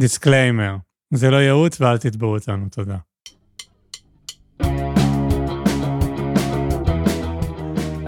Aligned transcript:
disclaimer, 0.00 0.76
זה 1.14 1.30
לא 1.30 1.36
ייעוץ 1.36 1.80
ואל 1.80 1.98
תתבעו 1.98 2.34
אותנו, 2.34 2.66
תודה. 2.70 2.96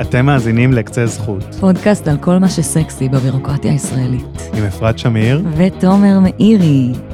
אתם 0.00 0.26
מאזינים 0.26 0.72
לקצה 0.72 1.06
זכות, 1.06 1.44
פודקאסט 1.60 2.08
על 2.08 2.18
כל 2.18 2.38
מה 2.38 2.48
שסקסי 2.48 3.08
בבירוקרטיה 3.08 3.72
הישראלית. 3.72 4.26
עם 4.54 4.64
אפרת 4.64 4.98
שמיר. 4.98 5.42
ותומר 5.56 6.18
מאירי. 6.20 7.09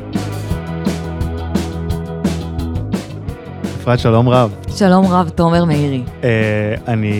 אפרת, 3.86 3.98
שלום 3.98 4.28
רב. 4.28 4.54
שלום 4.76 5.06
רב, 5.06 5.28
תומר 5.28 5.64
מאירי. 5.64 6.02
אה, 6.24 6.74
אני 6.88 7.12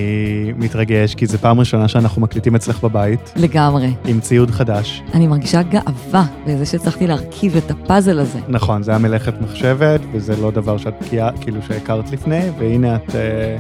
מתרגש, 0.57 1.15
כי 1.15 1.27
זו 1.27 1.39
פעם 1.39 1.61
ראשונה 1.61 1.89
שאנחנו 1.89 2.23
מקליטים 2.23 2.55
אצלך 2.55 2.85
בבית, 2.85 3.33
לגמרי. 3.37 3.95
עם 4.05 4.21
ציוד 4.21 4.51
חדש. 4.51 5.03
אני 5.15 5.27
מרגישה 5.27 5.63
גאווה 5.63 6.25
בזה 6.47 6.67
שהצלחתי 6.67 7.07
להרכיב 7.07 7.57
את 7.57 7.71
הפאזל 7.71 8.19
הזה. 8.19 8.39
נכון, 8.49 8.83
זה 8.83 8.91
היה 8.91 8.99
מלאכת 8.99 9.41
מחשבת, 9.41 10.01
וזה 10.13 10.37
לא 10.37 10.51
דבר 10.51 10.77
שאת 10.77 10.95
בקיאה, 11.01 11.31
כאילו 11.41 11.63
שהכרת 11.63 12.11
לפני, 12.11 12.51
והנה 12.59 12.97
את 12.97 13.15
אה, 13.15 13.57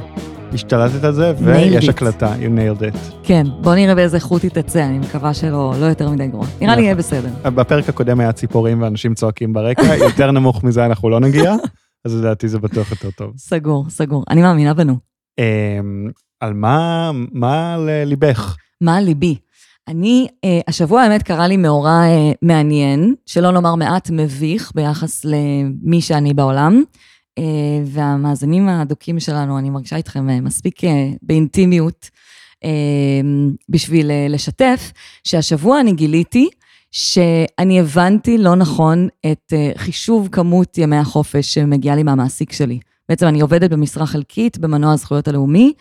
השתלטת 0.52 1.04
על 1.04 1.12
זה, 1.12 1.32
ויש. 1.38 1.88
הקלטה, 1.88 2.34
you 2.34 2.78
nailed 2.78 2.80
it. 2.80 2.98
כן, 3.22 3.46
בוא 3.60 3.74
נראה 3.74 3.94
באיזה 3.94 4.16
איכות 4.16 4.42
היא 4.42 4.50
תצא, 4.50 4.84
אני 4.84 4.98
מקווה 4.98 5.34
שלא 5.34 5.74
לא 5.80 5.86
יותר 5.86 6.10
מדי 6.10 6.26
גרוע. 6.26 6.46
נראה 6.60 6.60
לי 6.60 6.72
נכון. 6.72 6.84
יהיה 6.84 6.94
בסדר. 6.94 7.28
בפרק 7.42 7.88
הקודם 7.88 8.20
היה 8.20 8.32
ציפורים 8.32 8.82
ואנשים 8.82 9.14
צועקים 9.14 9.52
ברקע, 9.52 9.96
יותר 9.96 10.30
נמוך 10.30 10.64
מזה 10.64 10.86
אנחנו 10.86 11.10
לא 11.10 11.20
נגיע, 11.20 11.54
אז 12.06 12.14
לדעתי 12.14 12.48
זה 12.48 12.58
בטוח 12.58 12.90
יותר 12.90 13.10
טוב. 13.10 13.32
סגור, 13.36 13.90
סגור. 13.90 14.24
אני 14.30 14.42
מאמינה 14.42 14.74
בנו. 14.74 14.96
אה, 15.38 15.78
על 16.40 16.54
מה, 16.54 17.10
מה 17.32 17.76
לליבך? 17.78 18.56
מה 18.80 19.00
ליבי? 19.00 19.38
אני, 19.88 20.26
אה, 20.44 20.60
השבוע 20.68 21.02
האמת 21.02 21.22
קרה 21.22 21.48
לי 21.48 21.56
מאורע 21.56 21.90
אה, 21.90 22.32
מעניין, 22.42 23.14
שלא 23.26 23.50
לומר 23.50 23.74
מעט 23.74 24.10
מביך 24.10 24.72
ביחס 24.74 25.24
למי 25.24 26.00
שאני 26.00 26.34
בעולם, 26.34 26.82
אה, 27.38 27.44
והמאזינים 27.84 28.68
האדוקים 28.68 29.20
שלנו, 29.20 29.58
אני 29.58 29.70
מרגישה 29.70 29.96
איתכם 29.96 30.30
אה, 30.30 30.40
מספיק 30.40 30.84
אה, 30.84 31.08
באינטימיות 31.22 32.10
אה, 32.64 32.70
בשביל 33.68 34.10
אה, 34.10 34.26
לשתף, 34.28 34.92
שהשבוע 35.24 35.80
אני 35.80 35.92
גיליתי 35.92 36.48
שאני 36.96 37.80
הבנתי 37.80 38.38
לא 38.38 38.54
נכון 38.54 39.08
את 39.32 39.52
אה, 39.52 39.70
חישוב 39.76 40.28
כמות 40.32 40.78
ימי 40.78 40.96
החופש 40.96 41.54
שמגיעה 41.54 41.96
לי 41.96 42.02
מהמעסיק 42.02 42.52
שלי. 42.52 42.78
בעצם 43.08 43.26
אני 43.26 43.40
עובדת 43.40 43.70
במשרה 43.70 44.06
חלקית 44.06 44.58
במנוע 44.58 44.92
הזכויות 44.92 45.28
הלאומי, 45.28 45.72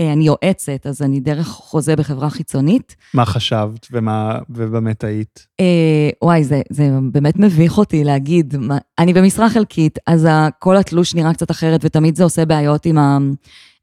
אה, 0.00 0.12
אני 0.12 0.26
יועצת, 0.26 0.86
אז 0.86 1.02
אני 1.02 1.20
דרך 1.20 1.46
חוזה 1.48 1.96
בחברה 1.96 2.30
חיצונית. 2.30 2.96
מה 3.14 3.24
חשבת 3.24 3.86
ומה, 3.92 4.38
ובמה 4.50 4.94
טעית? 4.94 5.46
אה, 5.60 6.10
וואי, 6.22 6.44
זה, 6.44 6.62
זה 6.70 6.90
באמת 7.12 7.36
מביך 7.38 7.78
אותי 7.78 8.04
להגיד, 8.04 8.56
מה, 8.56 8.78
אני 8.98 9.12
במשרה 9.12 9.50
חלקית, 9.50 9.98
אז 10.06 10.28
כל 10.58 10.76
התלוש 10.76 11.14
נראה 11.14 11.34
קצת 11.34 11.50
אחרת, 11.50 11.80
ותמיד 11.84 12.16
זה 12.16 12.24
עושה 12.24 12.44
בעיות 12.44 12.86
עם, 12.86 12.98
ה, 12.98 13.18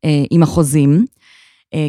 אה, 0.05 0.23
עם 0.31 0.43
החוזים, 0.43 1.05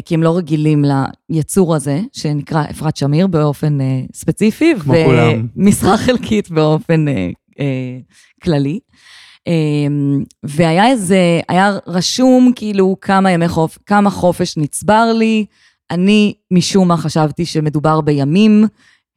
כי 0.05 0.13
הם 0.13 0.23
לא 0.23 0.37
רגילים 0.37 0.85
ליצור 1.29 1.75
הזה, 1.75 2.01
שנקרא 2.11 2.63
אפרת 2.69 2.97
שמיר 2.97 3.27
באופן 3.27 3.81
אה, 3.81 4.01
ספציפי, 4.13 4.73
כמו 4.79 4.93
כולם. 5.05 5.47
ומשרה 5.55 5.97
חלקית 5.97 6.51
באופן 6.51 7.07
אה, 7.07 7.29
אה, 7.59 7.97
כללי. 8.43 8.79
אמ, 9.47 10.23
והיה 10.43 10.87
איזה, 10.87 11.39
היה 11.49 11.77
רשום 11.87 12.51
כאילו 12.55 12.95
כמה 13.01 13.31
ימי 13.31 13.47
חופ, 13.47 13.77
כמה 13.85 14.09
חופש 14.09 14.57
נצבר 14.57 15.13
לי. 15.17 15.45
אני 15.91 16.33
משום 16.51 16.87
מה 16.87 16.97
חשבתי 16.97 17.45
שמדובר 17.45 18.01
בימים, 18.01 18.65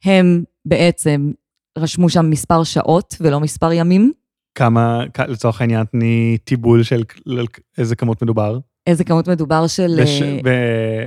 הם 0.03 0.43
בעצם 0.65 1.31
רשמו 1.77 2.09
שם 2.09 2.29
מספר 2.29 2.63
שעות 2.63 3.15
ולא 3.21 3.39
מספר 3.39 3.71
ימים. 3.71 4.11
כמה, 4.55 5.03
לצורך 5.27 5.61
העניין, 5.61 5.85
תני 5.85 6.37
טיבול 6.43 6.83
של 6.83 7.03
איזה 7.77 7.95
כמות 7.95 8.21
מדובר. 8.21 8.59
איזה 8.87 9.03
כמות 9.03 9.27
מדובר 9.29 9.67
של... 9.67 9.99
בש- 10.01 10.21
אה, 10.21 10.39
ב- 10.43 11.05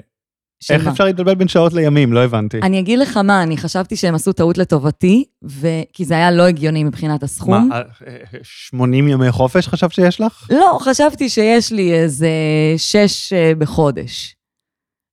של 0.63 0.75
איך 0.75 0.85
מה? 0.85 0.93
אפשר 0.93 1.05
להתבלבל 1.05 1.35
בין 1.35 1.49
שעות 1.49 1.73
לימים? 1.73 2.13
לא 2.13 2.25
הבנתי. 2.25 2.59
אני 2.63 2.81
אגיד 2.81 2.99
לך 2.99 3.17
מה, 3.17 3.43
אני 3.43 3.57
חשבתי 3.57 3.97
שהם 3.97 4.15
עשו 4.15 4.33
טעות 4.33 4.59
לטובתי, 4.59 5.25
ו... 5.45 5.67
כי 5.93 6.05
זה 6.05 6.15
היה 6.15 6.31
לא 6.31 6.43
הגיוני 6.43 6.85
מבחינת 6.85 7.23
הסכום. 7.23 7.69
מה, 7.69 7.77
אה, 7.77 7.83
אה, 8.07 8.39
80 8.43 9.09
ימי 9.09 9.31
חופש 9.33 9.69
חשבת 9.69 9.93
שיש 9.93 10.21
לך? 10.21 10.47
לא, 10.51 10.79
חשבתי 10.81 11.29
שיש 11.29 11.73
לי 11.73 11.95
איזה 11.95 12.31
שש 12.77 13.33
אה, 13.33 13.53
בחודש. 13.59 14.37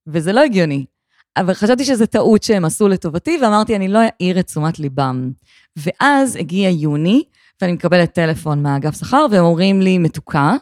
וזה 0.08 0.34
לא 0.34 0.42
הגיוני. 0.44 0.86
אבל 1.38 1.54
חשבתי 1.54 1.86
שזו 1.86 2.06
טעות 2.06 2.44
שהם 2.44 2.66
עשו 2.66 2.88
לטובתי, 2.88 3.38
ואמרתי, 3.42 3.76
אני 3.76 3.88
לא 3.88 4.00
אעיר 4.00 4.40
את 4.40 4.46
תשומת 4.46 4.80
ליבם. 4.80 5.32
ואז 5.76 6.36
הגיע 6.36 6.70
יוני, 6.70 7.24
ואני 7.62 7.74
מקבלת 7.74 8.14
טלפון 8.14 8.64
מהאגף 8.64 9.00
שכר, 9.00 9.26
והם 9.32 9.44
אומרים 9.44 9.82
לי, 9.82 9.98
מתוקה, 9.98 10.56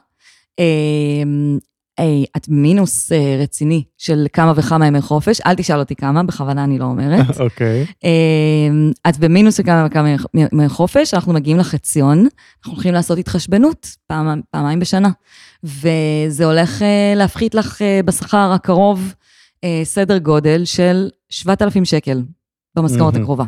אה, 2.00 2.24
את 2.38 2.50
מינוס 2.50 3.12
אה, 3.12 3.38
רציני 3.42 3.84
של 3.98 4.28
כמה 4.34 4.54
וכמה 4.56 4.88
ימי 4.88 5.02
חופש, 5.02 5.42
אל 5.42 5.56
תשאל 5.56 5.80
אותי 5.80 5.96
כמה, 5.96 6.24
בכוונה 6.24 6.64
אני 6.64 6.80
לא 6.80 6.86
אומרת. 6.86 7.40
אוקיי. 7.40 7.86
אמ, 8.04 8.92
את 9.10 9.18
במינוס 9.18 9.58
של 9.58 9.64
כמה 9.64 9.86
וכמה 9.86 10.10
ימי 10.34 10.70
חופש, 10.70 11.14
אנחנו 11.14 11.34
מגיעים 11.34 11.58
לחציון, 11.58 12.18
אנחנו 12.18 12.74
הולכים 12.74 12.94
לעשות 12.94 13.18
התחשבנות 13.18 13.96
פעם, 14.08 14.42
פעמיים 14.52 14.80
בשנה. 14.80 15.10
וזה 15.64 16.46
הולך 16.46 16.82
אה, 16.82 17.14
להפחית 17.16 17.56
לך 17.56 17.82
אה, 17.82 18.00
בשכר 18.06 18.52
הקרוב 18.56 19.14
אה, 19.64 19.82
סדר 19.84 20.18
גודל 20.18 20.66
של 20.66 21.10
7,000 21.30 21.86
שקל 21.86 22.22
במשכורת 22.76 23.14
מהמם. 23.14 23.24
הקרובה. 23.24 23.46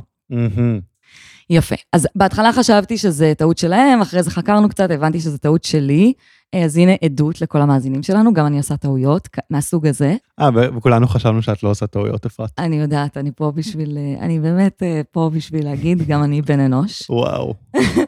יפה. 1.50 1.76
אז 1.94 2.08
בהתחלה 2.16 2.54
חשבתי 2.54 2.98
שזה 2.98 3.34
טעות 3.38 3.58
שלהם, 3.58 4.02
אחרי 4.02 4.24
זה 4.24 4.32
חקרנו 4.32 4.70
קצת, 4.70 4.92
הבנתי 4.92 5.20
שזה 5.20 5.38
טעות 5.38 5.64
שלי. 5.64 6.14
אה, 6.54 6.66
אז 6.66 6.78
הנה 6.78 6.92
עדות 7.04 7.42
לכל 7.42 7.62
המאזינים 7.62 8.04
שלנו, 8.04 8.34
גם 8.34 8.46
אני 8.46 8.58
עושה 8.58 8.78
טעויות 8.78 9.28
מהסוג 9.50 9.88
הזה. 9.88 10.16
אה, 10.40 10.50
וכולנו 10.78 11.08
חשבנו 11.08 11.42
שאת 11.42 11.64
לא 11.64 11.70
עושה 11.70 11.88
טעויות, 11.88 12.26
אפרת. 12.26 12.50
אני 12.58 12.76
יודעת, 12.76 13.18
אני 13.18 13.32
פה 13.36 13.52
בשביל, 13.56 13.98
אה, 13.98 14.26
אני 14.26 14.40
באמת 14.40 14.84
אה, 14.84 15.02
פה 15.12 15.32
בשביל 15.34 15.66
להגיד, 15.66 16.08
גם 16.08 16.24
אני 16.24 16.42
בן 16.42 16.60
אנוש. 16.60 17.10
וואו, 17.10 17.54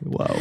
וואו. 0.05 0.39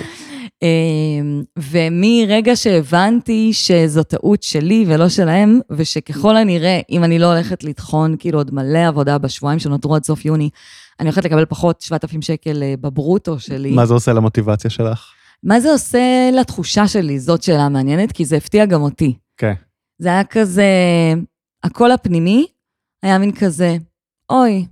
אמ, 0.62 1.42
ומרגע 1.58 2.56
שהבנתי 2.56 3.52
שזו 3.52 4.02
טעות 4.02 4.42
שלי 4.42 4.84
ולא 4.88 5.08
שלהם, 5.08 5.60
ושככל 5.70 6.36
הנראה, 6.36 6.80
אם 6.90 7.04
אני 7.04 7.18
לא 7.18 7.32
הולכת 7.32 7.64
לטחון 7.64 8.16
כאילו 8.18 8.38
עוד 8.38 8.54
מלא 8.54 8.88
עבודה 8.88 9.18
בשבועיים 9.18 9.58
שנותרו 9.58 9.94
עד 9.94 10.04
סוף 10.04 10.24
יוני, 10.24 10.50
אני 11.00 11.08
הולכת 11.08 11.24
לקבל 11.24 11.44
פחות 11.44 11.80
7,000 11.80 12.22
שקל 12.22 12.62
אה, 12.62 12.74
בברוטו 12.80 13.38
שלי. 13.38 13.70
מה 13.70 13.86
זה 13.86 13.94
עושה 13.94 14.12
למוטיבציה 14.12 14.70
שלך? 14.70 15.12
מה 15.42 15.60
זה 15.60 15.72
עושה 15.72 16.30
לתחושה 16.32 16.88
שלי? 16.88 17.20
זאת 17.20 17.42
שאלה 17.42 17.68
מעניינת, 17.68 18.12
כי 18.12 18.24
זה 18.24 18.36
הפתיע 18.36 18.66
גם 18.66 18.82
אותי. 18.82 19.14
כן. 19.36 19.54
זה 19.98 20.08
היה 20.08 20.24
כזה, 20.24 20.64
הקול 21.64 21.90
הפנימי 21.90 22.46
היה 23.02 23.18
מין 23.18 23.32
כזה, 23.32 23.76
אוי, 24.30 24.66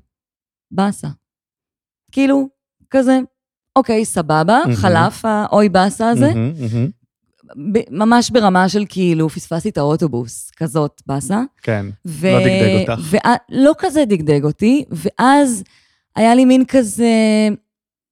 באסה. 0.71 1.09
כאילו, 2.13 2.49
כזה, 2.91 3.19
אוקיי, 3.77 4.05
סבבה, 4.05 4.45
מהמם. 4.65 4.75
חלף 4.77 5.25
האוי 5.25 5.69
באסה 5.69 6.09
הזה, 6.11 6.27
מהמם, 6.35 6.53
מהמם. 6.61 6.89
ב- 7.73 7.91
ממש 7.91 8.31
ברמה 8.31 8.69
של 8.69 8.85
כאילו, 8.89 9.29
פספסתי 9.29 9.69
את 9.69 9.79
האוטובוס, 9.79 10.51
כזאת 10.57 11.03
באסה. 11.07 11.43
כן. 11.63 11.87
ו... 12.07 12.29
לא 12.33 12.39
דגדג 12.39 12.91
אותך. 12.91 13.03
וה- 13.11 13.35
לא 13.51 13.73
כזה 13.79 14.05
דגדג 14.05 14.45
אותי, 14.45 14.85
ואז 14.91 15.63
היה 16.17 16.35
לי 16.35 16.45
מין 16.45 16.65
כזה, 16.69 17.09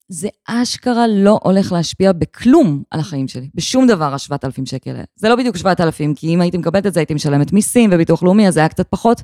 זה 0.09 0.29
אשכרה 0.49 1.07
לא 1.07 1.41
הולך 1.43 1.73
להשפיע 1.73 2.13
בכלום 2.13 2.83
על 2.91 3.01
החיים 3.01 3.29
שלי, 3.29 3.49
בשום 3.55 3.87
דבר 3.87 4.13
ה-7,000 4.15 4.63
שקל 4.65 4.91
האלה. 4.91 5.05
זה 5.17 5.29
לא 5.29 5.37
בדיוק 5.37 5.57
7,000, 5.57 6.15
כי 6.15 6.35
אם 6.35 6.41
הייתי 6.41 6.59
מקבלת 6.59 6.87
את 6.87 6.95
זה, 6.95 7.01
הייתי 7.01 7.15
משלמת 7.15 7.53
מיסים 7.53 7.91
וביטוח 7.93 8.23
לאומי, 8.23 8.49
אז 8.49 8.55
זה 8.55 8.61
היה 8.61 8.69
קצת 8.69 8.87
פחות, 8.91 9.23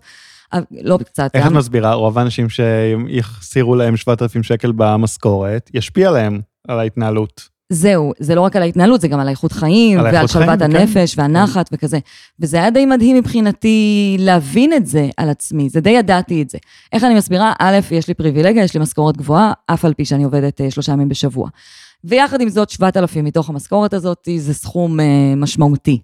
לא 0.82 0.98
קצת. 1.04 1.30
איך 1.34 1.46
את 1.46 1.52
מסבירה? 1.52 1.94
רוב 1.94 2.18
האנשים 2.18 2.46
שיחסירו 2.48 3.74
להם 3.74 3.96
7,000 3.96 4.42
שקל 4.42 4.72
במשכורת, 4.76 5.70
ישפיע 5.74 6.10
להם 6.10 6.40
על 6.68 6.78
ההתנהלות. 6.78 7.48
זהו, 7.72 8.12
זה 8.18 8.34
לא 8.34 8.40
רק 8.40 8.56
על 8.56 8.62
ההתנהלות, 8.62 9.00
זה 9.00 9.08
גם 9.08 9.20
על 9.20 9.26
האיכות 9.26 9.52
חיים, 9.52 9.98
על 9.98 10.04
ועל 10.04 10.26
שלוות 10.26 10.58
כן. 10.58 10.76
הנפש 10.76 11.14
והנחת 11.18 11.70
וכזה. 11.72 11.98
וזה 12.40 12.56
היה 12.56 12.70
די 12.70 12.86
מדהים 12.86 13.16
מבחינתי 13.16 14.16
להבין 14.18 14.72
את 14.72 14.86
זה 14.86 15.08
על 15.16 15.30
עצמי, 15.30 15.68
זה 15.68 15.80
די 15.80 15.90
ידעתי 15.90 16.42
את 16.42 16.50
זה. 16.50 16.58
איך 16.92 17.04
אני 17.04 17.14
מסבירה? 17.14 17.52
א', 17.58 17.78
יש 17.90 18.08
לי 18.08 18.14
פריבילגיה, 18.14 18.64
יש 18.64 18.74
לי 18.74 18.80
משכורת 18.80 19.16
גבוהה, 19.16 19.52
אף 19.66 19.84
על 19.84 19.94
פי 19.94 20.04
שאני 20.04 20.24
עובדת 20.24 20.60
אה, 20.60 20.70
שלושה 20.70 20.92
ימים 20.92 21.08
בשבוע. 21.08 21.48
ויחד 22.04 22.40
עם 22.40 22.48
זאת, 22.48 22.70
7,000 22.70 23.24
מתוך 23.24 23.48
המשכורת 23.48 23.94
הזאת, 23.94 24.28
זה 24.38 24.54
סכום 24.54 25.00
אה, 25.00 25.34
משמעותי. 25.36 26.00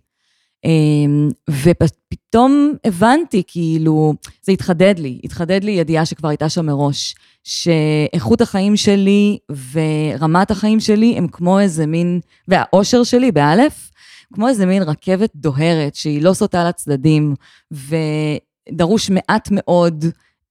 אמ, 0.67 1.29
ופתאום 1.51 2.75
הבנתי, 2.85 3.43
כאילו, 3.47 4.15
זה 4.43 4.53
התחדד 4.53 4.99
לי, 4.99 5.21
התחדד 5.25 5.65
לי 5.65 5.71
ידיעה 5.71 6.07
שכבר 6.07 6.29
הייתה 6.29 6.49
שם 6.49 6.67
מראש, 6.67 7.15
שאיכות 7.45 8.41
החיים 8.41 8.77
שלי 8.77 9.39
ורמת 9.73 10.51
החיים 10.51 10.81
שלי 10.81 11.15
הם 11.19 11.29
כמו 11.29 11.61
איזה 11.61 11.87
מין, 11.87 12.21
והאושר 12.49 13.03
שלי, 13.03 13.33
באלף, 13.33 13.91
כמו 14.35 14.49
איזה 14.49 14.67
מין 14.67 14.83
רכבת 14.83 15.31
דוהרת 15.37 15.95
שהיא 15.95 16.23
לא 16.23 16.33
סוטה 16.33 16.69
לצדדים, 16.69 17.35
ודרוש 17.73 19.11
מעט 19.11 19.49
מאוד 19.51 20.05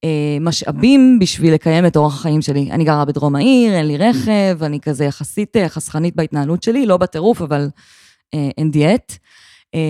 אה, 0.04 0.38
משאבים 0.40 1.18
בשביל 1.20 1.54
לקיים 1.54 1.86
את 1.86 1.96
אורח 1.96 2.14
החיים 2.14 2.42
שלי. 2.42 2.70
אני 2.70 2.84
גרה 2.84 3.04
בדרום 3.04 3.36
העיר, 3.36 3.74
אין 3.74 3.86
לי 3.86 3.96
רכב, 3.96 4.62
אני 4.62 4.80
כזה 4.80 5.04
יחסית 5.04 5.56
אה, 5.56 5.68
חסכנית 5.68 6.16
בהתנהלות 6.16 6.62
שלי, 6.62 6.86
לא 6.86 6.96
בטירוף, 6.96 7.42
אבל 7.42 7.68
אה, 8.34 8.48
אין 8.58 8.70
דיאט. 8.70 9.18
אה, 9.76 9.80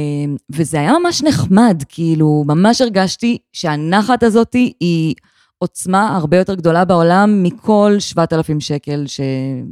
וזה 0.52 0.80
היה 0.80 0.92
ממש 1.02 1.22
נחמד, 1.22 1.82
כאילו, 1.88 2.44
ממש 2.46 2.80
הרגשתי 2.80 3.38
שהנחת 3.52 4.22
הזאת 4.22 4.52
היא 4.80 5.14
עוצמה 5.58 6.16
הרבה 6.16 6.36
יותר 6.36 6.54
גדולה 6.54 6.84
בעולם 6.84 7.42
מכל 7.42 7.96
7,000 7.98 8.60
שקל, 8.60 9.04
ש... 9.06 9.20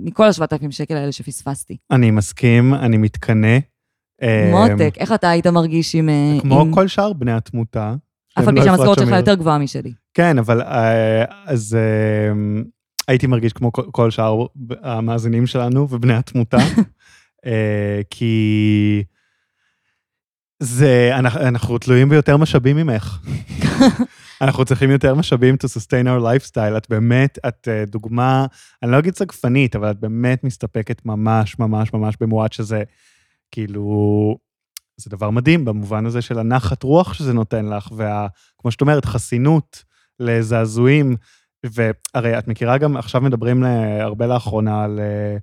מכל 0.05 0.25
ה-7,000 0.25 0.70
שקל 0.70 0.96
האלה 0.96 1.12
שפספסתי. 1.12 1.76
אני 1.90 2.11
מסכים, 2.11 2.75
אני 2.75 2.96
מתקנא. 2.96 3.58
אה, 4.22 4.50
מותק, 4.50 4.94
איך 4.99 5.12
אתה 5.12 5.28
היית 5.31 5.46
מרגיש 5.46 5.94
עם... 5.94 6.08
אה, 6.08 6.37
כמו 6.40 6.60
עם... 6.60 6.75
כל 6.75 6.88
שאר 6.88 7.12
בני 7.12 7.32
התמותה. 7.32 7.94
אף 8.38 8.49
על 8.49 8.55
פי 8.55 8.62
שהמשכורת 8.64 8.99
שלך 8.99 9.08
יותר 9.08 9.34
גבוהה 9.34 9.58
משלי. 9.58 9.93
כן, 10.14 10.38
אבל 10.38 10.62
אה, 10.62 11.25
אז 11.46 11.75
אה, 11.81 12.32
הייתי 13.08 13.26
מרגיש 13.26 13.52
כמו 13.52 13.72
כל- 13.72 13.90
כל 13.93 14.10
שאר 14.10 14.46
המאזינים 14.82 15.46
שלנו 15.46 15.87
ובני 15.90 16.14
התמותה, 16.14 16.56
אה, 17.46 18.00
כי 18.10 19.02
זה, 20.64 21.11
אנחנו, 21.16 21.78
תלויים 21.78 22.08
ביותר 22.08 22.37
משאבים 22.37 22.76
ממך. 22.76 23.19
אנחנו 24.40 24.64
צריכים 24.64 24.90
יותר 24.90 25.14
משאבים 25.14 25.55
to 25.55 25.66
sustain 25.66 26.06
our 26.06 26.22
lifestyle. 26.22 26.76
את 26.76 26.87
באמת, 26.90 27.38
את 27.49 27.69
אה, 27.69 27.84
דוגמה, 27.87 28.46
אני 28.82 28.90
לא 28.90 28.99
אגיד 28.99 29.14
סגפנית, 29.14 29.76
אבל 29.76 29.90
את 29.90 30.00
באמת 30.00 30.44
מסתפקת 30.44 31.06
ממש 31.06 31.58
ממש 31.58 31.93
ממש 31.93 32.16
במועט 32.20 32.52
שזה, 32.52 32.82
כאילו, 33.50 34.37
זה 34.96 35.11
דבר 35.11 35.31
מדהים 35.31 35.64
במובן 35.64 36.06
הזה 36.06 36.22
של 36.22 36.38
הנחת 36.38 36.82
רוח 36.82 37.12
שזה 37.14 37.32
נותן 37.32 37.67
לך, 37.67 37.88
וכמו 37.93 38.70
שאת 38.70 38.81
אומרת, 38.81 39.05
חסינות 39.05 39.84
לזעזועים, 40.20 41.17
והרי 41.64 42.38
את 42.38 42.49
מכירה 42.49 42.78
גם, 42.78 42.96
עכשיו 42.96 43.20
מדברים 43.20 43.62
ל- 43.62 44.00
הרבה 44.00 44.26
לאחרונה 44.26 44.84
על 44.84 45.00
אה, 45.00 45.37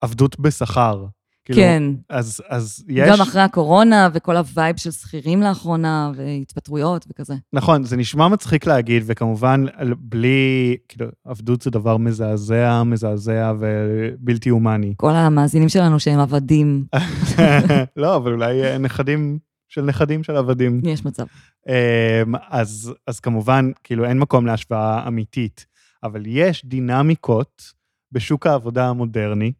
עבדות 0.00 0.40
בשכר. 0.40 1.06
כאילו, 1.54 1.62
כן. 1.62 1.82
אז, 2.08 2.42
אז 2.48 2.84
יש... 2.88 3.08
גם 3.08 3.20
אחרי 3.20 3.42
הקורונה 3.42 4.08
וכל 4.12 4.36
ה 4.36 4.44
vibe 4.44 4.76
של 4.76 4.90
שכירים 4.90 5.42
לאחרונה, 5.42 6.12
והתפטרויות 6.16 7.06
וכזה. 7.08 7.34
נכון, 7.52 7.84
זה 7.84 7.96
נשמע 7.96 8.28
מצחיק 8.28 8.66
להגיד, 8.66 9.02
וכמובן, 9.06 9.64
בלי, 9.98 10.76
כאילו, 10.88 11.06
עבדות 11.24 11.62
זה 11.62 11.70
דבר 11.70 11.96
מזעזע, 11.96 12.82
מזעזע 12.82 13.52
ובלתי 13.58 14.48
הומני. 14.48 14.94
כל 14.96 15.10
המאזינים 15.10 15.68
שלנו 15.68 16.00
שהם 16.00 16.20
עבדים, 16.20 16.84
לא, 17.96 18.16
אבל 18.16 18.32
אולי 18.32 18.62
אה, 18.64 18.78
נכדים 18.78 19.38
של 19.68 19.82
נכדים 19.82 20.22
של 20.22 20.36
עבדים. 20.36 20.80
יש 20.84 21.04
מצב. 21.04 21.24
אמ, 21.68 22.34
אז, 22.48 22.92
אז 23.06 23.20
כמובן, 23.20 23.70
כאילו, 23.84 24.04
אין 24.04 24.18
מקום 24.18 24.46
להשוואה 24.46 25.08
אמיתית, 25.08 25.66
אבל 26.02 26.22
יש 26.26 26.64
דינמיקות 26.64 27.62
בשוק 28.12 28.46
העבודה 28.46 28.88
המודרני, 28.88 29.52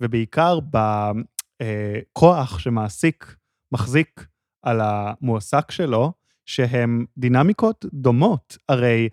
ובעיקר 0.00 0.58
בכוח 0.60 2.58
שמעסיק 2.58 3.36
מחזיק 3.72 4.26
על 4.62 4.80
המועסק 4.82 5.70
שלו, 5.70 6.12
שהן 6.46 7.04
דינמיקות 7.18 7.84
דומות. 7.92 8.56
הרי 8.68 9.08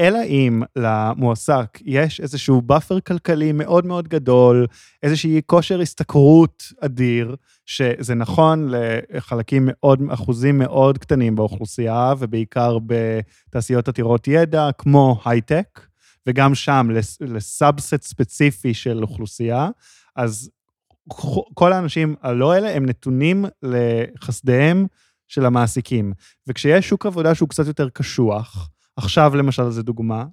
אלא 0.00 0.18
אם 0.24 0.62
למועסק 0.76 1.78
יש 1.84 2.20
איזשהו 2.20 2.62
buffer 2.62 3.00
כלכלי 3.00 3.52
מאוד 3.52 3.86
מאוד 3.86 4.08
גדול, 4.08 4.66
איזושהי 5.02 5.40
כושר 5.46 5.80
השתכרות 5.80 6.62
אדיר, 6.80 7.36
שזה 7.66 8.14
נכון 8.14 8.70
לחלקים 8.70 9.68
מאוד, 9.70 10.00
אחוזים 10.10 10.58
מאוד 10.58 10.98
קטנים 10.98 11.36
באוכלוסייה, 11.36 12.14
ובעיקר 12.18 12.78
בתעשיות 12.86 13.88
עתירות 13.88 14.28
ידע, 14.28 14.68
כמו 14.78 15.20
הייטק, 15.24 15.80
וגם 16.26 16.54
שם 16.54 16.88
לס- 16.92 17.20
לסאבסט 17.20 18.02
ספציפי 18.02 18.74
של 18.74 19.02
אוכלוסייה, 19.02 19.68
אז 20.18 20.50
כל 21.54 21.72
האנשים 21.72 22.14
הלא 22.22 22.56
אלה 22.56 22.76
הם 22.76 22.86
נתונים 22.86 23.44
לחסדיהם 23.62 24.86
של 25.28 25.46
המעסיקים. 25.46 26.12
וכשיש 26.46 26.88
שוק 26.88 27.06
עבודה 27.06 27.34
שהוא 27.34 27.48
קצת 27.48 27.66
יותר 27.66 27.88
קשוח, 27.88 28.70
עכשיו 28.96 29.36
למשל 29.36 29.70
זו 29.70 29.82
דוגמה, 29.82 30.24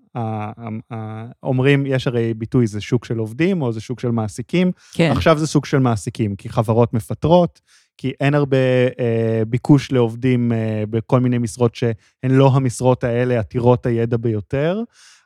אומרים, 1.43 1.85
יש 1.85 2.07
הרי 2.07 2.33
ביטוי, 2.33 2.67
זה 2.67 2.81
שוק 2.81 3.05
של 3.05 3.17
עובדים 3.17 3.61
או 3.61 3.71
זה 3.71 3.81
שוק 3.81 3.99
של 3.99 4.11
מעסיקים, 4.11 4.71
כן. 4.93 5.11
עכשיו 5.11 5.37
זה 5.37 5.47
סוג 5.47 5.65
של 5.65 5.79
מעסיקים, 5.79 6.35
כי 6.35 6.49
חברות 6.49 6.93
מפטרות, 6.93 7.61
כי 7.97 8.11
אין 8.19 8.33
הרבה 8.33 8.57
אה, 8.99 9.43
ביקוש 9.47 9.91
לעובדים 9.91 10.51
אה, 10.51 10.83
בכל 10.89 11.19
מיני 11.19 11.37
משרות 11.37 11.75
שהן 11.75 11.91
לא 12.23 12.51
המשרות 12.53 13.03
האלה 13.03 13.39
עתירות 13.39 13.85
הידע 13.85 14.17
ביותר, 14.17 14.83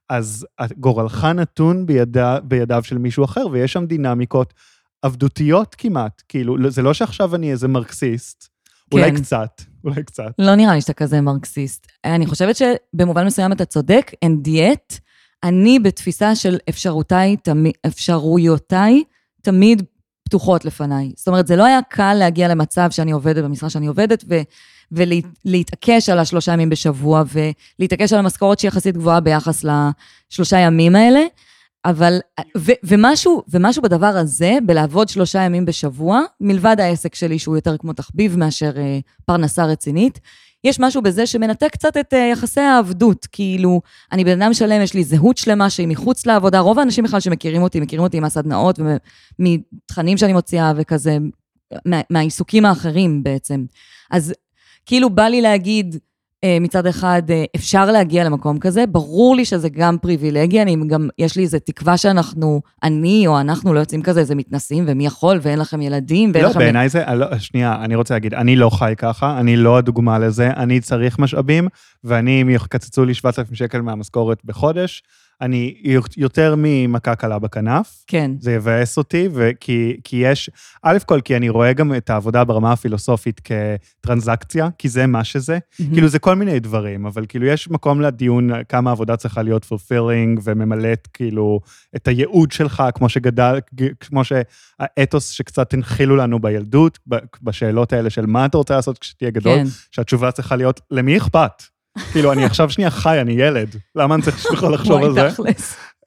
אז 0.10 0.48
גורלך 0.78 1.26
נתון 1.26 1.86
בידע, 1.86 2.38
בידיו 2.44 2.84
של 2.84 2.98
מישהו 2.98 3.26
אחר, 3.26 3.48
ויש 3.52 3.74
שם 3.74 3.86
דינמיקות 3.86 4.54
עבדותיות 5.02 5.76
כמעט. 5.76 6.22
כאילו, 6.28 6.72
זה 6.72 6.82
לא 6.82 6.94
שעכשיו 6.94 7.36
אני 7.36 7.52
איזה 7.52 7.68
מרקסיסט, 7.68 8.50
אולי 8.92 9.12
כן. 9.12 9.18
קצת, 9.22 9.62
אולי 9.84 10.04
קצת. 10.04 10.32
לא 10.40 10.56
נראה 10.56 10.74
לי 10.74 10.82
שאתה 10.82 10.94
כזה 10.94 11.22
מרקסיסט. 11.22 11.88
אני 12.06 12.26
חושבת 12.26 12.56
שבמובן 12.56 13.26
מסוים 13.26 13.52
אתה 13.52 13.66
צודק, 13.66 14.12
אין 14.22 14.42
דיאט. 14.42 15.00
אני 15.44 15.80
בתפיסה 15.80 16.36
של 16.36 16.58
אפשרותיי, 16.70 17.38
תמי, 17.38 17.72
אפשרויותיי, 17.88 19.04
תמיד 19.42 19.84
פתוחות 20.24 20.66
לפניי. 20.66 21.12
זאת 21.16 21.28
אומרת, 21.28 21.48
זה 21.48 21.56
לא 21.56 21.66
היה 21.66 21.80
קל 21.90 22.14
להגיע 22.14 22.48
למצב 22.48 22.92
שאני 22.92 23.12
עובדת 23.12 23.44
במשרה 23.44 23.70
שאני 23.70 23.88
עובדת, 23.88 24.24
ו, 24.30 24.42
ולהתעקש 24.92 26.10
על 26.10 26.20
השלושה 26.20 26.54
ימים 26.54 26.70
בשבוע, 26.70 27.24
ולהתעקש 27.80 28.14
על 28.14 28.20
המשכורת 28.20 28.60
שהיא 28.60 28.70
יחסית 28.70 28.98
גבוהה 28.98 29.20
ביחס 29.20 29.66
לשלושה 30.32 30.58
ימים 30.58 30.96
האלה. 30.96 31.22
אבל, 31.86 32.20
ו, 32.58 32.72
ומשהו, 32.84 33.44
ומשהו 33.50 33.82
בדבר 33.82 34.08
הזה, 34.08 34.58
בלעבוד 34.66 35.10
שלושה 35.10 35.42
ימים 35.42 35.66
בשבוע, 35.66 36.22
מלבד 36.42 36.76
העסק 36.80 37.16
שלי, 37.16 37.40
שהוא 37.40 37.56
יותר 37.56 37.78
כמו 37.78 37.94
תחביב 37.94 38.38
מאשר 38.38 38.72
אה, 38.78 39.00
פרנסה 39.26 39.66
רצינית, 39.66 40.20
יש 40.64 40.80
משהו 40.80 41.02
בזה 41.02 41.26
שמנתק 41.26 41.70
קצת 41.72 41.98
את 41.98 42.14
אה, 42.14 42.30
יחסי 42.32 42.62
העבדות. 42.62 43.28
כאילו, 43.32 43.82
אני 44.12 44.24
בן 44.24 44.42
אדם 44.42 44.54
שלם, 44.54 44.82
יש 44.82 44.94
לי 44.94 45.04
זהות 45.04 45.38
שלמה 45.38 45.70
שהיא 45.70 45.88
מחוץ 45.88 46.26
לעבודה. 46.26 46.60
רוב 46.60 46.80
האנשים 46.80 47.04
בכלל 47.04 47.20
שמכירים 47.20 47.62
אותי, 47.62 47.80
מכירים 47.80 48.04
אותי 48.04 48.20
מהסדנאות 48.20 48.80
ומתכנים 49.40 50.18
שאני 50.18 50.34
מוציאה 50.34 50.74
וכזה, 50.76 51.18
מה, 51.86 52.02
מהעיסוקים 52.10 52.66
האחרים 52.66 53.24
בעצם. 53.24 53.66
אז 54.12 54.34
כאילו 54.86 55.10
בא 55.10 55.24
לי 55.24 55.42
להגיד, 55.42 55.96
אה, 56.44 56.58
מצד 56.62 56.86
אחד, 56.86 57.22
אה, 57.30 57.44
אפשר 57.56 57.86
להגיע 57.92 58.24
למקום 58.24 58.60
כזה, 58.60 58.86
ברור 58.86 59.36
לי 59.36 59.46
שזה 59.46 59.70
גם 59.70 59.98
פריבילגיה, 60.02 60.62
אני 60.62 60.78
גם, 60.88 61.10
יש 61.18 61.36
לי 61.36 61.44
איזו 61.44 61.58
תקווה 61.66 61.98
שאנחנו, 61.98 62.62
אני 62.84 63.28
או 63.28 63.40
אנחנו 63.40 63.74
לא 63.74 63.80
יוצאים 63.80 64.02
כזה 64.02 64.20
איזה 64.20 64.36
מתנסים, 64.36 64.86
ומי 64.88 65.06
יכול, 65.06 65.40
ואין 65.42 65.60
לכם 65.60 65.82
ילדים, 65.82 66.32
ואין 66.34 66.44
לא, 66.44 66.50
לכם... 66.50 66.60
בעיניי 66.60 66.90
זה, 66.90 67.04
לא, 67.16 67.38
שנייה, 67.40 67.76
אני 67.84 67.96
רוצה 67.96 68.14
להגיד, 68.14 68.34
אני 68.34 68.56
לא 68.56 68.70
חי 68.70 68.94
ככה, 68.98 69.40
אני 69.40 69.58
לא 69.58 69.78
הדוגמה 69.78 70.20
לזה, 70.20 70.48
אני 70.48 70.80
צריך 70.80 71.20
משאבים, 71.20 71.68
ואני, 72.04 72.42
אם 72.42 72.50
יקצצו 72.50 73.06
לי 73.06 73.14
7,000 73.14 73.56
שקל 73.56 73.82
מהמשכורת 73.82 74.38
בחודש, 74.46 75.04
אני 75.42 75.76
יותר 76.18 76.56
ממכה 76.58 77.16
קלה 77.16 77.40
בכנף. 77.40 78.04
כן. 78.08 78.32
זה 78.40 78.52
יבאס 78.52 78.98
אותי, 78.98 79.30
וכי, 79.34 79.98
כי 80.04 80.16
יש, 80.16 80.50
א' 80.84 80.98
כל, 81.06 81.22
כי 81.22 81.36
אני 81.36 81.50
רואה 81.50 81.74
גם 81.74 81.96
את 81.96 82.10
העבודה 82.10 82.44
ברמה 82.44 82.72
הפילוסופית 82.72 83.42
כטרנזקציה, 83.44 84.70
כי 84.78 84.90
זה 84.90 85.08
מה 85.08 85.24
שזה. 85.24 85.60
מהמם. 85.80 85.94
כאילו, 85.94 86.08
זה 86.08 86.20
כל 86.20 86.36
מיני 86.36 86.60
דברים, 86.60 87.06
אבל 87.06 87.26
כאילו, 87.30 87.46
יש 87.46 87.70
מקום 87.70 88.02
לדיון 88.02 88.50
כמה 88.70 88.92
עבודה 88.92 89.18
צריכה 89.18 89.42
להיות 89.42 89.66
fulfilling 89.66 90.40
וממלאת, 90.44 91.08
כאילו, 91.14 91.60
את 91.96 92.08
הייעוד 92.08 92.52
שלך, 92.52 92.84
כמו 92.96 93.10
שגדל, 93.10 93.60
כמו 94.00 94.22
שהאתוס 94.24 95.30
שקצת 95.30 95.74
הנחילו 95.74 96.16
לנו 96.16 96.40
בילדות, 96.40 97.00
בשאלות 97.42 97.94
האלה 97.94 98.10
של 98.10 98.26
מה 98.26 98.46
אתה 98.46 98.58
רוצה 98.58 98.76
לעשות 98.76 98.98
כשתהיה 98.98 99.32
גדול, 99.32 99.56
כן. 99.56 99.66
שהתשובה 99.92 100.32
צריכה 100.32 100.56
להיות, 100.56 100.82
למי 100.92 101.18
אכפת? 101.18 101.64
כאילו, 102.12 102.32
אני 102.32 102.46
עכשיו 102.46 102.70
שנייה 102.70 102.90
חי, 102.90 103.22
אני 103.22 103.32
ילד, 103.32 103.76
למה 103.96 104.16
אני 104.16 104.24
צריך 104.24 104.46
בכלל 104.52 104.74
לחשוב 104.74 105.04
על 105.04 105.14
זה? 105.14 105.30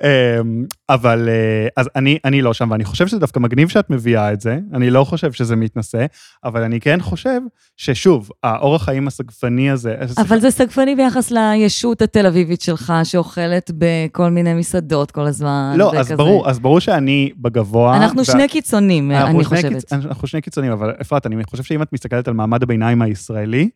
אמ, 0.03 0.65
אבל 0.89 1.29
אה, 1.29 1.69
אז 1.77 1.89
אני, 1.97 2.19
אני 2.25 2.43
לא 2.43 2.55
שם, 2.55 2.71
ואני 2.71 2.85
חושב 2.85 3.07
שזה 3.07 3.19
דווקא 3.19 3.39
מגניב 3.39 3.69
שאת 3.69 3.91
מביאה 3.91 4.33
את 4.33 4.41
זה, 4.41 4.59
אני 4.75 4.91
לא 4.91 5.05
חושב 5.05 5.33
שזה 5.33 5.57
מתנשא, 5.57 6.07
אבל 6.45 6.63
אני 6.63 6.81
כן 6.81 7.01
חושב 7.01 7.41
ששוב, 7.77 8.31
האורח 8.43 8.85
חיים 8.85 9.07
הסגפני 9.07 9.71
הזה... 9.71 9.95
אבל 10.19 10.41
זה 10.41 10.51
סגפני 10.51 10.97
ביחס 10.97 11.31
לישות 11.31 12.03
התל 12.03 12.27
אביבית 12.27 12.61
שלך, 12.61 12.93
שאוכלת 13.05 13.71
בכל 13.79 14.31
מיני 14.31 14.55
מסעדות 14.55 15.11
כל 15.11 15.27
הזמן. 15.27 15.75
לא, 15.77 15.93
אז. 15.97 16.13
ברור, 16.13 16.49
אז 16.49 16.59
ברור 16.59 16.81
שאני 16.81 17.31
בגבוה. 17.37 17.97
אנחנו 17.97 18.25
שני 18.25 18.49
קיצונים, 18.49 19.11
אני 19.11 19.45
חושבת. 19.45 19.93
אנחנו 19.93 20.29
שני 20.29 20.41
קיצונים, 20.41 20.73
אבל 20.73 20.95
אפרת, 21.01 21.27
אני 21.27 21.45
חושב 21.45 21.63
שאם 21.63 21.83
את 21.83 21.93
מסתכלת 21.93 22.29
על 22.29 22.35
מעמד 22.35 22.63
הביניים 22.63 23.03
הישראלי, 23.03 23.71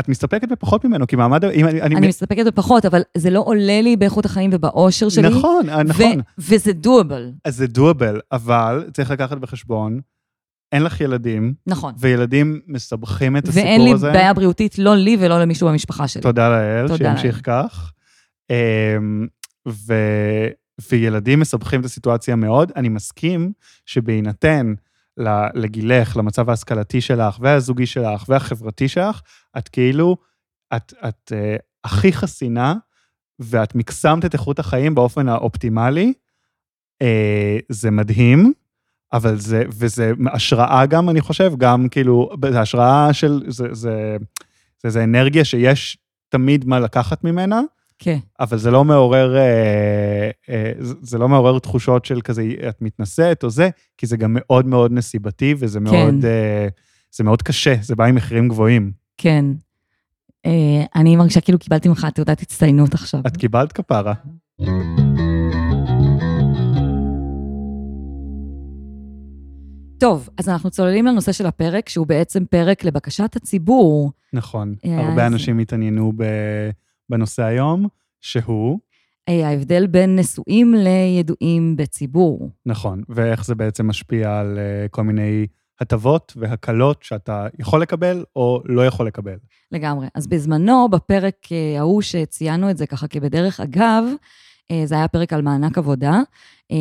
את 0.00 0.08
מסתפקת 0.08 0.48
בפחות 0.48 0.84
ממנו, 0.84 1.06
כי 1.06 1.16
מעמד... 1.16 1.44
אם 1.44 1.68
אני, 1.68 1.82
אני, 1.82 1.96
אני 1.96 2.08
מסתפקת 2.08 2.46
בפחות, 2.46 2.84
אבל 2.84 3.02
זה 3.16 3.30
לא 3.30 3.42
עולה 3.46 3.80
לי 3.80 3.96
באיכות 3.96 4.24
החיים 4.24 4.50
ובאושר 4.52 5.08
שלי. 5.08 5.28
נכון, 5.28 5.68
אה, 5.68 5.82
נכון. 5.82 6.20
וזה 6.38 6.72
דואבל, 6.72 7.32
אז 7.44 7.56
זה 7.56 7.66
דואבל, 7.66 8.20
אבל 8.32 8.90
צריך 8.92 9.10
לקחת 9.10 9.38
בחשבון, 9.38 10.00
אין 10.72 10.82
לך 10.82 11.00
ילדים, 11.00 11.54
נכון. 11.66 11.94
וילדים 11.98 12.60
מסבכים 12.66 13.36
את 13.36 13.48
הסיפור 13.48 13.68
ואין 13.68 13.84
לי 13.84 13.92
הזה. 13.92 14.12
בעיה 14.12 14.34
בריאותית, 14.34 14.78
לא 14.78 14.96
לי 14.96 15.16
ולא 15.20 15.40
למישהו 15.40 15.68
במשפחה 15.68 16.08
שלי. 16.08 16.22
תודה 16.22 16.48
לאל, 16.48 16.96
שימשיך 16.96 17.40
כך. 17.44 17.92
אמ, 18.50 19.26
ו... 19.68 19.94
וילדים 20.90 21.40
מסבכים 21.40 21.80
את 21.80 21.84
הסיטואציה 21.84 22.36
מאוד. 22.36 22.72
אני 22.76 22.88
מסכים 22.88 23.52
שבהינתן 23.86 24.74
לגילך, 25.54 26.16
למצב 26.16 26.50
ההשכלתי 26.50 27.00
שלך, 27.00 27.38
והזוגי 27.40 27.86
שלך, 27.86 28.24
והחברתי 28.28 28.88
שלך, 28.88 29.20
את 29.58 29.68
כאילו, 29.68 30.16
את, 30.76 30.94
את 31.08 31.32
uh, 31.32 31.62
הכי 31.84 32.12
חסינה, 32.12 32.74
ואת 33.38 33.74
מקסמת 33.74 34.24
את 34.24 34.34
איכות 34.34 34.58
החיים 34.58 34.94
באופן 34.94 35.28
האופטימלי. 35.28 36.12
Uh, 37.02 37.06
זה 37.68 37.90
מדהים, 37.90 38.52
אבל 39.12 39.38
זה, 39.38 39.62
וזה 39.68 40.12
השראה 40.32 40.86
גם, 40.86 41.10
אני 41.10 41.20
חושב, 41.20 41.52
גם 41.58 41.88
כאילו, 41.88 42.30
זה 42.50 42.60
השראה 42.60 43.12
של, 43.12 43.42
זה, 43.48 43.66
זה, 43.72 44.16
זה, 44.82 44.90
זה 44.90 45.04
אנרגיה 45.04 45.44
שיש 45.44 45.98
תמיד 46.28 46.64
מה 46.64 46.80
לקחת 46.80 47.24
ממנה, 47.24 47.60
כן. 47.98 48.18
אבל 48.40 48.58
זה 48.58 48.70
לא 48.70 48.84
מעורר, 48.84 49.36
אה, 49.36 50.30
אה, 50.48 50.72
זה 50.80 51.18
לא 51.18 51.28
מעורר 51.28 51.58
תחושות 51.58 52.04
של 52.04 52.20
כזה, 52.20 52.42
את 52.68 52.82
מתנשאת 52.82 53.44
או 53.44 53.50
זה, 53.50 53.70
כי 53.96 54.06
זה 54.06 54.16
גם 54.16 54.36
מאוד 54.38 54.66
מאוד 54.66 54.92
נסיבתי, 54.92 55.54
וזה 55.58 55.80
מאוד, 55.80 56.14
כן. 56.22 56.28
אה, 56.28 56.68
זה 57.12 57.24
מאוד 57.24 57.42
קשה, 57.42 57.74
זה 57.82 57.96
בא 57.96 58.04
עם 58.04 58.14
מחירים 58.14 58.48
גבוהים. 58.48 58.92
כן. 59.16 59.44
אה, 60.46 60.84
אני 60.94 61.16
מרגישה 61.16 61.40
כאילו 61.40 61.58
קיבלתי 61.58 61.88
ממך 61.88 62.06
תעודת 62.14 62.42
הצטיינות 62.42 62.94
עכשיו. 62.94 63.20
את 63.26 63.36
קיבלת 63.36 63.72
כפרה. 63.72 64.14
טוב, 69.98 70.28
אז 70.38 70.48
אנחנו 70.48 70.70
צוללים 70.70 71.06
לנושא 71.06 71.32
של 71.32 71.46
הפרק, 71.46 71.88
שהוא 71.88 72.06
בעצם 72.06 72.44
פרק 72.50 72.84
לבקשת 72.84 73.36
הציבור. 73.36 74.12
נכון, 74.32 74.74
אה, 74.84 75.08
הרבה 75.08 75.26
אנשים 75.26 75.58
התעניינו 75.58 76.12
ב... 76.16 76.24
בנושא 77.10 77.42
היום, 77.42 77.86
שהוא... 78.20 78.78
אה, 79.28 79.48
ההבדל 79.48 79.86
בין 79.86 80.18
נשואים 80.18 80.74
לידועים 80.74 81.76
בציבור. 81.76 82.50
נכון, 82.66 83.02
ואיך 83.08 83.44
זה 83.44 83.54
בעצם 83.54 83.86
משפיע 83.86 84.38
על 84.38 84.58
uh, 84.58 84.88
כל 84.88 85.02
מיני 85.02 85.46
הטבות 85.80 86.32
והקלות 86.36 87.02
שאתה 87.02 87.46
יכול 87.58 87.82
לקבל 87.82 88.24
או 88.36 88.62
לא 88.64 88.86
יכול 88.86 89.06
לקבל. 89.06 89.36
לגמרי. 89.72 90.06
אז 90.14 90.26
בזמנו, 90.26 90.88
בפרק 90.88 91.34
uh, 91.44 91.78
ההוא 91.78 92.02
שציינו 92.02 92.70
את 92.70 92.78
זה 92.78 92.86
ככה 92.86 93.08
כבדרך 93.08 93.60
אגב, 93.60 94.04
זה 94.84 94.94
היה 94.94 95.08
פרק 95.08 95.32
על 95.32 95.42
מענק 95.42 95.78
עבודה, 95.78 96.20
um, 96.72 96.76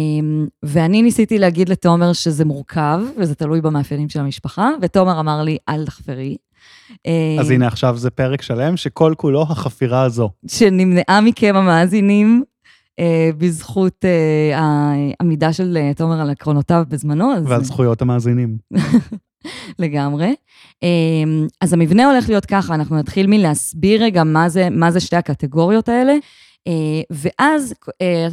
ואני 0.63 1.01
ניסיתי 1.01 1.39
להגיד 1.39 1.69
לתומר 1.69 2.13
שזה 2.13 2.46
מורכב, 2.46 3.01
וזה 3.17 3.36
תלוי 3.36 3.62
במאפיינים 3.62 4.10
של 4.10 4.19
המשפחה, 4.19 4.69
ותומר 4.81 5.19
אמר 5.19 5.43
לי, 5.43 5.57
אל 5.69 5.86
תחפרי. 5.86 6.38
אז 7.39 7.51
הנה 7.51 7.67
עכשיו 7.67 7.97
זה 7.97 8.09
פרק 8.09 8.41
שלם 8.41 8.77
שכל 8.77 9.13
כולו 9.17 9.41
החפירה 9.41 10.01
הזו. 10.01 10.29
שנמנעה 10.47 11.21
מכם 11.21 11.55
המאזינים 11.55 12.43
אה, 13.00 13.29
בזכות 13.38 14.05
אה, 14.05 14.59
העמידה 14.59 15.53
של 15.53 15.77
אה, 15.77 15.93
תומר 15.93 16.21
על 16.21 16.29
עקרונותיו 16.29 16.83
בזמנו. 16.88 17.33
אז... 17.33 17.43
ועל 17.47 17.63
זכויות 17.63 18.01
המאזינים. 18.01 18.57
לגמרי. 19.79 20.36
אז 21.62 21.74
המבנה 21.74 22.12
הולך 22.12 22.29
להיות 22.29 22.45
ככה, 22.45 22.75
אנחנו 22.75 22.97
נתחיל 22.97 23.27
מלהסביר 23.27 24.03
רגע 24.03 24.24
מה 24.24 24.50
זה, 24.50 24.69
מה 24.69 24.91
זה 24.91 25.00
שתי 25.00 25.15
הקטגוריות 25.15 25.89
האלה, 25.89 26.13
ואז 27.12 27.74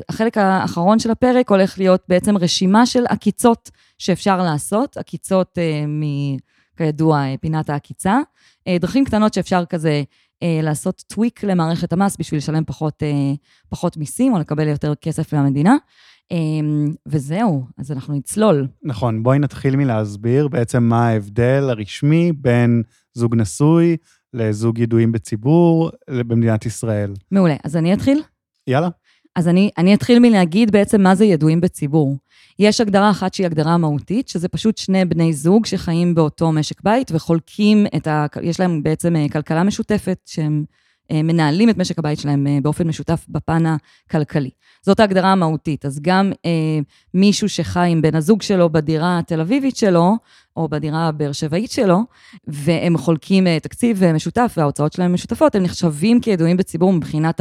החלק 0.09 0.39
האחרון 0.39 0.99
של 0.99 1.11
הפרק 1.11 1.51
הולך 1.51 1.79
להיות 1.79 2.01
בעצם 2.09 2.37
רשימה 2.37 2.87
של 2.87 3.05
עקיצות 3.09 3.71
שאפשר 3.99 4.43
לעשות, 4.43 4.97
עקיצות 4.97 5.59
מ... 5.89 6.03
כידוע, 6.77 7.19
אה, 7.19 7.35
פינת 7.41 7.71
העקיצה. 7.71 8.19
אה, 8.69 8.77
דרכים 8.81 9.05
קטנות 9.05 9.35
שאפשר 9.35 9.65
כזה 9.65 10.03
אה, 10.43 10.61
לעשות 10.63 11.05
טוויק 11.07 11.45
למערכת 11.45 11.93
המס 11.93 12.17
בשביל 12.19 12.39
לשלם 12.39 12.65
פחות, 12.65 13.03
פחות 13.69 13.97
מיסים 13.97 14.33
או 14.33 14.39
לקבל 14.39 14.69
יותר 14.69 14.95
כסף 14.95 15.35
מהמדינה. 15.35 15.77
וזהו, 17.07 17.65
אז 17.79 17.93
אנחנו 17.93 18.15
נצלול. 18.15 18.67
נכון, 18.83 19.23
בואי 19.23 19.39
נתחיל 19.39 19.77
מלהסביר 19.77 20.49
בעצם 20.49 20.83
מה 20.83 21.09
ההבדל 21.09 21.67
הרשמי 21.71 22.33
בין 22.33 22.83
זוג 23.15 23.37
נשוי 23.37 23.97
לזוג 24.33 24.79
ידועים 24.79 25.13
בציבור 25.13 25.91
במדינת 26.09 26.67
ישראל. 26.67 27.13
מעולה, 27.31 27.57
אז 27.65 27.77
אני 27.77 27.95
אתחיל? 27.95 28.23
יאללה. 28.67 28.89
אז 29.37 29.49
אני, 29.49 29.71
אני 29.79 29.95
אתחיל 29.95 30.19
מלהגיד 30.19 30.71
בעצם 30.71 31.01
מה 31.01 31.15
זה 31.15 31.25
ידועים 31.25 31.61
בציבור. 31.61 32.17
יש 32.59 32.81
הגדרה 32.81 33.11
אחת 33.11 33.35
שהיא 33.35 33.47
הגדרה 33.47 33.79
מהותית, 33.79 34.29
שזה 34.29 34.49
פשוט 34.49 34.79
שני 34.79 35.05
בני 35.05 35.33
זוג 35.33 35.67
שחיים 35.67 36.15
באותו 36.15 36.53
משק 36.53 36.83
בית 36.83 37.11
וחולקים 37.13 37.87
את 37.97 38.07
ה... 38.07 38.27
יש 38.43 38.61
להם 38.61 38.83
בעצם 38.83 39.17
אה, 39.17 39.27
כלכלה 39.33 39.63
משותפת, 39.63 40.19
שהם 40.27 40.65
מנהלים 41.13 41.71
את 41.71 41.79
משק 41.79 41.99
הבית 41.99 42.19
שלהם 42.19 42.47
אה, 42.47 42.59
באופן 42.63 42.89
משותף 42.89 43.27
בפן 43.29 43.63
הכלכלי. 43.67 44.51
זאת 44.83 45.01
ההגדרה 45.01 45.33
המהותית. 45.33 45.87
אז 45.87 46.01
גם 46.03 46.33
אה, 46.47 46.51
מישהו 47.15 47.49
שחי 47.49 47.89
עם 47.91 48.03
בן 48.03 48.15
הזוג 48.15 48.43
שלו 48.43 48.71
בדירה 48.71 49.19
התל 49.19 49.41
אביבית 49.41 49.77
שלו, 49.77 50.17
או 50.57 50.69
בדירה 50.69 51.09
הבאר 51.09 51.33
שבעית 51.33 51.71
שלו, 51.71 51.99
והם 52.47 52.99
חולקים 52.99 53.47
אה, 53.47 53.61
תקציב 53.61 54.13
משותף 54.13 54.55
וההוצאות 54.57 54.93
שלהם 54.93 55.15
משותפות, 55.15 55.55
הם 55.55 55.63
נחשבים 55.63 56.21
כידועים 56.21 56.57
בציבור 56.57 56.93
מבחינת 56.93 57.41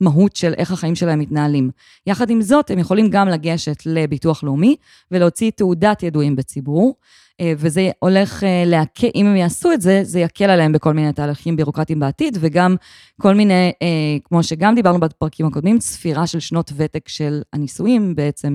המהות 0.00 0.36
של 0.36 0.54
איך 0.58 0.72
החיים 0.72 0.94
שלהם 0.94 1.18
מתנהלים. 1.18 1.70
יחד 2.06 2.30
עם 2.30 2.42
זאת, 2.42 2.70
הם 2.70 2.78
יכולים 2.78 3.10
גם 3.10 3.28
לגשת 3.28 3.82
לביטוח 3.86 4.44
לאומי 4.44 4.76
ולהוציא 5.10 5.50
תעודת 5.50 6.02
ידועים 6.02 6.36
בציבור. 6.36 6.94
אה, 7.40 7.52
וזה 7.58 7.90
הולך 7.98 8.44
אה, 8.44 8.62
להקל, 8.66 9.08
אם 9.14 9.26
הם 9.26 9.36
יעשו 9.36 9.72
את 9.72 9.80
זה, 9.80 10.00
זה 10.02 10.20
יקל 10.20 10.50
עליהם 10.50 10.72
בכל 10.72 10.92
מיני 10.92 11.12
תהליכים 11.12 11.56
בירוקרטיים 11.56 12.00
בעתיד, 12.00 12.38
וגם 12.40 12.76
כל 13.20 13.34
מיני, 13.34 13.72
אה, 13.82 14.18
כמו 14.24 14.42
שגם 14.42 14.74
דיברנו 14.74 15.00
בפרקים 15.00 15.46
הקודמים, 15.46 15.80
ספירה 15.80 16.26
של 16.26 16.40
שנות 16.40 16.72
ותק 16.76 17.08
של 17.08 17.42
הנישואים, 17.52 18.14
בעצם 18.14 18.54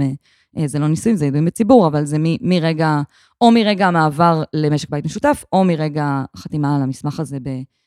זה 0.65 0.79
לא 0.79 0.87
נישואים, 0.87 1.17
זה 1.17 1.25
ידועים 1.25 1.45
בציבור, 1.45 1.87
אבל 1.87 2.05
זה 2.05 2.17
מ, 2.19 2.23
מרגע, 2.49 3.01
או 3.41 3.51
מרגע 3.51 3.87
המעבר 3.87 4.43
למשק 4.53 4.89
בית 4.89 5.05
משותף, 5.05 5.43
או 5.53 5.63
מרגע 5.63 6.23
החתימה 6.33 6.75
על 6.75 6.81
המסמך 6.81 7.19
הזה 7.19 7.37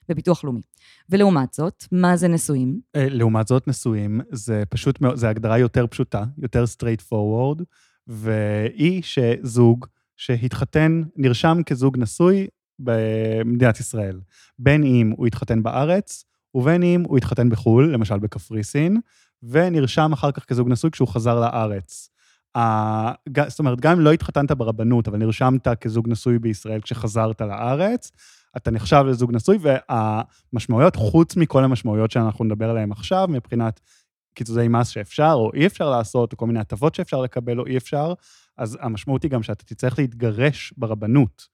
בביטוח 0.08 0.44
לאומי. 0.44 0.60
ולעומת 1.10 1.52
זאת, 1.54 1.84
מה 1.92 2.16
זה 2.16 2.28
נשואים? 2.28 2.80
לעומת 2.94 3.48
זאת, 3.48 3.68
נשואים 3.68 4.20
זה 4.30 4.62
פשוט, 4.68 4.98
זה 5.14 5.28
הגדרה 5.28 5.58
יותר 5.58 5.86
פשוטה, 5.86 6.24
יותר 6.38 6.64
straight 6.64 7.12
forward, 7.12 7.62
והיא 8.06 9.02
שזוג 9.02 9.86
שהתחתן, 10.16 11.02
נרשם 11.16 11.58
כזוג 11.66 11.98
נשוי 11.98 12.46
במדינת 12.78 13.80
ישראל. 13.80 14.20
בין 14.58 14.84
אם 14.84 15.12
הוא 15.16 15.26
התחתן 15.26 15.62
בארץ, 15.62 16.24
ובין 16.54 16.82
אם 16.82 17.02
הוא 17.06 17.18
התחתן 17.18 17.50
בחו"ל, 17.50 17.92
למשל 17.92 18.18
בקפריסין, 18.18 19.00
ונרשם 19.42 20.12
אחר 20.12 20.32
כך 20.32 20.44
כזוג 20.44 20.68
נשוי 20.68 20.90
כשהוא 20.90 21.08
חזר 21.08 21.40
לארץ. 21.40 22.08
זאת 23.46 23.58
אומרת, 23.58 23.80
גם 23.80 23.92
אם 23.92 24.00
לא 24.00 24.12
התחתנת 24.12 24.52
ברבנות, 24.52 25.08
אבל 25.08 25.18
נרשמת 25.18 25.68
כזוג 25.68 26.08
נשוי 26.08 26.38
בישראל 26.38 26.80
כשחזרת 26.80 27.40
לארץ, 27.40 28.10
אתה 28.56 28.70
נחשב 28.70 29.04
לזוג 29.08 29.32
נשוי, 29.32 29.58
והמשמעויות, 29.60 30.96
חוץ 30.96 31.36
מכל 31.36 31.64
המשמעויות 31.64 32.10
שאנחנו 32.10 32.44
נדבר 32.44 32.70
עליהן 32.70 32.92
עכשיו, 32.92 33.26
מבחינת 33.30 33.80
קיצוצי 34.34 34.68
מס 34.68 34.88
שאפשר 34.88 35.32
או 35.34 35.50
אי 35.54 35.66
אפשר 35.66 35.90
לעשות, 35.90 36.32
או 36.32 36.36
כל 36.36 36.46
מיני 36.46 36.60
הטבות 36.60 36.94
שאפשר 36.94 37.20
לקבל 37.20 37.60
או 37.60 37.66
אי 37.66 37.76
אפשר, 37.76 38.12
אז 38.58 38.78
המשמעות 38.80 39.22
היא 39.22 39.30
גם 39.30 39.42
שאתה 39.42 39.64
תצטרך 39.64 39.98
להתגרש 39.98 40.74
ברבנות, 40.76 41.48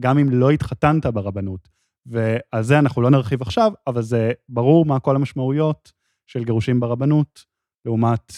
גם 0.00 0.18
אם 0.18 0.30
לא 0.30 0.50
התחתנת 0.50 1.06
ברבנות. 1.06 1.68
ועל 2.06 2.62
זה 2.62 2.78
אנחנו 2.78 3.02
לא 3.02 3.10
נרחיב 3.10 3.42
עכשיו, 3.42 3.72
אבל 3.86 4.02
זה 4.02 4.32
ברור 4.48 4.84
מה 4.84 5.00
כל 5.00 5.16
המשמעויות 5.16 5.92
של 6.26 6.44
גירושים 6.44 6.80
ברבנות, 6.80 7.44
לעומת 7.84 8.32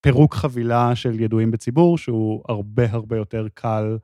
פירוק 0.00 0.34
חבילה 0.34 0.96
של 0.96 1.20
ידועים 1.20 1.50
בציבור, 1.50 1.98
שהוא 1.98 2.42
הרבה 2.48 2.84
הרבה 2.90 3.16
יותר 3.16 3.46
קל 3.54 3.98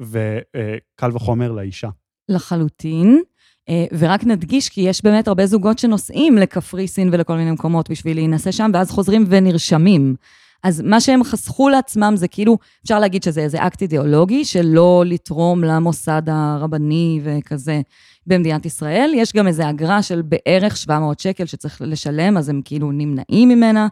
וקל 0.00 1.10
וחומר 1.14 1.52
לאישה. 1.52 1.88
לחלוטין. 2.28 3.22
אה, 3.68 3.84
ורק 3.98 4.24
נדגיש, 4.24 4.68
כי 4.68 4.80
יש 4.80 5.04
באמת 5.04 5.28
הרבה 5.28 5.46
זוגות 5.46 5.78
שנוסעים 5.78 6.36
לקפריסין 6.36 7.08
ולכל 7.12 7.36
מיני 7.36 7.50
מקומות 7.50 7.90
בשביל 7.90 8.16
להינשא 8.16 8.50
שם, 8.50 8.70
ואז 8.74 8.90
חוזרים 8.90 9.24
ונרשמים. 9.28 10.14
אז 10.62 10.80
מה 10.80 11.00
שהם 11.00 11.24
חסכו 11.24 11.68
לעצמם 11.68 12.12
זה 12.16 12.28
כאילו, 12.28 12.58
אפשר 12.84 12.98
להגיד 12.98 13.22
שזה 13.22 13.40
איזה 13.40 13.66
אקט 13.66 13.82
אידיאולוגי 13.82 14.44
של 14.44 14.66
לא 14.66 15.04
לתרום 15.06 15.64
למוסד 15.64 16.22
הרבני 16.26 17.20
וכזה 17.24 17.80
במדינת 18.26 18.66
ישראל. 18.66 19.12
יש 19.14 19.32
גם 19.32 19.46
איזו 19.46 19.70
אגרה 19.70 20.02
של 20.02 20.22
בערך 20.22 20.76
700 20.76 21.20
שקל 21.20 21.46
שצריך 21.46 21.82
לשלם, 21.84 22.36
אז 22.36 22.48
הם 22.48 22.60
כאילו 22.64 22.92
נמנעים 22.92 23.48
ממנה 23.48 23.88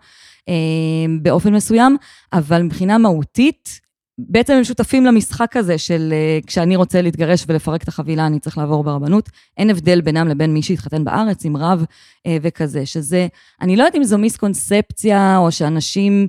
אה, 0.49 0.55
באופן 1.23 1.55
מסוים, 1.55 1.97
אבל 2.33 2.63
מבחינה 2.63 2.99
מהותית, 2.99 3.87
בעצם 4.19 4.53
הם 4.53 4.65
שותפים 4.65 5.07
למשחק 5.07 5.57
הזה 5.57 5.79
של 5.79 6.13
uh, 6.13 6.47
כשאני 6.47 6.77
רוצה 6.77 7.03
להתגרש 7.03 7.45
ולפרק 7.49 7.83
את 7.83 7.89
החבילה, 7.89 8.27
אני 8.27 8.41
צריך 8.41 8.59
לעבור 8.59 8.85
ברבנות. 8.85 9.29
אין 9.57 9.71
הבדל 9.71 10.01
בינם 10.01 10.29
לבין 10.29 10.55
מי 10.55 10.63
שהתחתן 10.63 11.05
בארץ 11.05 11.45
עם 11.45 11.57
רב 11.57 11.83
uh, 11.83 12.31
וכזה, 12.43 12.87
שזה, 12.87 13.27
אני 13.61 13.77
לא 13.77 13.83
יודעת 13.83 13.95
אם 13.95 14.05
זו 14.05 14.19
מיסקונספציה, 14.19 15.39
או 15.39 15.53
שאנשים, 15.53 16.29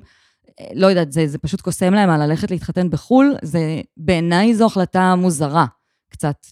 לא 0.74 0.86
יודעת, 0.86 1.12
זה, 1.12 1.26
זה 1.26 1.38
פשוט 1.38 1.60
קוסם 1.60 1.94
להם 1.94 2.10
על 2.10 2.26
ללכת 2.26 2.50
להתחתן 2.50 2.90
בחו"ל, 2.90 3.34
זה, 3.42 3.80
בעיניי 3.96 4.54
זו 4.54 4.66
החלטה 4.66 5.14
מוזרה. 5.14 5.66
קצת 6.10 6.46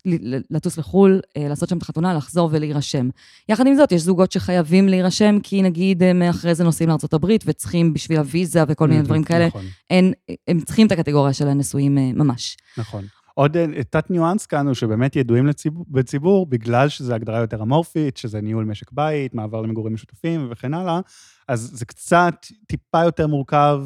לטוס 0.50 0.78
לחו"ל, 0.78 1.20
אה, 1.36 1.48
לעשות 1.48 1.68
שם 1.68 1.76
את 1.76 1.82
החתונה, 1.82 2.14
לחזור 2.14 2.48
ולהירשם. 2.52 3.08
יחד 3.48 3.66
עם 3.66 3.74
זאת, 3.76 3.92
יש 3.92 4.02
זוגות 4.02 4.32
שחייבים 4.32 4.88
להירשם, 4.88 5.38
כי 5.42 5.62
נגיד 5.62 6.02
הם 6.02 6.22
אחרי 6.22 6.54
זה 6.54 6.64
נוסעים 6.64 6.88
לארה"ב 6.88 7.26
וצריכים 7.46 7.94
בשביל 7.94 8.18
הוויזה 8.18 8.62
וכל 8.68 8.88
מיני 8.88 9.02
דברים 9.02 9.24
כאלה, 9.24 9.46
נכון, 9.46 9.64
אין, 9.90 10.12
הם 10.48 10.60
צריכים 10.60 10.86
את 10.86 10.92
הקטגוריה 10.92 11.32
של 11.32 11.48
הנשואים 11.48 11.98
אה, 11.98 12.10
ממש. 12.14 12.56
נכון. 12.78 13.04
עוד 13.38 13.56
אה, 13.56 13.66
תת 13.90 14.10
ניואנס 14.10 14.46
כאן 14.46 14.66
הוא 14.66 14.74
שבאמת 14.74 15.16
ידועים 15.16 15.46
לציבור, 15.46 15.84
בציבור, 15.88 16.46
בגלל 16.46 16.88
שזו 16.88 17.14
הגדרה 17.14 17.38
יותר 17.38 17.62
אמורפית, 17.62 18.16
שזה 18.16 18.40
ניהול 18.40 18.64
משק 18.64 18.92
בית, 18.92 19.34
מעבר 19.34 19.60
למגורים 19.60 19.94
משותפים 19.94 20.48
וכן 20.50 20.74
הלאה, 20.74 21.00
אז 21.48 21.70
זה 21.74 21.84
קצת 21.86 22.34
טיפה 22.66 23.04
יותר 23.04 23.26
מורכב 23.26 23.82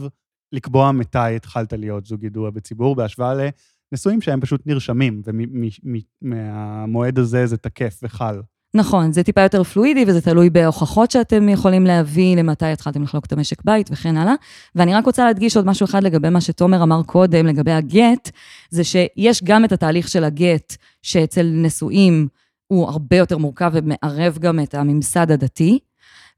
לקבוע 0.52 0.92
מתי 0.92 1.36
התחלת 1.36 1.72
להיות 1.72 2.06
זוג 2.06 2.24
ידוע 2.24 2.50
בציבור, 2.50 2.96
בהשוואה 2.96 3.34
לנשואים 3.92 4.20
שהם 4.20 4.40
פשוט 4.40 4.66
נרשמים, 4.66 5.22
ומהמועד 6.22 7.18
הזה 7.18 7.46
זה 7.46 7.56
תקף 7.56 8.00
וחל. 8.02 8.40
נכון, 8.74 9.12
זה 9.12 9.22
טיפה 9.22 9.40
יותר 9.40 9.62
פלואידי, 9.62 10.04
וזה 10.06 10.20
תלוי 10.20 10.50
בהוכחות 10.50 11.10
שאתם 11.10 11.48
יכולים 11.48 11.86
להביא, 11.86 12.36
למתי 12.36 12.66
התחלתם 12.66 13.02
לחלוק 13.02 13.26
את 13.26 13.32
המשק 13.32 13.64
בית 13.64 13.88
וכן 13.92 14.16
הלאה. 14.16 14.34
ואני 14.74 14.94
רק 14.94 15.06
רוצה 15.06 15.24
להדגיש 15.24 15.56
עוד 15.56 15.66
משהו 15.66 15.84
אחד 15.84 16.02
לגבי 16.02 16.28
מה 16.28 16.40
שתומר 16.40 16.82
אמר 16.82 17.02
קודם, 17.02 17.46
לגבי 17.46 17.72
הגט, 17.72 18.30
זה 18.70 18.84
שיש 18.84 19.44
גם 19.44 19.64
את 19.64 19.72
התהליך 19.72 20.08
של 20.08 20.24
הגט, 20.24 20.76
שאצל 21.02 21.50
נשואים 21.54 22.28
הוא 22.66 22.88
הרבה 22.88 23.16
יותר 23.16 23.38
מורכב 23.38 23.70
ומערב 23.74 24.38
גם 24.38 24.60
את 24.60 24.74
הממסד 24.74 25.30
הדתי, 25.30 25.78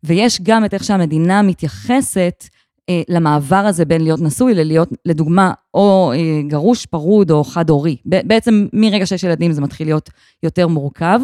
ויש 0.04 0.40
גם 0.42 0.64
את 0.64 0.74
איך 0.74 0.84
שהמדינה 0.84 1.42
מתייחסת 1.42 2.44
אה, 2.88 3.02
למעבר 3.08 3.56
הזה 3.56 3.84
בין 3.84 4.00
להיות 4.00 4.20
נשוי 4.20 4.54
ללהיות, 4.54 4.88
לדוגמה, 5.04 5.52
או 5.74 6.12
אה, 6.14 6.42
גרוש, 6.48 6.86
פרוד 6.86 7.30
או 7.30 7.44
חד-הורי. 7.44 7.96
בעצם 8.04 8.66
מרגע 8.72 9.06
שיש 9.06 9.24
ילדים 9.24 9.52
זה 9.52 9.60
מתחיל 9.60 9.86
להיות 9.86 10.10
יותר 10.42 10.68
מורכב. 10.68 11.20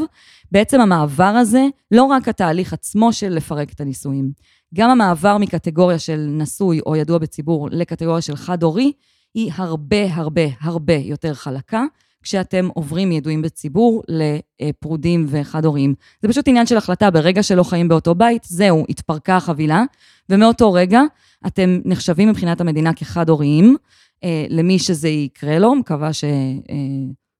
בעצם 0.52 0.80
המעבר 0.80 1.24
הזה, 1.24 1.66
לא 1.90 2.04
רק 2.04 2.28
התהליך 2.28 2.72
עצמו 2.72 3.12
של 3.12 3.28
לפרק 3.28 3.72
את 3.72 3.80
הנישואים, 3.80 4.32
גם 4.74 4.90
המעבר 4.90 5.38
מקטגוריה 5.38 5.98
של 5.98 6.26
נשוי 6.30 6.80
או 6.86 6.96
ידוע 6.96 7.18
בציבור 7.18 7.68
לקטגוריה 7.72 8.20
של 8.20 8.36
חד-הורי, 8.36 8.92
היא 9.34 9.52
הרבה 9.54 10.14
הרבה 10.14 10.42
הרבה 10.60 10.94
יותר 10.94 11.34
חלקה, 11.34 11.84
כשאתם 12.22 12.68
עוברים 12.74 13.08
מידועים 13.08 13.42
בציבור 13.42 14.02
לפרודים 14.08 15.26
וחד-הוריים. 15.28 15.94
זה 16.22 16.28
פשוט 16.28 16.48
עניין 16.48 16.66
של 16.66 16.76
החלטה, 16.76 17.10
ברגע 17.10 17.42
שלא 17.42 17.62
חיים 17.62 17.88
באותו 17.88 18.14
בית, 18.14 18.44
זהו, 18.44 18.84
התפרקה 18.88 19.36
החבילה, 19.36 19.84
ומאותו 20.28 20.72
רגע 20.72 21.00
אתם 21.46 21.80
נחשבים 21.84 22.28
מבחינת 22.28 22.60
המדינה 22.60 22.94
כחד-הוריים, 22.94 23.76
אה, 24.24 24.46
למי 24.48 24.78
שזה 24.78 25.08
יקרה 25.08 25.58
לו, 25.58 25.74
מקווה 25.74 26.12
ש... 26.12 26.24
אה, 26.24 26.76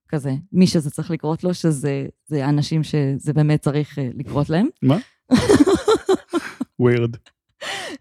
כזה, 0.09 0.31
מי 0.53 0.67
שזה 0.67 0.89
צריך 0.89 1.11
לקרות 1.11 1.43
לו, 1.43 1.53
שזה 1.53 2.07
אנשים 2.31 2.83
שזה 2.83 3.33
באמת 3.33 3.61
צריך 3.61 3.99
אה, 3.99 4.09
לקרות 4.15 4.49
להם. 4.49 4.67
מה? 4.81 4.97
ווירד. 6.79 7.15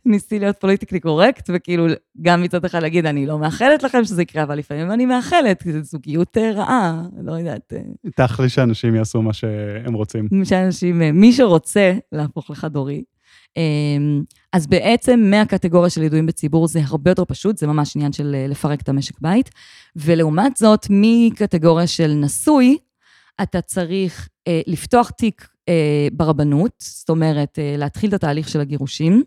ניסיתי 0.05 0.38
להיות 0.38 0.57
פוליטיקלי 0.61 1.00
קורקט, 1.00 1.50
וכאילו, 1.55 1.87
גם 2.23 2.43
מצד 2.43 2.65
אחד 2.65 2.83
להגיד, 2.83 3.07
אני 3.07 3.27
לא 3.27 3.38
מאחלת 3.38 3.83
לכם 3.83 4.05
שזה 4.05 4.23
יקרה, 4.23 4.43
אבל 4.43 4.59
לפעמים 4.59 4.91
אני 4.91 5.07
מאחלת, 5.07 5.62
כי 5.62 5.73
זו 5.73 5.83
זוגיות 5.83 6.38
אה, 6.38 6.53
רעה, 6.53 7.03
לא 7.23 7.33
יודעת. 7.33 7.73
אה. 7.73 8.27
תכלי 8.27 8.49
שאנשים 8.49 8.95
יעשו 8.95 9.23
מה 9.23 9.33
שהם 9.33 9.95
רוצים. 9.95 10.29
שאנשים, 10.45 10.99
מי 10.99 11.33
שרוצה 11.33 11.93
להפוך 12.12 12.50
לחד-הורי, 12.50 13.03
אז 14.52 14.67
בעצם 14.67 15.21
מהקטגוריה 15.31 15.90
של 15.90 16.02
ידועים 16.02 16.26
בציבור 16.26 16.69
זה 16.69 16.81
הרבה 16.85 17.11
יותר 17.11 17.25
פשוט, 17.25 17.57
זה 17.57 17.67
ממש 17.67 17.97
עניין 17.97 18.12
של 18.12 18.35
אה, 18.35 18.47
לפרק 18.49 18.81
את 18.81 18.88
המשק 18.88 19.21
בית. 19.21 19.50
ולעומת 19.97 20.57
זאת, 20.57 20.87
מקטגוריה 20.90 21.87
של 21.87 22.12
נשוי, 22.12 22.78
אתה 23.43 23.61
צריך 23.61 24.28
אה, 24.49 24.61
לפתוח 24.67 25.11
תיק 25.11 25.49
אה, 25.69 26.09
ברבנות, 26.12 26.73
זאת 26.78 27.11
אומרת, 27.11 27.59
להתחיל 27.78 28.09
את 28.09 28.14
התהליך 28.14 28.49
של 28.49 28.61
הגירושים, 28.61 29.23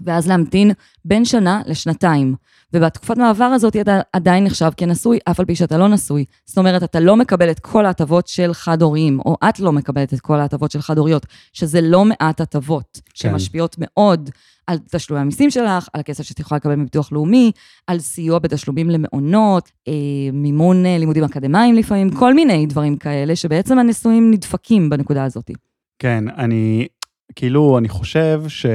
ואז 0.00 0.28
להמתין 0.28 0.70
בין 1.04 1.24
שנה 1.24 1.62
לשנתיים. 1.66 2.34
ובתקופת 2.72 3.18
מעבר 3.18 3.44
הזאת 3.44 3.76
אתה 3.76 4.00
עדיין 4.12 4.44
נחשב 4.44 4.70
כנשוי, 4.76 5.18
אף 5.24 5.40
על 5.40 5.46
פי 5.46 5.56
שאתה 5.56 5.78
לא 5.78 5.88
נשוי. 5.88 6.24
זאת 6.44 6.58
אומרת, 6.58 6.82
אתה 6.82 7.00
לא 7.00 7.16
מקבל 7.16 7.50
את 7.50 7.60
כל 7.60 7.86
ההטבות 7.86 8.26
של 8.26 8.54
חד-הוריים, 8.54 9.20
או 9.20 9.36
את 9.48 9.60
לא 9.60 9.72
מקבלת 9.72 10.14
את 10.14 10.20
כל 10.20 10.40
ההטבות 10.40 10.70
של 10.70 10.80
חד-הוריות, 10.80 11.26
שזה 11.52 11.80
לא 11.80 12.04
מעט 12.04 12.40
הטבות, 12.40 13.00
כן. 13.04 13.30
שמשפיעות 13.30 13.76
מאוד 13.78 14.30
על 14.66 14.78
תשלומי 14.90 15.22
המיסים 15.22 15.50
שלך, 15.50 15.88
על 15.92 16.00
הכסף 16.00 16.24
שאת 16.24 16.40
יכולה 16.40 16.56
לקבל 16.56 16.74
מביטוח 16.74 17.12
לאומי, 17.12 17.52
על 17.86 17.98
סיוע 17.98 18.38
בתשלומים 18.38 18.90
למעונות, 18.90 19.70
אה, 19.88 19.92
מימון 20.32 20.86
אה, 20.86 20.98
לימודים 20.98 21.24
אקדמיים 21.24 21.74
לפעמים, 21.74 22.10
כל 22.10 22.34
מיני 22.34 22.66
דברים 22.66 22.96
כאלה, 22.96 23.36
שבעצם 23.36 23.78
הנשואים 23.78 24.30
נדפקים 24.30 24.90
בנקודה 24.90 25.24
הזאת. 25.24 25.50
כן, 25.98 26.24
אני, 26.28 26.86
כאילו, 27.34 27.78
אני 27.78 27.88
חושב 27.88 28.42
ש... 28.48 28.66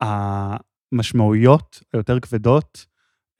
המשמעויות 0.00 1.82
היותר 1.92 2.20
כבדות 2.20 2.86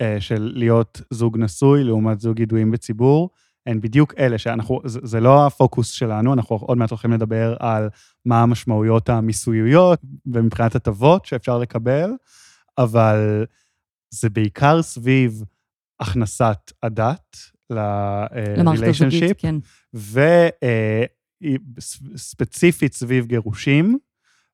אה, 0.00 0.20
של 0.20 0.52
להיות 0.54 1.00
זוג 1.10 1.38
נשוי 1.38 1.84
לעומת 1.84 2.20
זוג 2.20 2.40
ידועים 2.40 2.70
בציבור, 2.70 3.30
הן 3.66 3.80
בדיוק 3.80 4.14
אלה 4.18 4.38
שאנחנו, 4.38 4.80
זה, 4.84 5.00
זה 5.02 5.20
לא 5.20 5.46
הפוקוס 5.46 5.90
שלנו, 5.90 6.32
אנחנו 6.32 6.56
עוד 6.56 6.78
מעט 6.78 6.90
הולכים 6.90 7.12
לדבר 7.12 7.56
על 7.58 7.88
מה 8.26 8.42
המשמעויות 8.42 9.08
המיסוייות 9.08 10.00
ומבחינת 10.26 10.74
הטבות 10.74 11.26
שאפשר 11.26 11.58
לקבל, 11.58 12.10
אבל 12.78 13.44
זה 14.10 14.30
בעיקר 14.30 14.82
סביב 14.82 15.44
הכנסת 16.00 16.72
הדת 16.82 17.36
ל-relationship, 17.70 19.34
כן. 19.38 19.54
וספציפית 21.76 22.92
אה, 22.92 22.98
סביב 22.98 23.26
גירושים, 23.26 23.98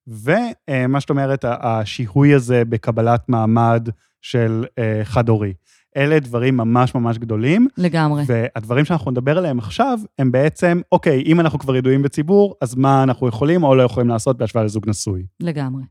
ומה 0.09 1.01
שאת 1.01 1.11
אומרת, 1.11 1.45
השיהוי 1.49 2.35
הזה 2.35 2.65
בקבלת 2.65 3.29
מעמד 3.29 3.89
של 4.23 4.65
אה, 4.79 5.01
חד-הורי. 5.05 5.53
אלה 5.97 6.21
דברים 6.21 6.57
ממש 6.57 6.95
ממש 6.95 7.19
גדולים. 7.19 7.69
לגמרי. 7.79 8.23
והדברים 8.27 8.85
שאנחנו 8.85 9.11
נדבר 9.11 9.39
עליהם 9.39 9.59
עכשיו, 9.59 9.99
הם 10.19 10.33
בעצם, 10.33 10.81
אוקיי, 10.93 11.23
אם 11.27 11.41
אנחנו 11.41 11.59
כבר 11.59 11.77
ידועים 11.77 12.03
בציבור, 12.03 12.55
אז 12.61 12.75
מה 12.75 13.03
אנחנו 13.03 13.29
יכולים 13.29 13.65
או 13.65 13.75
לא 13.75 13.83
יכולים 13.83 14.09
לעשות 14.09 14.39
בהשוואה 14.39 14.65
לזוג 14.65 14.89
נשוי. 14.89 15.27
לגמרי. 15.41 15.83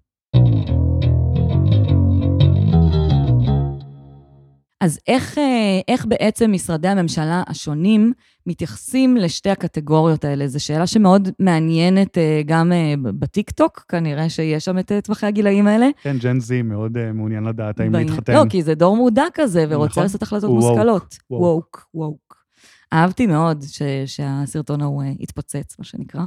אז 4.86 5.00
איך, 5.08 5.38
אה, 5.38 5.80
איך 5.88 6.06
בעצם 6.06 6.52
משרדי 6.52 6.88
הממשלה 6.88 7.44
השונים 7.48 8.14
מתייחסים 8.46 9.18
לשתי 9.18 9.50
הקטגוריות 9.50 10.26
האלה? 10.26 10.48
זו 10.48 10.64
שאלה 10.64 10.88
שמאוד 10.88 11.30
מעניינת 11.40 12.18
אה, 12.18 12.42
גם 12.46 12.72
אה, 12.72 12.94
בטיקטוק, 13.20 13.86
כנראה 13.90 14.30
שיש 14.30 14.66
שם 14.66 14.80
את 14.80 14.92
טווחי 15.04 15.26
הגילאים 15.26 15.68
האלה. 15.68 15.88
כן, 16.02 16.18
ג'ן 16.20 16.40
זי 16.40 16.62
מאוד 16.62 17.12
מעוניין 17.14 17.44
לדעת 17.44 17.80
האם 17.80 17.96
להתחתן. 17.96 18.34
לא, 18.34 18.44
כי 18.50 18.64
זה 18.64 18.76
דור 18.76 18.98
מודע 18.98 19.24
כזה, 19.34 19.66
ורוצה 19.70 19.92
נכון. 19.92 20.04
לעשות 20.04 20.22
החלטות 20.22 20.50
מושכלות. 20.50 21.18
ווק, 21.30 21.88
ווק. 21.94 22.46
אהבתי 22.94 23.28
מאוד 23.28 23.64
ש, 23.68 23.82
שהסרטון 24.06 24.82
ההוא 24.82 25.04
התפוצץ, 25.20 25.80
מה 25.80 25.86
שנקרא. 25.86 26.22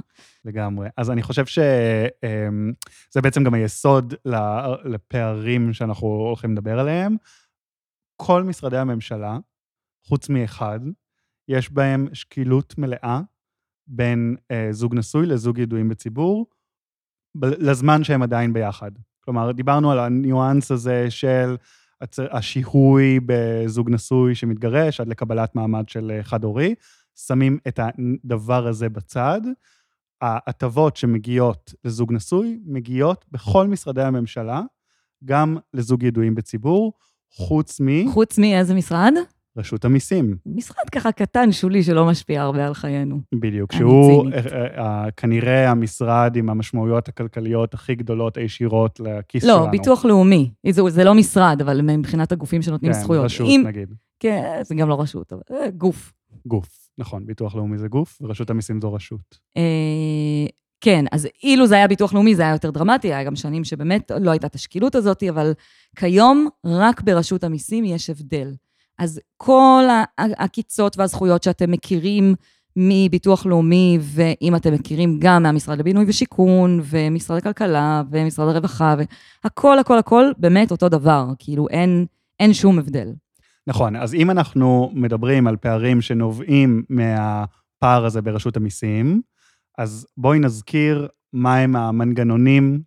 לגמרי. 0.45 0.89
אז 0.97 1.11
אני 1.11 1.23
חושב 1.23 1.47
שזה 1.47 2.09
אמ, 2.25 2.73
בעצם 3.23 3.45
גם 3.45 3.55
היסוד 3.55 4.15
לפערים 4.85 5.73
שאנחנו 5.73 6.09
הולכים 6.09 6.53
לדבר 6.53 6.79
עליהם. 6.79 7.17
כל 8.23 8.43
משרדי 8.43 8.79
הממשלה, 8.79 9.39
חוץ 10.07 10.29
מאחד, 10.29 10.81
יש 11.49 11.73
בהם 11.73 12.09
שקילות 12.13 12.79
מלאה 12.79 13.21
בין 13.87 14.37
אה, 14.51 14.69
זוג 14.71 14.95
נשוי 14.95 15.27
לזוג 15.27 15.59
ידועים 15.59 15.89
בציבור, 15.89 16.47
לזמן 17.43 18.05
שהם 18.05 18.23
עדיין 18.23 18.53
ביחד. 18.53 18.91
כלומר, 19.21 19.53
דיברנו 19.53 19.93
על 19.93 19.99
הניואנס 19.99 20.71
הזה 20.71 21.11
של 21.11 21.57
השיהוי 22.19 23.21
בזוג 23.27 23.91
נשוי 23.91 24.35
שמתגרש 24.35 25.01
עד 25.01 25.09
לקבלת 25.09 25.55
מעמד 25.55 25.89
של 25.89 26.11
אה, 26.11 26.23
חד-הורי, 26.23 26.75
שמים 27.15 27.59
את 27.69 27.81
הדבר 27.83 28.67
הזה 28.67 28.89
בצד. 28.89 29.41
ההטבות 30.21 30.97
שמגיעות 30.97 31.75
לזוג 31.85 32.13
נשוי 32.13 32.61
מגיעות 32.65 33.25
בכל 33.33 33.67
משרדי 33.67 34.03
הממשלה, 34.03 34.63
גם 35.25 35.57
לזוג 35.75 36.03
ידועים 36.03 36.35
בציבור, 36.35 36.93
חוץ 37.37 37.81
מ... 37.81 38.13
חוץ 38.13 38.39
מאיזה 38.39 38.75
משרד? 38.75 39.13
רשות 39.59 39.85
המיסים. 39.85 40.37
משרד 40.47 40.91
ככה 40.93 41.13
קטן, 41.13 41.53
שולי, 41.53 41.83
שלא 41.83 42.07
משפיע 42.07 42.43
הרבה 42.43 42.67
על 42.67 42.75
חיינו. 42.75 43.21
בדיוק, 43.35 43.73
שהוא 43.73 44.31
uh, 44.31 44.33
uh, 44.33 44.79
uh, 44.79 44.81
כנראה 45.17 45.71
המשרד 45.71 46.37
עם 46.37 46.51
המשמעויות 46.51 47.09
הכלכליות 47.09 47.75
הכי 47.75 47.95
גדולות 47.95 48.37
הישירות 48.37 49.01
לכיס 49.01 49.45
לא, 49.45 49.55
שלנו. 49.55 49.65
לא, 49.65 49.71
ביטוח 49.71 50.05
לאומי. 50.05 50.51
זה, 50.71 50.83
זה 50.89 51.05
לא 51.05 51.15
משרד, 51.15 51.61
אבל 51.61 51.83
מבחינת 51.83 52.33
הגופים 52.33 52.63
שנותנים 52.63 52.93
כן, 52.93 52.99
זכויות. 52.99 53.23
כן, 53.23 53.27
רשות 53.27 53.47
אם... 53.47 53.63
נגיד. 53.67 53.95
כן, 54.21 54.61
זה 54.63 54.75
גם 54.75 54.89
לא 54.89 55.01
רשות, 55.01 55.33
אבל 55.33 55.43
uh, 55.51 55.71
גוף. 55.71 56.13
גוף, 56.47 56.89
נכון, 56.99 57.27
ביטוח 57.27 57.55
לאומי 57.55 57.79
זה 57.79 57.89
גוף, 57.89 58.19
ורשות 58.23 58.51
המיסים 58.51 58.81
זו 58.81 58.93
רשות. 58.93 59.39
Uh, 59.59 59.61
כן, 60.81 61.05
אז 61.13 61.29
אילו 61.45 61.67
זה 61.67 61.75
היה 61.75 61.89
ביטוח 61.89 62.15
לאומי, 62.15 62.35
זה 62.35 62.43
היה 62.43 62.53
יותר 62.53 62.71
דרמטי, 62.71 63.15
היה 63.15 63.25
גם 63.25 63.37
שנים 63.37 63.65
שבאמת 63.65 64.11
לא 64.21 64.31
הייתה 64.31 64.47
את 64.47 64.55
השקילות 64.55 64.95
הזאת, 64.95 65.23
אבל 65.23 65.53
כיום 65.97 66.49
רק 66.65 67.01
ברשות 67.01 67.45
המיסים 67.45 67.85
יש 67.85 68.11
הבדל. 68.11 68.55
אז 68.99 69.21
כל 69.37 69.85
העקיצות 70.19 70.99
והזכויות 70.99 71.43
שאתם 71.43 71.71
מכירים 71.71 72.35
מביטוח 72.77 73.47
לאומי, 73.47 73.99
ואם 74.03 74.57
אתם 74.57 74.73
מכירים 74.73 75.17
גם 75.19 75.43
מהמשרד 75.43 75.79
לבינוי 75.79 76.05
ושיכון, 76.09 76.81
ומשרד 76.85 77.37
הכלכלה, 77.37 78.03
ומשרד 78.11 78.49
הרווחה, 78.49 78.95
והכל, 79.45 79.79
הכל, 79.79 79.99
הכל, 79.99 80.25
באמת 80.39 80.71
אותו 80.71 80.89
דבר. 80.89 81.27
כאילו, 81.39 81.69
אין, 81.69 82.07
אין 82.41 82.55
שום 82.55 82.79
הבדל. 82.79 83.13
נכון, 83.67 83.97
אז 83.97 84.15
אם 84.15 84.31
אנחנו 84.31 84.91
מדברים 84.95 85.47
על 85.47 85.57
פערים 85.57 86.01
שנובעים 86.01 86.83
מהפער 86.89 88.05
הזה 88.05 88.23
ברשות 88.23 88.57
המיסים, 88.57 89.23
אז 89.79 90.07
בואי 90.17 90.39
נזכיר 90.39 91.09
מהם 91.33 91.77
המנגנונים 91.77 92.83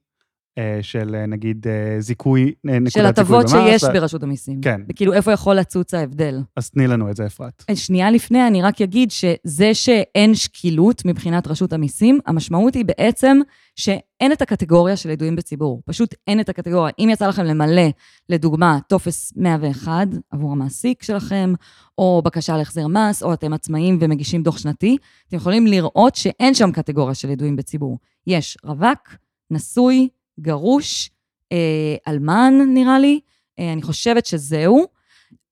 של 0.82 1.16
אה, 1.16 1.26
נגיד 1.26 1.68
אה, 1.68 2.02
זיכוי, 2.02 2.54
של. 2.88 3.06
הטבות 3.06 3.48
שיש 3.50 3.84
ברשות 3.84 4.24
המיסים. 4.24 4.62
כן. 4.62 4.82
וכאילו, 4.90 5.14
איפה 5.14 5.32
יכול 5.32 5.56
לצוץ 5.56 5.94
ההבדל? 5.94 6.40
אז 6.56 6.70
תני 6.70 6.88
לנו 6.88 7.10
את 7.10 7.16
זה, 7.16 7.26
אפרת. 7.26 7.64
שנייה 7.76 8.12
לפני, 8.12 8.48
אני 8.48 8.62
רק 8.62 8.82
אגיד 8.82 9.12
שזה 9.12 9.74
שאין 9.74 10.36
שקילות 10.36 11.06
מבחינת 11.06 11.48
רשות 11.48 11.74
המיסים, 11.74 12.20
המשמעות 12.26 12.74
היא 12.74 12.86
בעצם 12.86 13.40
שאין 13.76 14.32
את 14.32 14.42
הקטגוריה 14.42 14.96
של 14.96 15.10
ידועים 15.10 15.36
בציבור. 15.36 15.82
פשוט 15.86 16.16
אין 16.28 16.40
את 16.40 16.50
הקטגוריה. 16.50 16.94
אם 17.00 17.10
יצא 17.12 17.28
לכם 17.28 17.44
למלא, 17.44 17.90
לדוגמה, 18.30 18.80
טופס 18.88 19.34
101 19.36 20.08
עבור 20.32 20.52
המעסיק 20.52 21.04
שלכם, 21.04 21.54
או 21.98 22.22
בקשה 22.26 22.58
להחזר 22.58 22.88
מס, 22.88 23.24
או 23.24 23.34
אתם 23.34 23.54
עצמאים 23.54 23.98
ומגישים 24.02 24.44
דוח 24.44 24.58
שנתי, 24.58 24.98
אתם 25.28 25.38
יכולים 25.38 25.68
לראות 25.68 26.16
שאין 26.16 26.54
שם 26.54 26.72
קטגוריה 26.72 27.16
של 27.16 27.30
ידועים 27.30 27.56
בציבור. 27.56 27.98
יש 28.28 28.58
רווק, 28.64 29.16
נשוי, 29.52 30.10
גרוש, 30.39 31.10
אה, 31.52 31.96
אלמן, 32.08 32.54
נראה 32.74 33.00
לי, 33.00 33.20
אה, 33.60 33.74
אני 33.74 33.82
חושבת 33.82 34.26
שזהו, 34.26 34.88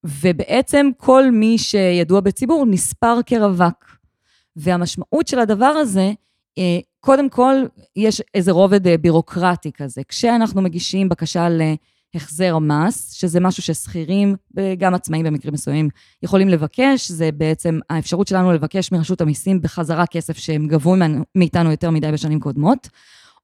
ובעצם 0.03 0.89
כל 0.97 1.31
מי 1.31 1.57
שידוע 1.57 2.19
בציבור 2.19 2.65
נספר 2.65 3.19
כרווק. 3.25 3.99
והמשמעות 4.55 5.27
של 5.27 5.39
הדבר 5.39 5.65
הזה, 5.65 6.11
אה, 6.57 6.79
קודם 6.99 7.29
כל, 7.29 7.55
יש 7.95 8.21
איזה 8.33 8.51
רובד 8.51 9.01
בירוקרטי 9.01 9.71
כזה. 9.71 10.01
כשאנחנו 10.07 10.61
מגישים 10.61 11.09
בקשה 11.09 11.47
להחזר 12.13 12.59
מס, 12.59 13.13
שזה 13.13 13.39
משהו 13.39 13.63
ששכירים 13.63 14.35
וגם 14.55 14.95
עצמאים 14.95 15.25
במקרים 15.25 15.53
מסוימים 15.53 15.89
יכולים 16.23 16.49
לבקש, 16.49 17.11
זה 17.11 17.31
בעצם 17.31 17.79
האפשרות 17.89 18.27
שלנו 18.27 18.51
לבקש 18.51 18.91
מרשות 18.91 19.21
המיסים 19.21 19.61
בחזרה 19.61 20.05
כסף 20.05 20.37
שהם 20.37 20.67
גבו 20.67 20.95
מאיתנו 21.35 21.71
יותר 21.71 21.89
מדי 21.89 22.11
בשנים 22.11 22.39
קודמות. 22.39 22.89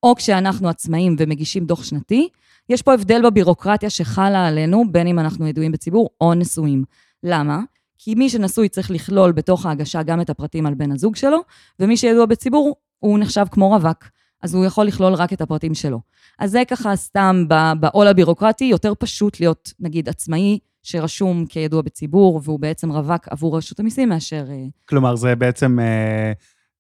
או 0.04 0.16
כשאנחנו 0.16 0.70
עצמאים 0.70 1.16
ומגישים 1.20 1.66
דוח 1.66 1.84
שנתי, 1.84 2.30
יש 2.70 2.82
פה 2.82 2.94
הבדל 2.94 3.22
בבירוקרטיה 3.26 3.90
שחלה 3.90 4.48
עלינו, 4.48 4.92
בין 4.92 5.08
אם 5.08 5.20
אנחנו 5.20 5.48
ידועים 5.48 5.72
בציבור 5.72 6.10
או 6.22 6.34
נשואים. 6.34 6.84
למה? 7.24 7.60
כי 7.98 8.16
מי 8.16 8.30
שנשוי 8.30 8.70
צריך 8.70 8.92
לכלול 8.92 9.32
בתוך 9.32 9.66
ההגשה 9.66 10.04
גם 10.04 10.22
את 10.22 10.30
הפרטים 10.30 10.66
על 10.66 10.74
בן 10.74 10.92
הזוג 10.92 11.16
שלו, 11.16 11.38
ומי 11.80 11.98
שידוע 11.98 12.26
בציבור, 12.26 12.76
הוא 13.00 13.20
נחשב 13.20 13.46
כמו 13.52 13.70
רווק, 13.70 14.04
אז 14.42 14.56
הוא 14.56 14.66
יכול 14.66 14.86
לכלול 14.86 15.14
רק 15.14 15.34
את 15.34 15.42
הפרטים 15.42 15.74
שלו. 15.74 16.00
אז 16.40 16.52
זה 16.52 16.64
ככה 16.68 16.96
סתם 16.96 17.46
בעול 17.80 18.08
הבירוקרטי, 18.08 18.66
יותר 18.66 18.94
פשוט 19.00 19.40
להיות, 19.40 19.74
נגיד, 19.80 20.10
עצמאי 20.10 20.60
שרשום 20.84 21.46
כידוע 21.46 21.82
בציבור, 21.82 22.42
והוא 22.44 22.60
בעצם 22.60 22.92
רווק 22.92 23.28
עבור 23.30 23.58
רשות 23.58 23.80
המיסים 23.80 24.10
מאשר... 24.10 24.46
אה, 24.50 24.66
כלומר, 24.86 25.16
זה 25.16 25.36
בעצם... 25.36 25.80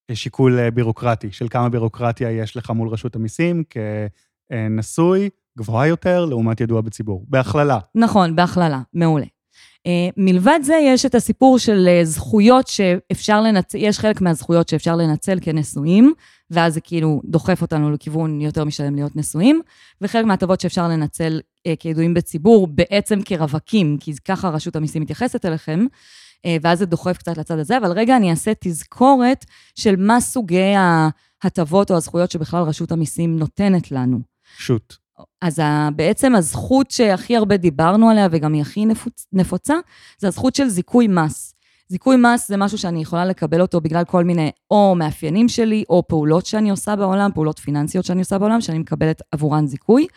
אה... 0.09 0.15
שיקול 0.15 0.59
אה, 0.59 0.71
בירוקרטי, 0.71 1.31
של 1.31 1.47
כמה 1.49 1.69
בירוקרטיה 1.69 2.31
יש 2.31 2.57
לך 2.57 2.69
מול 2.69 2.89
רשות 2.89 3.15
המיסים 3.15 3.63
כנשוי, 4.49 5.29
גבוהה 5.57 5.87
יותר, 5.87 6.25
לעומת 6.25 6.61
ידוע 6.61 6.81
בציבור. 6.81 7.25
בהכללה. 7.27 7.79
נכון, 7.95 8.35
בהכללה, 8.35 8.81
מעולה. 8.93 9.25
Uh, 9.87 10.13
מלבד 10.17 10.59
זה, 10.63 10.75
יש 10.83 11.05
את 11.05 11.15
הסיפור 11.15 11.59
של 11.59 11.87
uh, 11.87 12.05
זכויות 12.05 12.67
שאפשר 12.67 13.41
לנצל, 13.41 13.77
יש 13.77 13.99
חלק 13.99 14.21
מהזכויות 14.21 14.69
שאפשר 14.69 14.95
לנצל 14.95 15.37
כנשואים, 15.41 16.13
ואז 16.51 16.73
זה 16.73 16.81
כאילו 16.81 17.21
דוחף 17.25 17.61
אותנו 17.61 17.91
לכיוון 17.91 18.41
יותר 18.41 18.63
משלם 18.63 18.95
להיות 18.95 19.15
נשואים, 19.15 19.61
וחלק 20.01 20.25
מההטבות 20.25 20.61
שאפשר 20.61 20.87
לנצל 20.87 21.39
כידועים 21.79 22.13
בציבור, 22.13 22.67
בעצם 22.67 23.19
כרווקים, 23.25 23.97
כי 23.99 24.13
ככה 24.25 24.49
רשות 24.49 24.75
המיסים 24.75 25.01
מתייחסת 25.01 25.45
אליכם, 25.45 25.79
אה, 25.79 25.89
ואז 26.61 26.79
זה 26.79 26.85
דוחף 26.85 27.17
קצת 27.17 27.37
לצד 27.37 27.59
הזה, 27.59 27.77
אבל 27.77 27.91
רגע 27.91 28.17
אני 28.17 28.31
אעשה 28.31 28.51
תזכורת 28.59 29.45
של 29.75 29.95
מה 29.95 30.21
סוגי 30.21 30.73
ההטבות 31.43 31.91
או 31.91 31.95
הזכויות 31.95 32.31
שבכלל 32.31 32.63
רשות 32.63 32.91
המיסים 32.91 33.39
נותנת 33.39 33.91
לנו. 33.91 34.19
שוט. 34.57 34.95
אז 35.41 35.59
בעצם 35.95 36.35
הזכות 36.35 36.91
שהכי 36.91 37.37
הרבה 37.37 37.57
דיברנו 37.57 38.09
עליה, 38.09 38.27
וגם 38.31 38.53
היא 38.53 38.61
הכי 38.61 38.85
נפוצ... 38.85 39.27
נפוצה, 39.33 39.73
זה 40.17 40.27
הזכות 40.27 40.55
של 40.55 40.67
זיכוי 40.67 41.07
מס. 41.07 41.55
זיכוי 41.89 42.15
מס 42.19 42.47
זה 42.47 42.57
משהו 42.57 42.77
שאני 42.77 43.01
יכולה 43.01 43.25
לקבל 43.25 43.61
אותו 43.61 43.81
בגלל 43.81 44.03
כל 44.03 44.23
מיני 44.23 44.51
או 44.71 44.95
מאפיינים 44.95 45.49
שלי, 45.49 45.83
או 45.89 46.07
פעולות 46.07 46.45
שאני 46.45 46.69
עושה 46.69 46.95
בעולם, 46.95 47.31
פעולות 47.33 47.59
פיננסיות 47.59 48.05
שאני 48.05 48.19
עושה 48.19 48.37
בעולם, 48.37 48.61
שאני 48.61 48.79
מקבלת 48.79 49.21
עבורן 49.31 49.67
זיכוי. 49.67 50.07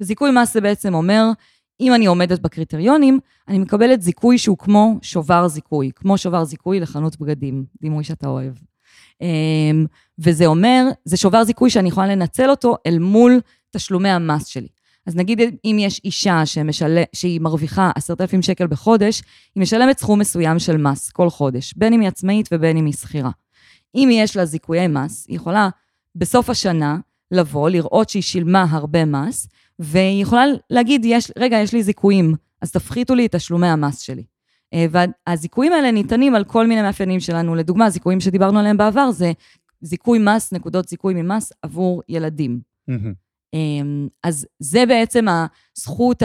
וזיכוי 0.00 0.30
מס 0.30 0.54
זה 0.54 0.60
בעצם 0.60 0.94
אומר 0.94 1.24
אם 1.80 1.94
אני 1.94 2.06
עומדת 2.06 2.40
בקריטריונים, 2.40 3.18
אני 3.48 3.58
מקבלת 3.58 4.02
זיכוי 4.02 4.38
שהוא 4.38 4.58
כמו 4.58 4.98
שובר 5.02 5.48
זיכוי, 5.48 5.90
כמו 5.94 6.18
שובר 6.18 6.44
זיכוי 6.44 6.80
לחנות 6.80 7.20
בגדים, 7.20 7.64
דימוי 7.80 8.04
שאתה 8.04 8.28
אוהב. 8.28 8.52
אמ, 9.20 9.86
וזה 10.18 10.46
אומר, 10.46 10.84
זה 11.04 11.16
שובר 11.16 11.44
זיכוי 11.44 11.70
שאני 11.70 11.88
יכולה 11.88 12.06
לנצל 12.06 12.50
אותו 12.50 12.76
אל 12.86 12.98
מול 12.98 13.40
תשלומי 13.70 14.08
המס 14.08 14.46
שלי. 14.46 14.68
אז 15.06 15.16
נגיד 15.16 15.40
אם 15.64 15.76
יש 15.80 16.00
אישה 16.04 16.46
שמשל... 16.46 17.02
שהיא 17.12 17.40
מרוויחה 17.40 17.90
עשרת 17.94 18.20
אלפים 18.20 18.42
שקל 18.42 18.66
בחודש, 18.66 19.22
היא 19.54 19.62
משלמת 19.62 19.98
סכום 19.98 20.18
מסוים 20.18 20.58
של 20.58 20.76
מס 20.76 21.10
כל 21.10 21.30
חודש, 21.30 21.74
בין 21.76 21.92
אם 21.92 22.00
היא 22.00 22.08
עצמאית 22.08 22.48
ובין 22.52 22.76
אם 22.76 22.86
היא 22.86 22.94
שכירה. 22.94 23.30
אם 23.94 24.08
יש 24.12 24.36
לה 24.36 24.44
זיכויי 24.44 24.88
מס, 24.88 25.26
היא 25.28 25.36
יכולה 25.36 25.68
בסוף 26.14 26.50
השנה 26.50 26.98
לבוא, 27.30 27.70
לראות 27.70 28.08
שהיא 28.08 28.22
שילמה 28.22 28.66
הרבה 28.70 29.04
מס, 29.04 29.48
והיא 29.78 30.22
יכולה 30.22 30.44
להגיד, 30.70 31.04
יש, 31.04 31.32
רגע, 31.38 31.56
יש 31.56 31.72
לי 31.72 31.82
זיכויים, 31.82 32.34
אז 32.62 32.72
תפחיתו 32.72 33.14
לי 33.14 33.26
את 33.26 33.34
תשלומי 33.34 33.66
המס 33.66 34.00
שלי. 34.00 34.24
אה, 34.74 34.86
והזיכויים 34.90 35.72
האלה 35.72 35.90
ניתנים 35.90 36.34
על 36.34 36.44
כל 36.44 36.66
מיני 36.66 36.82
מאפיינים 36.82 37.20
שלנו. 37.20 37.54
לדוגמה, 37.54 37.90
זיכויים 37.90 38.20
שדיברנו 38.20 38.58
עליהם 38.58 38.76
בעבר 38.76 39.10
זה 39.10 39.32
זיכוי 39.80 40.18
מס, 40.18 40.52
נקודות 40.52 40.88
זיכוי 40.88 41.14
ממס 41.14 41.52
עבור 41.62 42.02
ילדים. 42.08 42.60
אמ, 43.54 44.08
אז 44.24 44.46
זה 44.58 44.86
בעצם 44.86 45.26
הזכות 45.76 46.22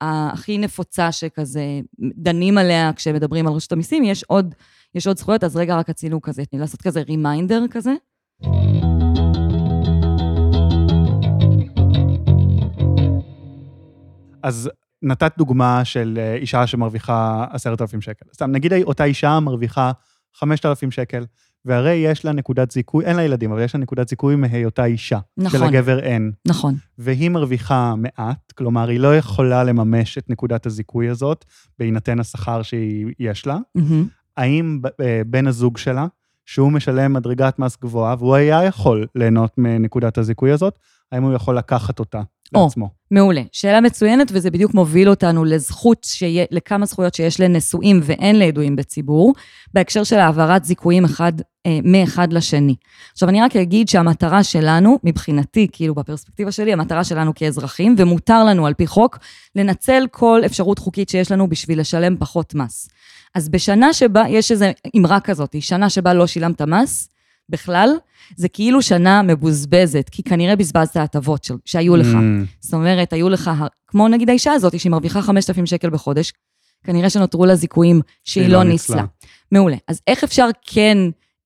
הכי 0.00 0.58
נפוצה 0.58 1.12
שכזה 1.12 1.80
דנים 1.98 2.58
עליה 2.58 2.92
כשמדברים 2.92 3.46
על 3.46 3.52
רשות 3.52 3.72
המיסים. 3.72 4.04
יש 4.04 4.24
עוד, 4.24 4.54
יש 4.94 5.06
עוד 5.06 5.16
זכויות, 5.16 5.44
אז 5.44 5.56
רגע, 5.56 5.76
רק 5.76 5.90
רצינו 5.90 6.20
כזה, 6.22 6.42
לעשות 6.52 6.82
כזה 6.82 7.02
רימיינדר 7.02 7.64
כזה. 7.70 7.94
אז 14.46 14.70
נתת 15.02 15.32
דוגמה 15.38 15.84
של 15.84 16.18
אה, 16.20 16.34
אישה 16.34 16.66
שמרוויחה 16.66 17.46
עשרת 17.50 17.80
אלפים 17.80 18.00
שקל. 18.00 18.26
סתם, 18.34 18.50
נגיד 18.50 18.72
אותה 18.72 19.04
אישה 19.04 19.40
מרוויחה 19.40 19.92
חמשת 20.34 20.66
אלפים 20.66 20.90
שקל, 20.90 21.24
והרי 21.64 21.92
יש 21.92 22.24
לה 22.24 22.32
נקודת 22.32 22.70
זיכוי, 22.70 23.04
אין 23.04 23.16
לה 23.16 23.22
ילדים, 23.22 23.52
אבל 23.52 23.62
יש 23.62 23.74
לה 23.74 23.80
נקודת 23.80 24.08
זיכוי 24.08 24.36
מהיותה 24.36 24.84
אישה. 24.84 25.18
נכון. 25.36 25.60
שלגבר 25.60 25.98
אין. 25.98 26.32
נכון. 26.48 26.74
והיא 26.98 27.30
מרוויחה 27.30 27.94
מעט, 27.96 28.52
כלומר, 28.52 28.88
היא 28.88 29.00
לא 29.00 29.16
יכולה 29.16 29.64
לממש 29.64 30.18
את 30.18 30.30
נקודת 30.30 30.66
הזיכוי 30.66 31.08
הזאת, 31.08 31.44
בהינתן 31.78 32.20
השכר 32.20 32.62
שיש 32.62 33.46
לה. 33.46 33.58
Mm-hmm. 33.78 33.82
האם 34.36 34.80
אה, 35.00 35.22
בן 35.26 35.46
הזוג 35.46 35.78
שלה, 35.78 36.06
שהוא 36.44 36.72
משלם 36.72 37.12
מדרגת 37.12 37.58
מס 37.58 37.76
גבוהה, 37.82 38.16
והוא 38.18 38.34
היה 38.34 38.64
יכול 38.64 39.06
ליהנות 39.14 39.58
מנקודת 39.58 40.18
הזיכוי 40.18 40.52
הזאת, 40.52 40.78
האם 41.12 41.22
הוא 41.22 41.34
יכול 41.34 41.58
לקחת 41.58 41.98
אותה 41.98 42.22
לעצמו? 42.54 42.88
מעולה. 43.10 43.42
שאלה 43.52 43.80
מצוינת, 43.80 44.28
וזה 44.32 44.50
בדיוק 44.50 44.74
מוביל 44.74 45.10
אותנו 45.10 45.44
לזכות, 45.44 46.04
שיה, 46.04 46.44
לכמה 46.50 46.86
זכויות 46.86 47.14
שיש 47.14 47.40
לנשואים 47.40 48.00
ואין 48.02 48.38
לידועים 48.38 48.76
בציבור, 48.76 49.34
בהקשר 49.74 50.04
של 50.04 50.18
העברת 50.18 50.64
זיכויים 50.64 51.04
אחד, 51.04 51.32
אה, 51.66 51.78
מאחד 51.84 52.32
לשני. 52.32 52.74
עכשיו, 53.12 53.28
אני 53.28 53.42
רק 53.42 53.56
אגיד 53.56 53.88
שהמטרה 53.88 54.44
שלנו, 54.44 54.98
מבחינתי, 55.04 55.68
כאילו 55.72 55.94
בפרספקטיבה 55.94 56.52
שלי, 56.52 56.72
המטרה 56.72 57.04
שלנו 57.04 57.34
כאזרחים, 57.34 57.94
ומותר 57.98 58.44
לנו 58.44 58.66
על 58.66 58.74
פי 58.74 58.86
חוק, 58.86 59.18
לנצל 59.56 60.06
כל 60.10 60.40
אפשרות 60.46 60.78
חוקית 60.78 61.08
שיש 61.08 61.32
לנו 61.32 61.48
בשביל 61.48 61.80
לשלם 61.80 62.16
פחות 62.18 62.54
מס. 62.54 62.88
אז 63.34 63.48
בשנה 63.48 63.92
שבה, 63.92 64.24
יש 64.28 64.52
איזו 64.52 64.66
אמרה 64.96 65.20
כזאת, 65.20 65.56
שנה 65.60 65.90
שבה 65.90 66.14
לא 66.14 66.26
שילמת 66.26 66.62
מס, 66.62 67.08
בכלל, 67.48 67.90
זה 68.36 68.48
כאילו 68.48 68.82
שנה 68.82 69.22
מבוזבזת, 69.22 70.08
כי 70.12 70.22
כנראה 70.22 70.56
בזבזת 70.56 70.96
הטבות 70.96 71.50
שהיו 71.64 71.96
לך. 71.96 72.06
Mm. 72.06 72.46
זאת 72.60 72.74
אומרת, 72.74 73.12
היו 73.12 73.28
לך, 73.28 73.50
כמו 73.86 74.08
נגיד 74.08 74.30
האישה 74.30 74.52
הזאת, 74.52 74.80
שהיא 74.80 74.90
מרוויחה 74.90 75.22
5,000 75.22 75.66
שקל 75.66 75.90
בחודש, 75.90 76.32
כנראה 76.84 77.10
שנותרו 77.10 77.46
לה 77.46 77.54
זיכויים 77.54 78.00
שהיא 78.24 78.48
לא, 78.48 78.58
לא 78.58 78.64
ניצלה. 78.64 79.04
מעולה. 79.52 79.76
אז 79.88 80.00
איך 80.06 80.24
אפשר 80.24 80.48
כן 80.62 80.98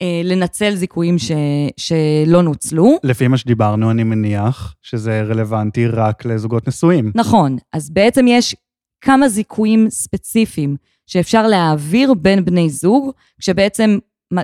אה, 0.02 0.20
לנצל 0.24 0.74
זיכויים 0.74 1.18
ש, 1.18 1.30
שלא 1.76 2.42
נוצלו? 2.42 2.98
לפי 3.02 3.28
מה 3.28 3.36
שדיברנו, 3.36 3.90
אני 3.90 4.04
מניח 4.04 4.74
שזה 4.82 5.22
רלוונטי 5.22 5.86
רק 5.86 6.24
לזוגות 6.24 6.68
נשואים. 6.68 7.12
נכון. 7.14 7.56
אז 7.72 7.90
בעצם 7.90 8.26
יש 8.28 8.56
כמה 9.00 9.28
זיכויים 9.28 9.90
ספציפיים 9.90 10.76
שאפשר 11.06 11.46
להעביר 11.46 12.14
בין 12.14 12.44
בני 12.44 12.70
זוג, 12.70 13.10
כשבעצם 13.40 13.98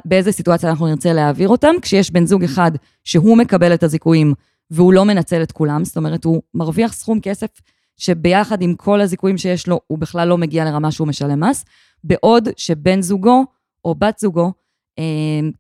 באיזה 0.05 0.33
סיטואציה 0.33 0.71
אנחנו 0.71 0.87
נרצה 0.87 1.13
להעביר 1.13 1.49
אותם, 1.49 1.75
כשיש 1.83 2.11
בן 2.11 2.27
זוג 2.27 2.45
אחד 2.45 2.71
שהוא 3.05 3.39
מקבל 3.39 3.75
את 3.75 3.83
הזיכויים 3.83 4.35
והוא 4.71 4.93
לא 4.93 5.05
מנצל 5.05 5.43
את 5.43 5.53
כולם, 5.53 5.85
זאת 5.85 5.97
אומרת, 5.97 6.25
הוא 6.25 6.43
מרוויח 6.55 6.93
סכום 6.93 7.21
כסף 7.21 7.49
שביחד 7.97 8.63
עם 8.63 8.75
כל 8.75 9.01
הזיכויים 9.01 9.39
שיש 9.39 9.69
לו, 9.69 9.81
הוא 9.87 9.99
בכלל 9.99 10.29
לא 10.29 10.39
מגיע 10.39 10.65
לרמה 10.65 10.91
שהוא 10.93 11.09
משלם 11.09 11.45
מס, 11.45 11.65
בעוד 12.05 12.49
שבן 12.57 13.03
זוגו 13.03 13.45
או 13.85 13.95
בת 13.95 14.19
זוגו 14.19 14.53
אה, 14.99 15.05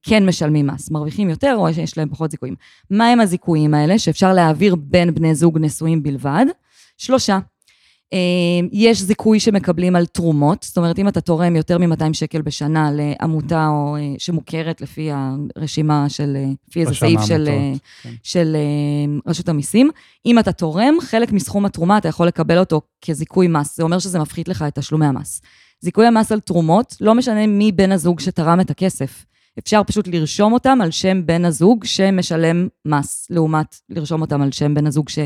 כן 0.02 0.26
משלמים 0.26 0.66
מס, 0.66 0.90
מרוויחים 0.90 1.30
יותר 1.30 1.54
או 1.56 1.74
שיש 1.74 1.98
להם 1.98 2.08
פחות 2.08 2.30
זיכויים. 2.30 2.54
מהם 2.90 3.20
הזיכויים 3.20 3.74
האלה 3.74 3.98
שאפשר 3.98 4.32
להעביר 4.32 4.74
בין 4.74 5.14
בני 5.14 5.34
זוג 5.34 5.58
נשואים 5.58 6.02
בלבד? 6.02 6.46
שלושה. 6.96 7.38
אה, 8.12 8.18
יש 8.72 9.02
זיכוי 9.02 9.40
שמקבלים 9.40 9.96
על 9.96 10.06
תרומות, 10.06 10.62
זאת 10.62 10.76
אומרת, 10.76 10.98
אם 10.98 11.08
אתה 11.08 11.20
תורם 11.20 11.56
יותר 11.56 11.78
מ-200 11.78 12.12
שקל 12.12 12.42
בשנה 12.42 12.90
לעמותה 12.92 13.68
או 13.68 13.96
אה, 13.96 14.14
שמוכרת 14.18 14.80
לפי 14.80 15.10
הרשימה 15.12 16.08
של, 16.08 16.36
אה, 16.36 16.50
לפי 16.68 16.80
איזה 16.80 16.94
סעיף 16.94 17.20
של, 17.26 17.48
כן. 18.02 18.10
של 18.22 18.56
רשות 19.26 19.48
המיסים, 19.48 19.90
אם 20.26 20.38
אתה 20.38 20.52
תורם, 20.52 20.94
חלק 21.00 21.32
מסכום 21.32 21.64
התרומה 21.64 21.98
אתה 21.98 22.08
יכול 22.08 22.26
לקבל 22.26 22.58
אותו 22.58 22.80
כזיכוי 23.04 23.48
מס, 23.48 23.76
זה 23.76 23.82
אומר 23.82 23.98
שזה 23.98 24.18
מפחית 24.18 24.48
לך 24.48 24.64
את 24.68 24.78
תשלומי 24.78 25.06
המס. 25.06 25.42
זיכוי 25.80 26.06
המס 26.06 26.32
על 26.32 26.40
תרומות, 26.40 26.96
לא 27.00 27.14
משנה 27.14 27.46
מי 27.46 27.72
בן 27.72 27.92
הזוג 27.92 28.20
שתרם 28.20 28.60
את 28.60 28.70
הכסף. 28.70 29.24
אפשר 29.58 29.82
פשוט 29.86 30.08
לרשום 30.08 30.52
אותם 30.52 30.78
על 30.82 30.90
שם 30.90 31.26
בן 31.26 31.44
הזוג 31.44 31.84
שמשלם 31.84 32.68
מס, 32.84 33.26
לעומת 33.30 33.76
לרשום 33.88 34.20
אותם 34.20 34.42
על 34.42 34.52
שם 34.52 34.74
בן 34.74 34.86
הזוג 34.86 35.08
ש... 35.08 35.18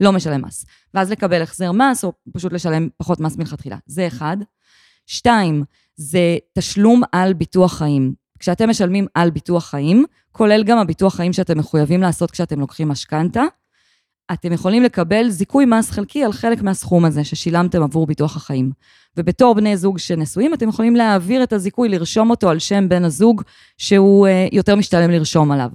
לא 0.00 0.12
משלם 0.12 0.44
מס. 0.44 0.66
ואז 0.94 1.10
לקבל 1.10 1.42
החזר 1.42 1.72
מס, 1.72 2.04
או 2.04 2.12
פשוט 2.32 2.52
לשלם 2.52 2.88
פחות 2.96 3.20
מס 3.20 3.36
מלכתחילה. 3.36 3.76
זה 3.86 4.06
אחד. 4.06 4.36
שתיים, 5.06 5.64
זה 5.96 6.36
תשלום 6.58 7.02
על 7.12 7.32
ביטוח 7.32 7.78
חיים. 7.78 8.14
כשאתם 8.38 8.70
משלמים 8.70 9.06
על 9.14 9.30
ביטוח 9.30 9.64
חיים, 9.64 10.04
כולל 10.32 10.64
גם 10.64 10.78
הביטוח 10.78 11.14
חיים 11.14 11.32
שאתם 11.32 11.58
מחויבים 11.58 12.00
לעשות 12.00 12.30
כשאתם 12.30 12.60
לוקחים 12.60 12.88
משכנתה, 12.88 13.42
אתם 14.32 14.52
יכולים 14.52 14.82
לקבל 14.82 15.28
זיכוי 15.28 15.64
מס 15.64 15.90
חלקי 15.90 16.24
על 16.24 16.32
חלק 16.32 16.62
מהסכום 16.62 17.04
הזה 17.04 17.24
ששילמתם 17.24 17.82
עבור 17.82 18.06
ביטוח 18.06 18.36
החיים. 18.36 18.70
ובתור 19.16 19.54
בני 19.54 19.76
זוג 19.76 19.98
שנשואים, 19.98 20.54
אתם 20.54 20.68
יכולים 20.68 20.96
להעביר 20.96 21.42
את 21.42 21.52
הזיכוי, 21.52 21.88
לרשום 21.88 22.30
אותו 22.30 22.50
על 22.50 22.58
שם 22.58 22.88
בן 22.88 23.04
הזוג 23.04 23.42
שהוא 23.78 24.26
uh, 24.26 24.30
יותר 24.52 24.76
משתלם 24.76 25.10
לרשום 25.10 25.52
עליו. 25.52 25.70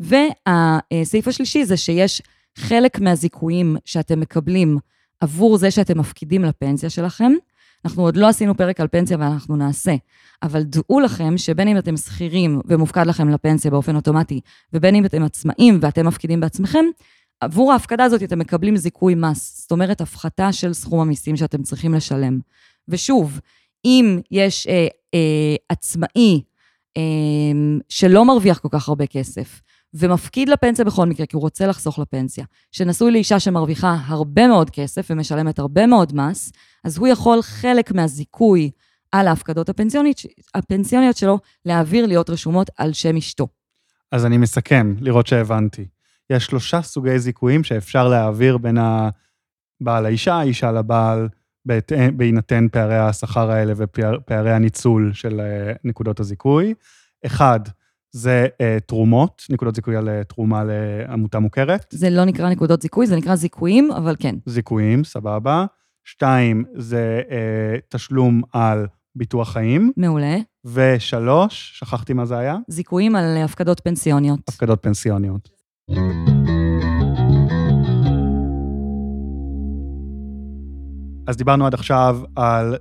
והסעיף 0.00 1.28
השלישי 1.28 1.64
זה 1.64 1.76
שיש 1.76 2.22
חלק 2.56 3.00
מהזיכויים 3.00 3.76
שאתם 3.84 4.20
מקבלים 4.20 4.78
עבור 5.20 5.58
זה 5.58 5.70
שאתם 5.70 5.98
מפקידים 5.98 6.44
לפנסיה 6.44 6.90
שלכם, 6.90 7.32
אנחנו 7.84 8.02
עוד 8.02 8.16
לא 8.16 8.28
עשינו 8.28 8.56
פרק 8.56 8.80
על 8.80 8.88
פנסיה 8.88 9.16
ואנחנו 9.20 9.56
נעשה, 9.56 9.94
אבל 10.42 10.62
דעו 10.62 11.00
לכם 11.00 11.38
שבין 11.38 11.68
אם 11.68 11.78
אתם 11.78 11.96
שכירים 11.96 12.60
ומופקד 12.64 13.06
לכם 13.06 13.28
לפנסיה 13.28 13.70
באופן 13.70 13.96
אוטומטי, 13.96 14.40
ובין 14.72 14.94
אם 14.94 15.04
אתם 15.04 15.22
עצמאים 15.22 15.78
ואתם 15.82 16.06
מפקידים 16.06 16.40
בעצמכם, 16.40 16.84
עבור 17.40 17.72
ההפקדה 17.72 18.04
הזאת 18.04 18.22
אתם 18.22 18.38
מקבלים 18.38 18.76
זיכוי 18.76 19.14
מס, 19.14 19.60
זאת 19.62 19.72
אומרת, 19.72 20.00
הפחתה 20.00 20.52
של 20.52 20.72
סכום 20.72 21.00
המיסים 21.00 21.36
שאתם 21.36 21.62
צריכים 21.62 21.94
לשלם. 21.94 22.38
ושוב, 22.88 23.40
אם 23.84 24.20
יש 24.30 24.66
אה, 24.66 24.86
אה, 25.14 25.56
עצמאי 25.68 26.42
אה, 26.96 27.02
שלא 27.88 28.24
מרוויח 28.24 28.58
כל 28.58 28.68
כך 28.70 28.88
הרבה 28.88 29.06
כסף, 29.06 29.60
ומפקיד 29.94 30.48
לפנסיה 30.48 30.84
בכל 30.84 31.06
מקרה, 31.06 31.26
כי 31.26 31.36
הוא 31.36 31.42
רוצה 31.42 31.66
לחסוך 31.66 31.98
לפנסיה, 31.98 32.44
שנשוי 32.72 33.10
לאישה 33.10 33.40
שמרוויחה 33.40 33.96
הרבה 34.06 34.48
מאוד 34.48 34.70
כסף 34.70 35.06
ומשלמת 35.10 35.58
הרבה 35.58 35.86
מאוד 35.86 36.14
מס, 36.14 36.52
אז 36.84 36.98
הוא 36.98 37.08
יכול 37.08 37.42
חלק 37.42 37.92
מהזיכוי 37.92 38.70
על 39.12 39.28
ההפקדות 39.28 39.68
הפנסיוניות, 39.68 40.16
הפנסיוניות 40.54 41.16
שלו 41.16 41.38
להעביר 41.64 42.06
להיות 42.06 42.30
רשומות 42.30 42.70
על 42.76 42.92
שם 42.92 43.16
אשתו. 43.16 43.48
אז 44.12 44.26
אני 44.26 44.38
מסכם, 44.38 44.94
לראות 45.00 45.26
שהבנתי. 45.26 45.86
יש 46.30 46.46
שלושה 46.46 46.82
סוגי 46.82 47.18
זיכויים 47.18 47.64
שאפשר 47.64 48.08
להעביר 48.08 48.58
בין 48.58 48.78
הבעל 48.78 50.02
לאישה, 50.02 50.34
האישה 50.34 50.72
לבעל, 50.72 51.28
בהינתן 52.16 52.68
פערי 52.72 52.98
השכר 52.98 53.50
האלה 53.50 53.72
ופערי 53.76 54.52
הניצול 54.52 55.12
של 55.12 55.40
אה, 55.40 55.72
נקודות 55.84 56.20
הזיכוי. 56.20 56.74
אחד, 57.26 57.60
זה 58.12 58.46
uh, 58.52 58.80
תרומות, 58.86 59.42
נקודות 59.50 59.74
זיכוי 59.74 59.96
על 59.96 60.08
uh, 60.08 60.24
תרומה 60.24 60.64
לעמותה 60.64 61.38
מוכרת. 61.38 61.86
זה 61.90 62.10
לא 62.10 62.24
נקרא 62.24 62.50
נקודות 62.50 62.82
זיכוי, 62.82 63.06
זה 63.06 63.16
נקרא 63.16 63.34
זיכויים, 63.34 63.92
אבל 63.92 64.16
כן. 64.18 64.34
זיכויים, 64.46 65.04
סבבה. 65.04 65.66
שתיים, 66.04 66.64
זה 66.74 67.20
uh, 67.28 67.32
תשלום 67.88 68.42
על 68.52 68.86
ביטוח 69.16 69.52
חיים. 69.52 69.92
מעולה. 69.96 70.36
ושלוש, 70.64 71.72
שכחתי 71.78 72.12
מה 72.12 72.24
זה 72.24 72.38
היה? 72.38 72.56
זיכויים 72.68 73.16
על 73.16 73.36
הפקדות 73.36 73.80
פנסיוניות. 73.80 74.40
הפקדות 74.48 74.82
פנסיוניות. 74.82 75.48
אז 81.26 81.36
דיברנו 81.36 81.66
עד 81.66 81.74
עכשיו 81.74 82.20
על 82.36 82.76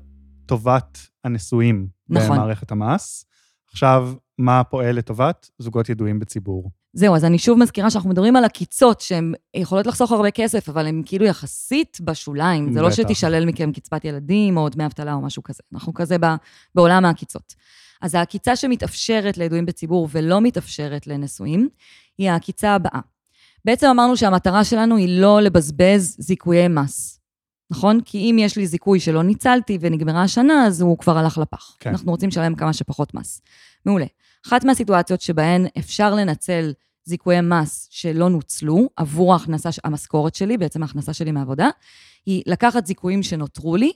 טובת 0.45 1.07
הנשואים 1.23 1.87
נכון. 2.09 2.37
במערכת 2.37 2.71
המס. 2.71 3.25
עכשיו, 3.71 4.13
מה 4.37 4.63
פועל 4.63 4.95
לטובת 4.95 5.49
זוגות 5.59 5.89
ידועים 5.89 6.19
בציבור. 6.19 6.71
זהו, 6.93 7.15
אז 7.15 7.25
אני 7.25 7.37
שוב 7.37 7.59
מזכירה 7.59 7.89
שאנחנו 7.89 8.09
מדברים 8.09 8.35
על 8.35 8.45
עקיצות 8.45 9.01
שהן 9.01 9.33
יכולות 9.53 9.87
לחסוך 9.87 10.11
הרבה 10.11 10.31
כסף, 10.31 10.69
אבל 10.69 10.87
הן 10.87 11.01
כאילו 11.05 11.25
יחסית 11.25 11.97
בשוליים. 12.01 12.73
זה 12.73 12.81
לא 12.81 12.91
שתישלל 12.91 13.45
מכם 13.45 13.71
קצבת 13.71 14.05
ילדים 14.05 14.57
או 14.57 14.69
דמי 14.69 14.85
אבטלה 14.85 15.13
או 15.13 15.21
משהו 15.21 15.43
כזה. 15.43 15.63
אנחנו 15.73 15.93
כזה 15.93 16.15
בעולם 16.75 17.05
העקיצות. 17.05 17.55
אז 18.01 18.15
העקיצה 18.15 18.55
שמתאפשרת 18.55 19.37
לידועים 19.37 19.65
בציבור 19.65 20.07
ולא 20.11 20.41
מתאפשרת 20.41 21.07
לנשואים, 21.07 21.69
היא 22.17 22.31
העקיצה 22.31 22.75
הבאה. 22.75 22.99
בעצם 23.65 23.87
אמרנו 23.87 24.17
שהמטרה 24.17 24.63
שלנו 24.63 24.95
היא 24.95 25.21
לא 25.21 25.41
לבזבז 25.41 26.15
זיכויי 26.19 26.67
מס. 26.67 27.20
נכון? 27.71 28.01
כי 28.05 28.17
אם 28.17 28.37
יש 28.39 28.57
לי 28.57 28.67
זיכוי 28.67 28.99
שלא 28.99 29.23
ניצלתי 29.23 29.77
ונגמרה 29.81 30.23
השנה, 30.23 30.67
אז 30.67 30.81
הוא 30.81 30.97
כבר 30.97 31.17
הלך 31.17 31.37
לפח. 31.37 31.75
כן. 31.79 31.89
אנחנו 31.89 32.11
רוצים 32.11 32.29
לשלם 32.29 32.55
כמה 32.55 32.73
שפחות 32.73 33.13
מס. 33.13 33.41
מעולה. 33.85 34.05
אחת 34.47 34.63
מהסיטואציות 34.65 35.21
שבהן 35.21 35.65
אפשר 35.77 36.15
לנצל 36.15 36.73
זיכויי 37.05 37.41
מס 37.41 37.87
שלא 37.91 38.29
נוצלו 38.29 38.89
עבור 38.95 39.33
ההכנסה, 39.33 39.69
המשכורת 39.83 40.35
שלי, 40.35 40.57
בעצם 40.57 40.81
ההכנסה 40.81 41.13
שלי 41.13 41.31
מעבודה, 41.31 41.69
היא 42.25 42.43
לקחת 42.45 42.85
זיכויים 42.85 43.23
שנותרו 43.23 43.75
לי 43.75 43.91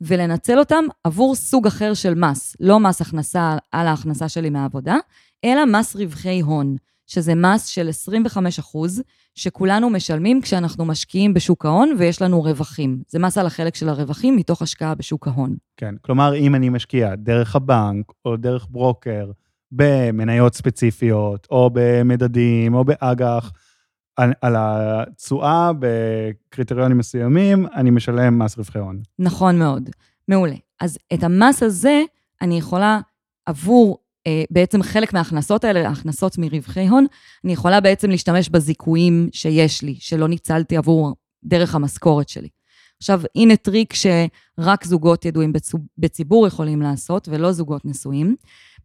ולנצל 0.00 0.58
אותם 0.58 0.84
עבור 1.04 1.34
סוג 1.34 1.66
אחר 1.66 1.94
של 1.94 2.14
מס. 2.14 2.56
לא 2.60 2.80
מס 2.80 3.00
הכנסה 3.00 3.56
על 3.72 3.86
ההכנסה 3.86 4.28
שלי 4.28 4.50
מהעבודה, 4.50 4.96
אלא 5.44 5.64
מס 5.66 5.96
רווחי 5.96 6.40
הון, 6.40 6.76
שזה 7.08 7.34
מס 7.34 7.66
של 7.66 7.88
25 7.88 8.58
אחוז, 8.58 9.02
שכולנו 9.34 9.90
משלמים 9.90 10.40
כשאנחנו 10.40 10.84
משקיעים 10.84 11.34
בשוק 11.34 11.64
ההון 11.64 11.96
ויש 11.98 12.22
לנו 12.22 12.42
רווחים. 12.42 13.02
זה 13.08 13.18
מס 13.18 13.38
על 13.38 13.46
החלק 13.46 13.74
של 13.74 13.88
הרווחים 13.88 14.36
מתוך 14.36 14.62
השקעה 14.62 14.94
בשוק 14.94 15.28
ההון. 15.28 15.56
כן, 15.76 15.94
כלומר, 16.02 16.34
אם 16.36 16.54
אני 16.54 16.68
משקיע 16.68 17.14
דרך 17.14 17.56
הבנק 17.56 18.12
או 18.24 18.36
דרך 18.36 18.66
ברוקר, 18.70 19.30
במניות 19.72 20.54
ספציפיות, 20.54 21.46
או 21.50 21.70
במדדים, 21.72 22.74
או 22.74 22.84
באג"ח, 22.84 23.52
על, 24.16 24.32
על 24.40 24.54
התשואה 24.58 25.70
בקריטריונים 25.78 26.98
מסוימים, 26.98 27.66
אני 27.74 27.90
משלם 27.90 28.38
מס 28.38 28.58
רווחי 28.58 28.78
הון. 28.78 29.00
נכון 29.18 29.58
מאוד. 29.58 29.90
מעולה. 30.28 30.54
אז 30.80 30.98
את 31.14 31.22
המס 31.22 31.62
הזה 31.62 32.02
אני 32.42 32.58
יכולה 32.58 33.00
עבור 33.46 33.98
בעצם 34.50 34.82
חלק 34.82 35.12
מההכנסות 35.12 35.64
האלה, 35.64 35.88
ההכנסות 35.88 36.38
מרווחי 36.38 36.88
הון, 36.88 37.06
אני 37.44 37.52
יכולה 37.52 37.80
בעצם 37.80 38.10
להשתמש 38.10 38.48
בזיכויים 38.48 39.28
שיש 39.32 39.82
לי, 39.82 39.96
שלא 39.98 40.28
ניצלתי 40.28 40.76
עבור 40.76 41.14
דרך 41.44 41.74
המשכורת 41.74 42.28
שלי. 42.28 42.48
עכשיו, 42.98 43.20
הנה 43.36 43.56
טריק 43.56 43.94
שרק 43.94 44.84
זוגות 44.84 45.24
ידועים 45.24 45.52
בציבור 45.98 46.46
יכולים 46.46 46.82
לעשות, 46.82 47.28
ולא 47.28 47.52
זוגות 47.52 47.84
נשואים. 47.84 48.36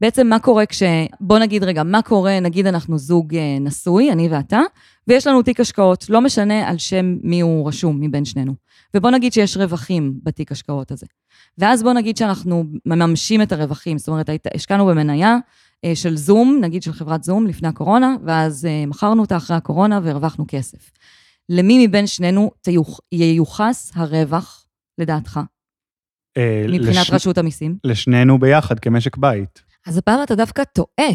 בעצם 0.01 0.27
מה 0.27 0.39
קורה 0.39 0.65
כש... 0.65 0.83
בוא 1.21 1.39
נגיד 1.39 1.63
רגע, 1.63 1.83
מה 1.83 2.01
קורה, 2.01 2.39
נגיד 2.39 2.67
אנחנו 2.67 2.97
זוג 2.97 3.35
אה, 3.35 3.57
נשוי, 3.59 4.11
אני 4.11 4.27
ואתה, 4.31 4.59
ויש 5.07 5.27
לנו 5.27 5.41
תיק 5.41 5.59
השקעות, 5.59 6.09
לא 6.09 6.21
משנה 6.21 6.69
על 6.69 6.77
שם 6.77 7.17
מי 7.23 7.41
הוא 7.41 7.67
רשום 7.67 7.99
מבין 7.99 8.25
שנינו. 8.25 8.53
ובוא 8.93 9.11
נגיד 9.11 9.33
שיש 9.33 9.57
רווחים 9.57 10.13
בתיק 10.23 10.51
השקעות 10.51 10.91
הזה. 10.91 11.05
ואז 11.57 11.83
בוא 11.83 11.93
נגיד 11.93 12.17
שאנחנו 12.17 12.63
מממשים 12.85 13.41
את 13.41 13.51
הרווחים, 13.51 13.97
זאת 13.97 14.07
אומרת, 14.07 14.29
השקענו 14.55 14.85
במניה 14.85 15.37
אה, 15.85 15.95
של 15.95 16.17
זום, 16.17 16.57
נגיד 16.61 16.83
של 16.83 16.93
חברת 16.93 17.23
זום 17.23 17.47
לפני 17.47 17.67
הקורונה, 17.67 18.15
ואז 18.25 18.65
אה, 18.65 18.85
מכרנו 18.85 19.21
אותה 19.21 19.37
אחרי 19.37 19.57
הקורונה 19.57 19.99
והרווחנו 20.03 20.45
כסף. 20.47 20.91
למי 21.49 21.87
מבין 21.87 22.07
שנינו 22.07 22.51
תיוח, 22.61 22.99
ייוחס 23.11 23.91
הרווח, 23.95 24.65
לדעתך? 24.97 25.39
מבחינת 26.67 27.09
לש... 27.09 27.11
רשות 27.11 27.37
המיסים? 27.37 27.77
לשנינו 27.83 28.39
ביחד, 28.39 28.79
כמשק 28.79 29.17
בית. 29.17 29.61
אז 29.87 29.97
הפעם 29.97 30.23
אתה 30.23 30.35
דווקא 30.35 30.63
טועה, 30.63 31.11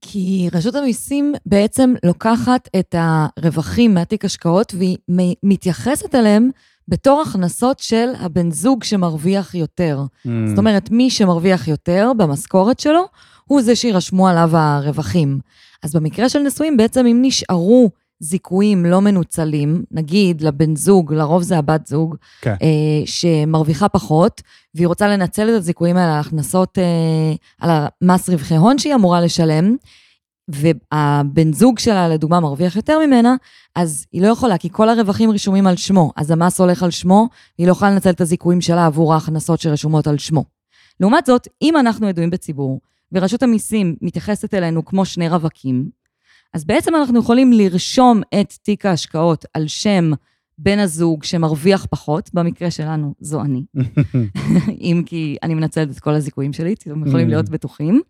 כי 0.00 0.48
רשות 0.52 0.74
המיסים 0.74 1.34
בעצם 1.46 1.94
לוקחת 2.04 2.68
את 2.78 2.94
הרווחים 2.98 3.94
מהתיק 3.94 4.24
השקעות 4.24 4.74
והיא 4.74 4.96
מתייחסת 5.42 6.14
אליהם 6.14 6.50
בתור 6.88 7.22
הכנסות 7.22 7.78
של 7.78 8.08
הבן 8.20 8.50
זוג 8.50 8.84
שמרוויח 8.84 9.54
יותר. 9.54 10.00
Mm. 10.26 10.30
זאת 10.48 10.58
אומרת, 10.58 10.90
מי 10.90 11.10
שמרוויח 11.10 11.68
יותר 11.68 12.12
במשכורת 12.16 12.80
שלו, 12.80 13.04
הוא 13.44 13.62
זה 13.62 13.76
שירשמו 13.76 14.28
עליו 14.28 14.56
הרווחים. 14.56 15.38
אז 15.82 15.96
במקרה 15.96 16.28
של 16.28 16.38
נשואים, 16.38 16.76
בעצם 16.76 17.06
אם 17.06 17.18
נשארו 17.22 17.90
זיכויים 18.20 18.86
לא 18.86 19.00
מנוצלים, 19.00 19.84
נגיד 19.90 20.40
לבן 20.40 20.76
זוג, 20.76 21.12
לרוב 21.12 21.42
זה 21.42 21.58
הבת 21.58 21.86
זוג, 21.86 22.16
כן. 22.40 22.54
אה, 22.62 23.02
שמרוויחה 23.06 23.88
פחות, 23.88 24.42
והיא 24.74 24.86
רוצה 24.86 25.08
לנצל 25.08 25.48
את 25.50 25.54
הזיכויים 25.54 25.96
האלה 25.96 26.10
על 26.10 26.16
ההכנסות, 26.16 26.78
אה, 26.78 27.34
על 27.60 27.70
המס 28.02 28.28
רווחי 28.28 28.56
הון 28.56 28.78
שהיא 28.78 28.94
אמורה 28.94 29.20
לשלם, 29.20 29.76
והבן 30.48 31.52
זוג 31.52 31.78
שלה, 31.78 32.08
לדוגמה, 32.08 32.40
מרוויח 32.40 32.76
יותר 32.76 32.98
ממנה, 33.06 33.34
אז 33.74 34.06
היא 34.12 34.22
לא 34.22 34.26
יכולה, 34.26 34.58
כי 34.58 34.68
כל 34.72 34.88
הרווחים 34.88 35.30
רשומים 35.30 35.66
על 35.66 35.76
שמו, 35.76 36.12
אז 36.16 36.30
המס 36.30 36.60
הולך 36.60 36.82
על 36.82 36.90
שמו, 36.90 37.28
והיא 37.58 37.66
לא 37.66 37.72
יכולה 37.72 37.90
לנצל 37.90 38.10
את 38.10 38.20
הזיכויים 38.20 38.60
שלה 38.60 38.86
עבור 38.86 39.14
ההכנסות 39.14 39.60
שרשומות 39.60 40.06
על 40.06 40.18
שמו. 40.18 40.44
לעומת 41.00 41.26
זאת, 41.26 41.48
אם 41.62 41.76
אנחנו 41.76 42.08
ידועים 42.08 42.30
בציבור, 42.30 42.80
ורשות 43.12 43.42
המיסים 43.42 43.96
מתייחסת 44.02 44.54
אלינו 44.54 44.84
כמו 44.84 45.04
שני 45.04 45.28
רווקים, 45.28 45.90
אז 46.54 46.64
בעצם 46.64 46.94
אנחנו 46.94 47.18
יכולים 47.18 47.52
לרשום 47.52 48.22
את 48.40 48.52
תיק 48.62 48.86
ההשקעות 48.86 49.44
על 49.54 49.68
שם 49.68 50.10
בן 50.58 50.78
הזוג 50.78 51.24
שמרוויח 51.24 51.86
פחות, 51.90 52.30
במקרה 52.34 52.70
שלנו 52.70 53.14
זו 53.20 53.40
אני, 53.40 53.62
אם 54.80 55.02
כי 55.06 55.36
אני 55.42 55.54
מנצלת 55.54 55.90
את 55.90 56.00
כל 56.00 56.14
הזיכויים 56.14 56.52
שלי, 56.52 56.72
אתם 56.72 57.06
יכולים 57.06 57.26
Mm. 57.26 57.30
להיות 57.30 57.48
בטוחים. 57.48 58.00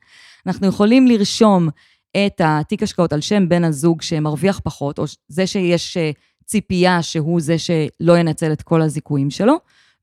אנחנו 0.46 0.66
יכולים 0.66 1.07
לרשום 1.07 1.68
את 2.16 2.40
התיק 2.44 2.83
השקעות 2.83 3.12
על 3.12 3.20
שם 3.20 3.49
בן 3.49 3.64
הזוג 3.64 4.03
שמרוויח 4.03 4.61
פחות, 4.64 4.99
או 4.99 5.05
זה 5.29 5.46
שיש 5.46 5.96
אה, 5.96 6.11
ציפייה 6.44 7.03
שהוא 7.03 7.40
זה 7.40 7.57
שלא 7.59 8.18
ינצל 8.18 8.53
את 8.53 8.62
כל 8.62 8.83
הזיכויים 8.83 9.31
שלו, 9.31 9.55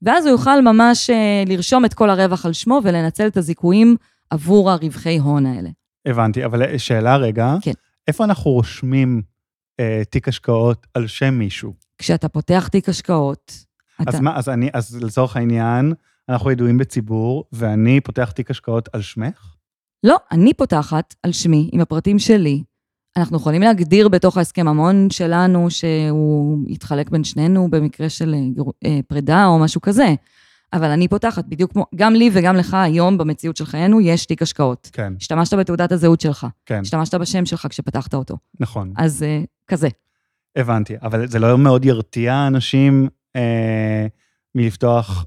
ואז 0.01 0.25
הוא 0.25 0.31
יוכל 0.31 0.61
ממש 0.61 1.09
אה, 1.09 1.43
לרשום 1.47 1.85
את 1.85 1.93
כל 1.93 2.09
הרווח 2.09 2.45
על 2.45 2.53
שמו 2.53 2.79
ולנצל 2.83 3.27
את 3.27 3.37
הזיכויים 3.37 3.95
עבור 4.29 4.71
הרווחי 4.71 5.17
הון 5.17 5.45
האלה. 5.45 5.69
הבנתי, 6.05 6.45
אבל 6.45 6.77
שאלה 6.77 7.17
רגע, 7.17 7.55
כן. 7.61 7.71
איפה 8.07 8.23
אנחנו 8.23 8.51
רושמים 8.51 9.21
אה, 9.79 10.01
תיק 10.09 10.27
השקעות 10.27 10.87
על 10.93 11.07
שם 11.07 11.33
מישהו? 11.33 11.73
כשאתה 11.97 12.29
פותח 12.29 12.67
תיק 12.71 12.89
השקעות, 12.89 13.65
אתה... 14.01 14.11
אז 14.11 14.19
מה, 14.19 14.37
אז 14.37 14.49
אני, 14.49 14.69
אז 14.73 15.03
לצורך 15.03 15.37
העניין, 15.37 15.93
אנחנו 16.29 16.51
ידועים 16.51 16.77
בציבור, 16.77 17.43
ואני 17.51 18.01
פותח 18.01 18.31
תיק 18.31 18.51
השקעות 18.51 18.89
על 18.93 19.01
שמך? 19.01 19.55
לא, 20.03 20.17
אני 20.31 20.53
פותחת 20.53 21.15
על 21.23 21.31
שמי, 21.31 21.69
עם 21.73 21.81
הפרטים 21.81 22.19
שלי. 22.19 22.63
אנחנו 23.17 23.37
יכולים 23.37 23.61
להגדיר 23.61 24.09
בתוך 24.09 24.37
ההסכם 24.37 24.67
המון 24.67 25.09
שלנו 25.09 25.71
שהוא 25.71 26.59
יתחלק 26.67 27.09
בין 27.09 27.23
שנינו 27.23 27.67
במקרה 27.71 28.09
של 28.09 28.33
אה, 28.33 28.63
אה, 28.85 28.99
פרידה 29.07 29.45
או 29.45 29.59
משהו 29.59 29.81
כזה. 29.81 30.13
אבל 30.73 30.89
אני 30.89 31.07
פותחת, 31.07 31.45
בדיוק 31.45 31.71
כמו, 31.71 31.85
גם 31.95 32.13
לי 32.13 32.29
וגם 32.33 32.55
לך 32.55 32.73
היום 32.73 33.17
במציאות 33.17 33.57
של 33.57 33.65
חיינו 33.65 34.01
יש 34.01 34.25
תיק 34.25 34.41
השקעות. 34.41 34.89
כן, 34.93 35.13
השתמשת 35.21 35.53
בתעודת 35.53 35.91
הזהות 35.91 36.21
שלך, 36.21 36.47
כן, 36.65 36.79
השתמשת 36.81 37.15
בשם 37.15 37.45
שלך 37.45 37.67
כשפתחת 37.69 38.13
אותו. 38.13 38.37
נכון, 38.59 38.93
אז 38.97 39.23
אה, 39.23 39.41
כזה. 39.67 39.87
הבנתי. 40.55 40.93
אבל 41.01 41.27
זה 41.27 41.39
לא 41.39 41.57
מאוד 41.57 41.85
ירתיע 41.85 42.47
אנשים 42.47 43.07
אה, 43.35 44.07
מלפתוח 44.55 45.25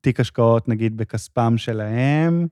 תיק 0.00 0.20
השקעות, 0.20 0.68
נגיד, 0.68 0.96
בכספם 0.96 1.54
שלהם? 1.56 2.46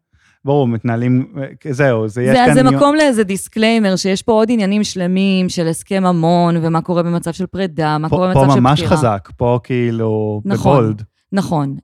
ברור, 0.45 0.69
מתנהלים, 0.69 1.35
אה, 1.67 1.73
זהו, 1.73 2.09
זה 2.09 2.23
יש 2.23 2.29
זה, 2.29 2.35
כאן... 2.47 2.55
זה 2.55 2.63
מקום 2.63 2.97
לאיזה 2.97 3.25
disclaimer, 3.25 3.97
שיש 3.97 4.23
פה 4.23 4.33
עוד 4.33 4.49
עניינים 4.51 4.85
שלמים 4.85 5.49
של 5.49 5.69
הסכם 5.69 6.03
ממון, 6.05 6.57
ומה 6.63 6.83
קורה 6.83 7.03
במצב 7.03 7.33
של 7.33 7.47
פרידה, 7.47 7.99
מה 7.99 8.09
קורה 8.09 8.33
פה, 8.33 8.41
במצב 8.41 8.49
פה 8.49 8.55
של 8.55 8.61
ממש 8.61 8.81
פטירה. 8.81 8.97
חזק, 8.97 9.29
פה 9.37 9.61
כאילו, 9.63 10.43
נכון. 10.45 10.83
ב 10.83 10.86
bold. 10.86 11.03
נכון. 11.35 11.77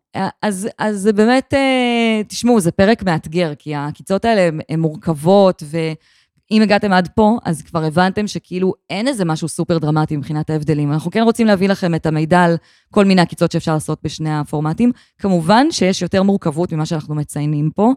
אז, 0.43 0.69
אז 0.79 0.97
זה 1.01 1.13
באמת, 1.13 1.55
אה, 1.55 2.21
תשמעו, 2.29 2.61
זה 2.61 2.71
פרק 2.71 3.03
מאתגר, 3.03 3.53
כי 3.59 3.75
הקיצות 3.75 4.25
האלה 4.25 4.41
הן- 4.69 4.81
מורכבות, 4.81 5.63
ואם 5.67 6.63
הגעתם 6.63 6.93
עד 6.93 7.09
פה, 7.15 7.39
אז 7.45 7.63
כבר 7.63 7.85
הבנתם 7.85 8.27
שכאילו 8.27 8.73
אין 8.91 9.09
איזה 9.09 9.25
משהו 9.25 9.49
סופר 9.49 9.79
דרמטי 9.79 10.17
מבחינת 10.17 10.51
ההבדלים. 10.51 10.93
אנחנו 10.93 11.11
כן 11.11 11.23
רוצים 11.23 11.47
להביא 11.47 11.69
לכם 11.69 11.95
את 11.95 12.07
המידע 12.07 12.43
על 12.45 12.57
כל 12.91 13.05
מיני 13.05 13.23
עקיצות 13.23 13.53
שאפשר 13.53 13.75
לעשות 13.75 13.99
בשני 14.05 14.39
הפורמטים. 14.39 14.93
כמובן 15.19 15.67
שיש 15.71 16.03
יותר 16.03 16.23
מורכבות 16.23 16.73
ממה 16.73 16.87
שאנחנו 16.87 17.15
מציינים 17.15 17.71
פה, 17.75 17.93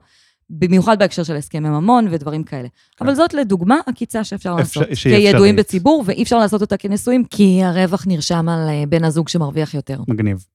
במיוחד 0.50 1.00
בהקשר 1.00 1.24
של 1.24 1.36
הסכמי 1.36 1.70
ממון 1.70 2.08
ודברים 2.12 2.44
כאלה. 2.44 2.68
כן. 2.98 3.06
אבל 3.06 3.16
זאת 3.16 3.34
לדוגמה 3.34 3.76
עקיצה 3.86 4.24
שאפשר 4.24 4.56
אפשר- 4.62 4.82
לעשות. 4.82 4.96
שהיא 4.98 5.16
כידועים 5.32 5.56
אפשרית. 5.56 5.68
בציבור, 5.68 6.04
ואי 6.06 6.24
אפשר 6.24 6.38
לעשות 6.38 6.62
אותה 6.62 6.78
כנשואים, 6.78 7.24
כי 7.30 7.64
הרווח 7.64 8.04
נרשם 8.08 8.50
על 8.50 8.70
אה, 8.70 8.84
בן 8.90 9.04
הזוג 9.04 9.30
שמרוויח 9.30 9.74
יותר. 9.74 10.00
מגניב. 10.08 10.46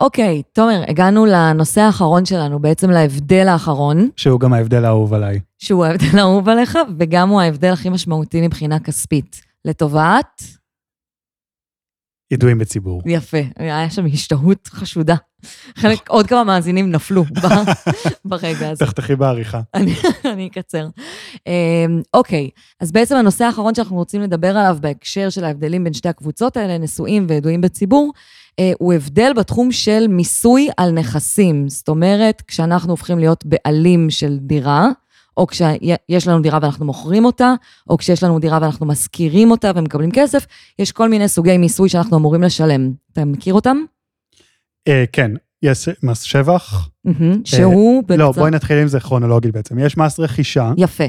אוקיי, 0.00 0.42
תומר, 0.52 0.82
הגענו 0.88 1.26
לנושא 1.26 1.80
האחרון 1.80 2.24
שלנו, 2.24 2.58
בעצם 2.58 2.90
להבדל 2.90 3.48
האחרון, 3.48 4.10
שהוא 4.16 4.40
גם 4.40 4.52
ההבדל 4.52 4.84
האהוב 4.84 5.14
עליי. 5.14 5.40
שהוא 5.58 5.84
ההבדל 5.84 6.18
האהוב 6.18 6.48
עליך, 6.48 6.78
וגם 6.98 7.28
הוא 7.28 7.40
ההבדל 7.40 7.72
הכי 7.72 7.88
משמעותי 7.88 8.46
מבחינה 8.46 8.80
כספית. 8.80 9.40
לטובת? 9.64 10.42
ידועים 12.30 12.58
בציבור. 12.58 13.02
יפה, 13.06 13.38
היה 13.56 13.90
שם 13.90 14.06
השתהות 14.06 14.66
חשודה. 14.66 15.14
חלק, 15.76 16.08
עוד 16.08 16.26
כמה 16.26 16.44
מאזינים 16.44 16.90
נפלו 16.90 17.24
ברגע 18.24 18.70
הזה. 18.70 18.84
תחתכי 18.84 19.16
בעריכה. 19.16 19.60
אני, 19.74 19.94
אני 20.32 20.46
אקצר. 20.46 20.88
אמ, 21.46 22.02
אוקיי, 22.14 22.50
אז 22.80 22.92
בעצם 22.92 23.16
הנושא 23.16 23.44
האחרון 23.44 23.74
שאנחנו 23.74 23.96
רוצים 23.96 24.20
לדבר 24.20 24.56
עליו 24.56 24.76
בהקשר 24.80 25.30
של 25.30 25.44
ההבדלים 25.44 25.84
בין 25.84 25.92
שתי 25.92 26.08
הקבוצות 26.08 26.56
האלה, 26.56 26.78
נשואים 26.78 27.26
וידועים 27.28 27.60
בציבור, 27.60 28.12
הוא 28.78 28.92
הבדל 28.94 29.32
בתחום 29.36 29.72
של 29.72 30.06
מיסוי 30.08 30.68
על 30.76 30.90
נכסים. 30.90 31.68
זאת 31.68 31.88
אומרת, 31.88 32.42
כשאנחנו 32.46 32.90
הופכים 32.92 33.18
להיות 33.18 33.44
בעלים 33.46 34.10
של 34.10 34.38
דירה, 34.40 34.88
או 35.36 35.46
כשיש 35.46 36.26
לנו 36.28 36.42
דירה 36.42 36.58
ואנחנו 36.62 36.86
מוכרים 36.86 37.24
אותה, 37.24 37.54
או 37.90 37.98
כשיש 37.98 38.22
לנו 38.22 38.38
דירה 38.38 38.58
ואנחנו 38.62 38.86
משכירים 38.86 39.50
אותה 39.50 39.70
ומקבלים 39.74 40.10
כסף, 40.10 40.46
יש 40.78 40.92
כל 40.92 41.08
מיני 41.08 41.28
סוגי 41.28 41.58
מיסוי 41.58 41.88
שאנחנו 41.88 42.16
אמורים 42.16 42.42
לשלם. 42.42 42.92
אתה 43.12 43.24
מכיר 43.24 43.54
אותם? 43.54 43.76
אה, 44.88 45.04
כן, 45.12 45.30
יש 45.62 45.88
מס 46.02 46.20
שבח. 46.22 46.88
מהמם, 47.04 47.44
שהוא... 47.44 48.02
לא, 48.08 48.28
בקצת- 48.28 48.38
בואי 48.38 48.50
נתחיל 48.50 48.76
עם 48.78 48.88
זה 48.88 49.00
כרונולוגית 49.00 49.52
בעצם. 49.52 49.78
יש 49.78 49.96
מס 49.96 50.20
רכישה, 50.20 50.72
יפה. 50.76 51.04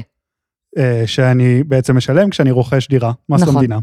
אה, 0.78 1.02
שאני 1.06 1.62
בעצם 1.62 1.96
משלם 1.96 2.30
כשאני 2.30 2.50
רוכש 2.50 2.88
דירה, 2.88 3.12
מס 3.28 3.40
נכון. 3.42 3.54
למדינה. 3.54 3.78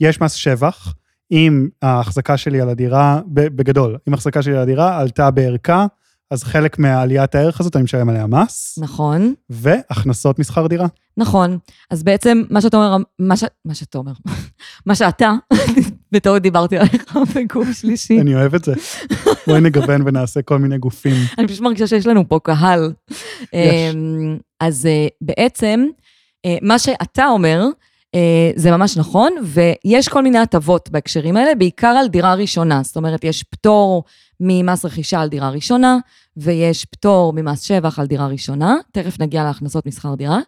יש 0.00 0.20
מס 0.20 0.32
שבח, 0.32 0.94
אם 1.32 1.68
ההחזקה 1.82 2.36
שלי 2.36 2.60
על 2.60 2.68
הדירה, 2.68 3.20
בגדול, 3.26 3.96
אם 4.08 4.12
ההחזקה 4.12 4.42
שלי 4.42 4.54
על 4.56 4.62
הדירה 4.62 5.00
עלתה 5.00 5.30
בערכה, 5.30 5.86
אז 6.30 6.44
חלק 6.44 6.78
מעליית 6.78 7.34
הערך 7.34 7.60
הזאת 7.60 7.76
אני 7.76 7.84
משלם 7.84 8.08
עליה 8.08 8.26
מס, 8.26 8.78
נכון. 8.82 9.34
והכנסות 9.50 10.38
משכר 10.38 10.66
דירה. 10.66 10.86
נכון. 11.16 11.58
אז 11.90 12.02
בעצם, 12.02 12.42
מה 12.50 12.60
שאתה 12.60 12.76
אומר, 12.76 12.96
מה, 13.18 13.36
ש... 13.36 13.44
מה 13.64 13.74
שאתה 13.74 13.98
אומר, 13.98 14.12
מה 14.86 14.94
שאתה, 14.94 15.32
בטעות 16.12 16.42
דיברתי 16.42 16.76
עליך 16.76 17.18
בגוף 17.34 17.72
שלישי, 17.72 18.20
אני 18.20 18.34
אוהב 18.34 18.54
את 18.54 18.64
זה. 18.64 18.72
בואי 19.46 19.60
נגוון 19.60 20.02
ונעשה 20.06 20.42
כל 20.42 20.58
מיני 20.58 20.78
גופים. 20.78 21.16
אני 21.38 21.48
פשוט 21.48 21.60
מרגישה 21.60 21.86
שיש 21.86 22.06
לנו 22.06 22.28
פה 22.28 22.38
קהל. 22.42 22.92
אמ, 23.54 24.38
אז 24.60 24.86
אה, 24.86 25.06
בעצם, 25.20 25.86
אה, 26.44 26.56
מה 26.62 26.78
שאתה 26.78 27.26
אומר, 27.26 27.64
זה 28.56 28.70
ממש 28.70 28.96
נכון, 28.96 29.32
ויש 29.42 30.08
כל 30.08 30.22
מיני 30.22 30.38
הטבות 30.38 30.90
בהקשרים 30.90 31.36
האלה, 31.36 31.54
בעיקר 31.54 31.86
על 31.86 32.08
דירה 32.08 32.34
ראשונה. 32.34 32.82
זאת 32.82 32.96
אומרת, 32.96 33.24
יש 33.24 33.42
פטור 33.42 34.04
ממס 34.40 34.84
רכישה 34.84 35.20
על 35.20 35.28
דירה 35.28 35.50
ראשונה, 35.50 35.98
ויש 36.36 36.84
פטור 36.84 37.32
ממס 37.32 37.60
שבח 37.60 37.98
על 37.98 38.06
דירה 38.06 38.26
ראשונה, 38.26 38.76
תכף 38.92 39.20
נגיע 39.20 39.44
להכנסות 39.44 39.86
משכר 39.86 40.14
דירה. 40.14 40.38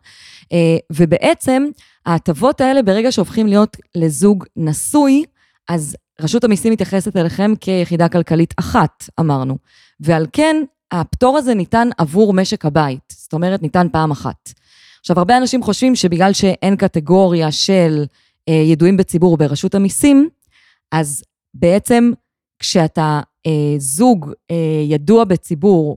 אה, 0.52 0.76
ובעצם, 0.92 1.66
ההטבות 2.06 2.60
האלה, 2.60 2.82
ברגע 2.82 3.12
שהופכים 3.12 3.46
להיות 3.46 3.76
לזוג 3.94 4.44
נשוי, 4.56 5.24
אז 5.68 5.96
רשות 6.20 6.44
המיסים 6.44 6.72
מתייחסת 6.72 7.16
אליכם 7.16 7.52
כיחידה 7.60 8.08
כלכלית 8.08 8.54
אחת, 8.56 9.04
אמרנו. 9.20 9.58
ועל 10.00 10.26
כן, 10.32 10.56
הפטור 10.92 11.38
הזה 11.38 11.54
ניתן 11.54 11.88
עבור 11.98 12.32
משק 12.32 12.64
הבית. 12.64 13.14
זאת 13.16 13.32
אומרת, 13.32 13.62
ניתן 13.62 13.86
פעם 13.92 14.10
אחת. 14.10 14.52
עכשיו, 15.08 15.18
הרבה 15.18 15.36
אנשים 15.36 15.62
חושבים 15.62 15.94
שבגלל 15.94 16.32
שאין 16.32 16.76
קטגוריה 16.76 17.52
של 17.52 18.04
אה, 18.48 18.54
ידועים 18.54 18.96
בציבור 18.96 19.36
ברשות 19.36 19.74
המיסים, 19.74 20.28
אז 20.92 21.22
בעצם 21.54 22.12
כשאתה 22.58 23.20
אה, 23.46 23.78
זוג 23.78 24.32
אה, 24.50 24.56
ידוע 24.88 25.24
בציבור 25.24 25.96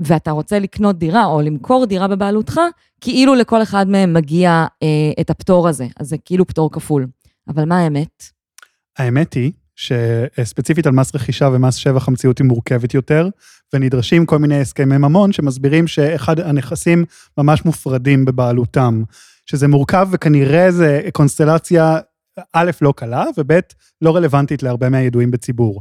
ואתה 0.00 0.30
רוצה 0.30 0.58
לקנות 0.58 0.98
דירה 0.98 1.24
או 1.24 1.40
למכור 1.40 1.86
דירה 1.86 2.08
בבעלותך, 2.08 2.60
כאילו 3.00 3.34
לכל 3.34 3.62
אחד 3.62 3.88
מהם 3.88 4.14
מגיע 4.14 4.66
אה, 4.82 5.12
את 5.20 5.30
הפטור 5.30 5.68
הזה. 5.68 5.86
אז 6.00 6.08
זה 6.08 6.16
כאילו 6.24 6.46
פטור 6.46 6.70
כפול. 6.72 7.06
אבל 7.48 7.64
מה 7.64 7.78
האמת? 7.78 8.24
האמת 8.98 9.34
היא 9.34 9.52
שספציפית 9.76 10.86
על 10.86 10.92
מס 10.92 11.14
רכישה 11.14 11.48
ומס 11.52 11.74
שבח 11.74 12.08
המציאות 12.08 12.38
היא 12.38 12.46
מורכבת 12.46 12.94
יותר, 12.94 13.28
ונדרשים 13.72 14.26
כל 14.26 14.38
מיני 14.38 14.60
הסכמי 14.60 14.96
ממון 14.98 15.32
שמסבירים 15.32 15.86
שאחד 15.86 16.40
הנכסים 16.40 17.04
ממש 17.38 17.64
מופרדים 17.64 18.24
בבעלותם, 18.24 19.02
שזה 19.46 19.68
מורכב 19.68 20.08
וכנראה 20.10 20.70
זה 20.70 21.00
קונסטלציה, 21.12 21.98
א', 22.52 22.70
לא 22.80 22.92
קלה, 22.96 23.24
וב', 23.38 23.52
לא 24.02 24.16
רלוונטית 24.16 24.62
להרבה 24.62 24.88
מהידועים 24.88 25.30
בציבור. 25.30 25.80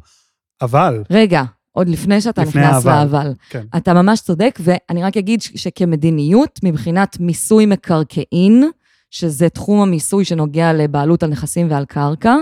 אבל, 0.62 1.04
רגע, 1.10 1.44
עוד 1.72 1.90
לפני 1.90 2.22
שאתה 2.22 2.42
לפני 2.44 2.62
נכנס 2.62 2.86
האבל. 2.86 3.00
לאבל. 3.00 3.34
כן, 3.50 3.64
אתה 3.78 3.94
ממש 3.94 4.22
צודק, 4.22 4.60
ואני 4.64 5.04
רק 5.04 5.18
אגיד 5.18 5.42
שכמדיניות, 5.42 6.60
מבחינת 6.64 7.20
מיסוי 7.20 7.66
מקרקעין, 7.66 8.70
שזה 9.12 9.50
תחום 9.50 9.82
המיסוי 9.82 10.26
שנוגע 10.26 10.74
לבעלות 10.74 11.24
על 11.24 11.30
נכסים 11.30 11.72
ועל 11.72 11.86
קרקע, 11.86 12.36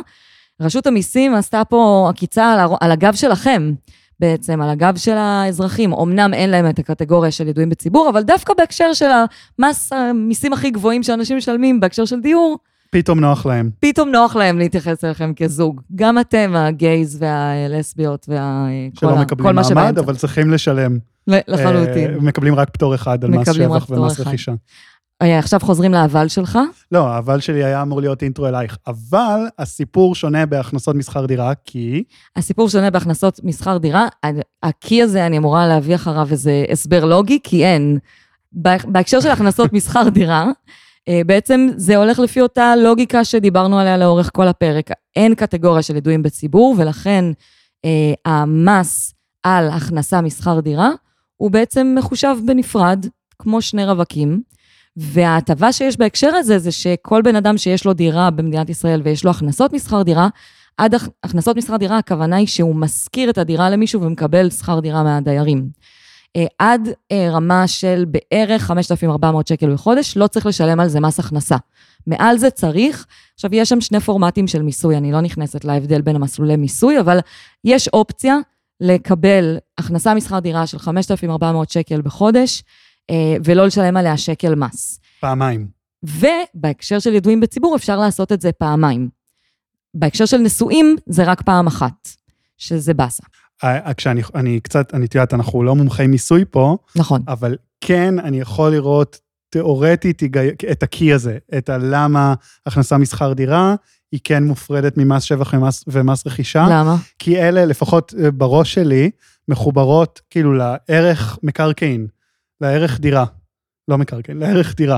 רשות 0.64 0.88
המיסים 0.88 1.36
עשתה 1.36 1.64
פה 1.66 2.08
עקיצה 2.10 2.52
על, 2.54 2.60
הר- 2.60 2.76
על 2.82 2.92
הגב 2.92 3.14
שלכם, 3.14 3.72
בעצם, 4.20 4.62
על 4.62 4.70
הגב 4.70 4.96
של 4.98 5.16
האזרחים. 5.18 5.94
אמנם 5.94 6.34
אין 6.34 6.50
להם 6.50 6.70
את 6.70 6.80
הקטגוריה 6.80 7.32
של 7.32 7.48
ידועים 7.48 7.70
בציבור, 7.70 8.10
אבל 8.10 8.22
דווקא 8.24 8.54
בהקשר 8.58 8.94
של 8.94 9.10
המס, 9.60 9.94
המיסים 9.94 10.54
הכי 10.54 10.70
גבוהים 10.72 11.04
שאנשים 11.04 11.38
משלמים 11.38 11.80
בהקשר 11.80 12.06
של 12.06 12.20
דיור, 12.20 12.58
פתאום 12.92 13.20
נוח 13.20 13.46
להם. 13.46 13.70
פתאום 13.80 14.10
נוח 14.10 14.36
להם 14.36 14.60
להתייחס 14.60 15.04
אליכם 15.04 15.34
כזוג. 15.36 15.82
גם 15.96 16.20
אתם, 16.20 16.54
הגייז 16.56 17.18
והלסביות 17.22 18.26
וה... 18.30 18.66
כל 18.96 19.00
שלא 19.08 19.18
ה- 19.18 19.22
מקבלים 19.22 19.48
כל 19.48 19.76
מעמד. 19.76 19.98
אבל 19.98 20.16
צריכים 20.16 20.52
לשלם. 20.52 20.98
לחלוטין. 21.28 22.14
אה, 22.14 22.20
מקבלים 22.22 22.56
רק 22.56 22.70
פטור 22.70 22.96
אחד 22.96 23.24
על 23.24 23.30
מס 23.32 23.54
שבח 23.54 23.90
ומס. 23.90 24.20
רכישה. 24.20 24.52
אה, 25.24 25.40
עכשיו 25.40 25.60
חוזרים 25.60 25.92
לאבל 25.92 26.28
שלך. 26.28 26.60
לא, 26.92 27.08
האבל 27.08 27.40
שלי 27.40 27.64
היה 27.64 27.82
אמור 27.82 28.02
להיות 28.02 28.24
אינטרו 28.24 28.48
אלייך. 28.48 28.78
אבל 28.88 29.40
הסיפור 29.60 30.16
שונה 30.16 30.46
בהכנסות 30.46 30.96
משכר 30.96 31.26
דירה, 31.26 31.54
כי... 31.66 32.04
הסיפור 32.36 32.70
שונה 32.70 32.90
בהכנסות 32.90 33.40
משכר 33.44 33.78
דירה. 33.78 34.08
הכי 34.64 35.02
הזה, 35.04 35.26
אני 35.26 35.38
אמורה 35.38 35.68
להביא 35.68 35.96
אחריו 35.96 36.28
איזה 36.32 36.66
הסבר 36.72 37.06
לוגי, 37.06 37.40
כי 37.44 37.66
אין. 37.66 37.98
בה- 38.52 38.78
בהקשר 38.88 39.20
של 39.22 39.30
הכנסות 39.32 39.74
משכר 39.78 40.10
דירה, 40.10 40.46
אה, 41.10 41.22
בעצם 41.26 41.68
זה 41.76 41.98
הולך 41.98 42.20
לפי 42.20 42.42
אותה 42.42 42.74
לוגיקה 42.76 43.24
שדיברנו 43.26 43.80
עליה 43.80 43.98
לאורך 43.98 44.30
כל 44.34 44.48
הפרק. 44.48 44.90
אין 45.16 45.36
קטגוריה 45.36 45.82
של 45.82 45.96
ידועים 45.96 46.24
בציבור, 46.24 46.76
ולכן 46.78 47.26
אה, 47.86 48.14
המס 48.26 49.14
על 49.44 49.70
הכנסה 49.70 50.22
משכר 50.22 50.60
דירה 50.60 50.90
הוא 51.38 51.52
בעצם 51.52 51.96
מחושב 51.98 52.36
בנפרד, 52.46 53.06
כמו 53.40 53.62
שני 53.62 53.86
רווקים. 53.86 54.42
וההטבה 54.98 55.72
שיש 55.74 55.98
בהקשר 55.98 56.36
הזה, 56.36 56.60
זה 56.60 56.72
שכל 56.72 57.22
בן 57.22 57.36
אדם 57.36 57.58
שיש 57.58 57.86
לו 57.86 57.94
דירה 57.94 58.30
במדינת 58.30 58.70
ישראל 58.70 59.02
ויש 59.04 59.26
לו 59.26 59.32
הכנסות 59.32 59.74
משכר 59.74 60.02
דירה, 60.02 60.28
עד 60.78 60.96
הכ- 60.96 61.10
הכנסות 61.24 61.58
משכר 61.58 61.78
דירה, 61.78 61.98
הכוונה 61.98 62.36
היא 62.36 62.48
שהוא 62.48 62.76
משכיר 62.76 63.30
את 63.30 63.38
הדירה 63.38 63.70
למישהו 63.70 64.02
ומקבל 64.02 64.50
שכר 64.50 64.80
דירה 64.80 65.04
מהדיירים. 65.04 65.70
אה, 66.36 66.46
עד 66.60 66.90
אה, 67.12 67.28
רמה 67.32 67.68
של 67.68 68.06
בערך 68.08 68.62
5,400 68.64 69.48
שקל 69.48 69.74
בחודש, 69.74 70.18
לא 70.18 70.28
צריך 70.28 70.46
לשלם 70.46 70.80
על 70.80 70.88
זה 70.88 71.00
מס 71.00 71.20
הכנסה. 71.20 71.56
מעל 72.08 72.38
זה 72.38 72.50
צריך, 72.50 73.06
עכשיו 73.36 73.56
יש 73.56 73.70
שם 73.70 73.82
שני 73.82 74.00
פורמטים 74.00 74.48
של 74.48 74.62
מיסוי, 74.62 74.98
אני 74.98 75.12
לא 75.12 75.22
נכנסת 75.22 75.66
להבדל 75.66 76.02
בין 76.02 76.16
המסלולי 76.16 76.56
מיסוי, 76.56 77.00
אבל 77.00 77.20
יש 77.66 77.88
אופציה 77.88 78.38
לקבל 78.82 79.58
הכנסה 79.78 80.14
משכר 80.14 80.40
דירה 80.40 80.68
של 80.68 80.80
5,400 80.80 81.70
שקל 81.70 82.02
בחודש, 82.02 82.64
ולא 83.44 83.66
לשלם 83.66 83.98
עליה 83.98 84.18
שקל 84.18 84.56
מס. 84.56 85.00
פעמיים. 85.20 85.68
ובהקשר 86.04 87.00
של 87.00 87.14
ידועים 87.14 87.40
בציבור 87.40 87.76
אפשר 87.76 87.98
לעשות 87.98 88.32
את 88.32 88.42
זה 88.42 88.52
פעמיים. 88.52 89.10
בהקשר 89.94 90.26
של 90.26 90.38
נשואים 90.38 90.96
זה 91.06 91.24
רק 91.24 91.42
פעם 91.42 91.68
אחת, 91.68 92.10
שזה 92.58 92.94
באסה. 92.94 93.24
אה, 93.64 93.94
כשאני 93.94 94.22
אני 94.36 94.60
קצת, 94.60 94.94
אני, 94.94 95.06
את 95.06 95.16
יודעת, 95.16 95.34
אנחנו 95.34 95.64
לא 95.64 95.76
מומחי 95.76 96.08
מיסוי 96.08 96.46
פה, 96.52 96.78
נכון. 96.96 97.22
אבל 97.28 97.56
כן, 97.82 98.20
אני 98.20 98.40
יכול 98.40 98.72
לראות 98.72 99.20
תיאורטית 99.50 100.22
את 100.72 100.84
הקי 100.84 101.14
הזה, 101.14 101.38
את 101.58 101.70
הלמה 101.70 102.34
הכנסה 102.66 102.98
משכר 102.98 103.34
דירה 103.34 103.76
היא 104.12 104.20
כן 104.24 104.44
מופרדת 104.44 104.98
ממס 104.98 105.24
שבח 105.24 105.54
ומס, 105.54 105.84
ומס 105.88 106.28
רכישה. 106.28 106.66
למה? 106.70 106.96
כי 107.20 107.42
אלה, 107.42 107.66
לפחות 107.66 108.14
אה, 108.24 108.32
בראש 108.32 108.74
שלי, 108.74 109.12
מחוברות 109.48 110.22
כאילו 110.30 110.54
לערך 110.54 111.40
מקרקעין, 111.44 112.08
לערך 112.64 113.00
דירה. 113.00 113.26
לא 113.88 113.98
מקרקעין, 113.98 114.38
לערך 114.38 114.76
דירה. 114.76 114.98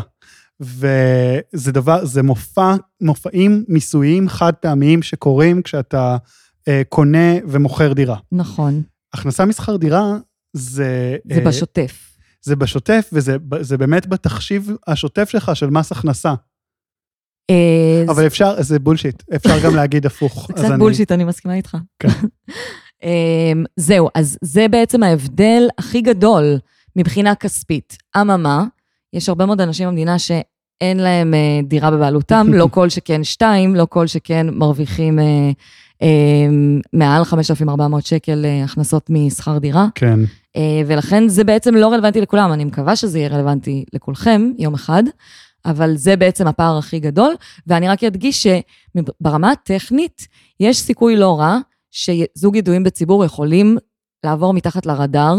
וזה 0.60 1.72
דבר, 1.72 2.06
זה 2.06 2.24
מופע, 2.24 2.76
מופעים 3.02 3.66
מיסויים 3.68 4.30
חד 4.30 4.54
פעמיים 4.54 5.02
שקורים 5.02 5.62
כשאתה 5.62 6.18
אה, 6.68 6.82
קונה 6.90 7.34
ומוכר 7.48 7.94
דירה. 7.94 8.18
נכון. 8.32 8.82
הכנסה 9.14 9.46
משכר 9.46 9.76
דירה 9.76 10.18
זה... 10.54 11.18
זה 11.26 11.40
אה, 11.40 11.46
בשוטף. 11.46 12.18
זה 12.42 12.56
בשוטף, 12.56 13.10
וזה 13.14 13.38
זה 13.62 13.78
באמת 13.78 14.08
בתחשיב 14.08 14.72
השוטף 14.88 15.30
שלך 15.30 15.52
של 15.56 15.70
מס 15.70 15.92
הכנסה. 15.92 16.34
אה, 17.50 18.04
אבל 18.10 18.28
אפשר, 18.28 18.62
זה 18.62 18.80
בולשיט, 18.80 19.24
אפשר 19.36 19.64
גם 19.64 19.76
להגיד 19.76 20.06
הפוך. 20.06 20.48
זה 20.48 20.54
קצת 20.54 20.66
אני- 20.66 20.78
בולשיט, 20.78 21.12
אני 21.12 21.24
מסכימה 21.24 21.54
איתך. 21.56 21.78
כן. 22.00 22.08
אמ, 23.04 23.64
זהו, 23.78 24.10
אז 24.16 24.38
זה 24.42 24.68
בעצם 24.68 25.04
ההבדל 25.04 25.68
הכי 25.78 26.02
גדול 26.02 26.58
מבחינה 26.96 27.36
כספית. 27.36 27.98
אממה, 28.18 28.66
יש 29.14 29.30
הרבה 29.30 29.46
מאוד 29.46 29.62
אנשים 29.62 29.88
במדינה 29.88 30.20
שאין 30.20 30.98
להם 30.98 31.34
אה, 31.34 31.60
דירה 31.64 31.92
בבעלותם, 31.92 32.48
לא 32.54 32.68
כל 32.72 32.90
שכן 32.90 33.24
שתיים, 33.24 33.76
לא 33.76 33.88
כל 33.90 34.08
שכן 34.08 34.48
מרוויחים 34.50 35.20
אה, 35.20 35.52
אה, 36.02 36.08
מעל 36.94 37.24
5,400 37.24 38.06
שקל 38.06 38.46
אה, 38.46 38.64
הכנסות 38.64 39.10
משכר 39.10 39.58
דירה. 39.58 39.88
כן. 39.96 40.20
אה, 40.56 40.82
ולכן 40.88 41.28
זה 41.28 41.44
בעצם 41.44 41.76
לא 41.76 41.94
רלוונטי 41.94 42.22
לכולם, 42.22 42.54
אני 42.54 42.66
מקווה 42.66 42.96
שזה 42.96 43.20
יהיה 43.20 43.30
רלוונטי 43.30 43.86
לכולכם 43.94 44.52
יום 44.58 44.74
אחד, 44.74 45.04
אבל 45.66 45.96
זה 45.98 46.16
בעצם 46.16 46.48
הפער 46.48 46.78
הכי 46.78 47.00
גדול, 47.00 47.36
ואני 47.68 47.88
רק 47.88 48.04
אדגיש 48.04 48.48
שברמה 48.48 49.52
הטכנית, 49.52 50.28
יש 50.60 50.80
סיכוי 50.80 51.16
לא 51.16 51.40
רע 51.40 51.58
שזוג 51.92 52.56
ידועים 52.56 52.84
בציבור 52.84 53.26
יכולים 53.26 53.78
לעבור 54.24 54.54
מתחת 54.54 54.86
לרדאר, 54.86 55.36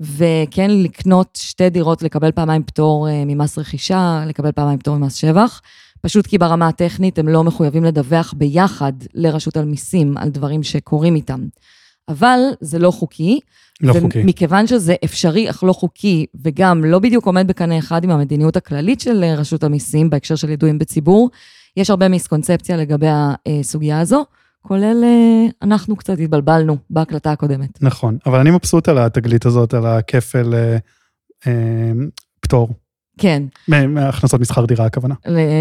וכן 0.00 0.70
לקנות 0.70 1.38
שתי 1.42 1.70
דירות, 1.70 2.02
לקבל 2.02 2.32
פעמיים 2.32 2.62
פטור 2.62 3.08
אה, 3.08 3.22
ממס 3.26 3.58
רכישה, 3.58 4.24
לקבל 4.26 4.52
פעמיים 4.52 4.78
פטור 4.78 4.96
ממס 4.96 5.14
שבח, 5.14 5.60
פשוט 6.00 6.26
כי 6.26 6.38
ברמה 6.38 6.68
הטכנית 6.68 7.18
הם 7.18 7.28
לא 7.28 7.44
מחויבים 7.44 7.84
לדווח 7.84 8.34
ביחד 8.36 8.92
לרשות 9.14 9.56
המיסים 9.56 10.16
על 10.16 10.28
דברים 10.28 10.62
שקורים 10.62 11.14
איתם. 11.14 11.40
אבל 12.08 12.38
זה 12.60 12.78
לא 12.78 12.90
חוקי, 12.90 13.40
לא 13.80 13.92
חוקי. 14.00 14.22
ומכיוון 14.22 14.66
שזה 14.66 14.94
אפשרי 15.04 15.50
אך 15.50 15.64
לא 15.64 15.72
חוקי, 15.72 16.26
וגם 16.44 16.84
לא 16.84 16.98
בדיוק 16.98 17.26
עומד 17.26 17.46
בקנה 17.46 17.78
אחד 17.78 18.04
עם 18.04 18.10
המדיניות 18.10 18.56
הכללית 18.56 19.00
של 19.00 19.24
אה, 19.24 19.34
רשות 19.34 19.64
המיסים 19.64 20.10
בהקשר 20.10 20.36
של 20.36 20.50
ידועים 20.50 20.78
בציבור, 20.78 21.30
יש 21.76 21.90
הרבה 21.90 22.08
מיסקונספציה 22.08 22.76
לגבי 22.76 23.06
הסוגיה 23.10 24.00
הזו, 24.00 24.24
כולל 24.62 25.04
אה, 25.04 25.46
אנחנו 25.62 25.96
קצת 25.96 26.18
התבלבלנו 26.18 26.76
בהקלטה 26.90 27.32
הקודמת. 27.32 27.82
נכון, 27.82 28.18
אבל 28.26 28.38
אני 28.40 28.50
מבסוט 28.50 28.88
על 28.88 28.98
התגלית 28.98 29.46
הזאת, 29.46 29.74
על 29.74 29.86
הכפל 29.86 30.54
אה, 30.54 30.76
אה, 31.46 31.92
פטור, 32.40 32.68
כן, 33.18 33.42
מהכנסות 33.68 34.40
משכר 34.40 34.64
דירה 34.64 34.86
הכוונה. 34.86 35.14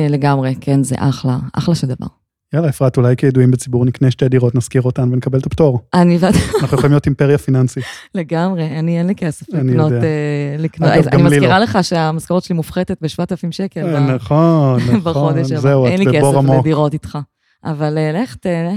לגמרי, 0.10 0.56
כן, 0.62 0.84
זה 0.84 0.96
אחלה, 0.98 1.38
אחלה 1.54 1.76
של 1.76 1.88
דבר. 1.88 2.08
יאללה, 2.54 2.70
אפרת, 2.70 2.98
אולי 2.98 3.16
כידועים 3.18 3.52
בציבור 3.52 3.86
נקנה 3.86 4.12
שתי 4.12 4.30
דירות, 4.30 4.56
נשכיר 4.56 4.82
אותן 4.82 5.14
ונקבל 5.14 5.40
את 5.40 5.46
הפטור. 5.46 5.80
אני 5.94 6.18
ואת, 6.20 6.34
אנחנו 6.62 6.78
יכולים 6.78 6.92
להיות 6.92 7.06
אימפריה 7.06 7.38
פיננסית. 7.38 7.84
לגמרי, 8.16 8.80
אני 8.80 8.98
אין 8.98 9.08
לי 9.08 9.16
כסף 9.16 9.54
אני 9.54 9.72
לקנות. 9.72 9.92
אה, 9.92 10.56
לקנות, 10.58 10.90
אגב, 10.90 11.08
אני 11.08 11.24
מזכירה 11.24 11.60
לא. 11.60 11.64
לך 11.64 11.78
שהמשכורת 11.82 12.44
שלי 12.44 12.56
מופחתת 12.56 12.98
ב-7,000 13.02 13.52
שקל. 13.52 13.96
אה, 13.96 14.00
נכון, 14.00 14.80
נכון, 14.82 15.00
בחודש 15.00 15.52
הבא. 15.52 15.88
אין 15.88 16.00
לי 16.00 16.06
כסף. 16.20 16.60
לדירות 16.60 16.94
איתך. 16.94 17.18
אבל 17.64 17.98
לך 18.14 18.36
תהנה. 18.36 18.76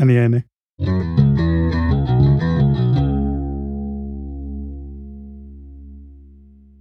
אני 0.00 0.18
אהנה. 0.18 0.38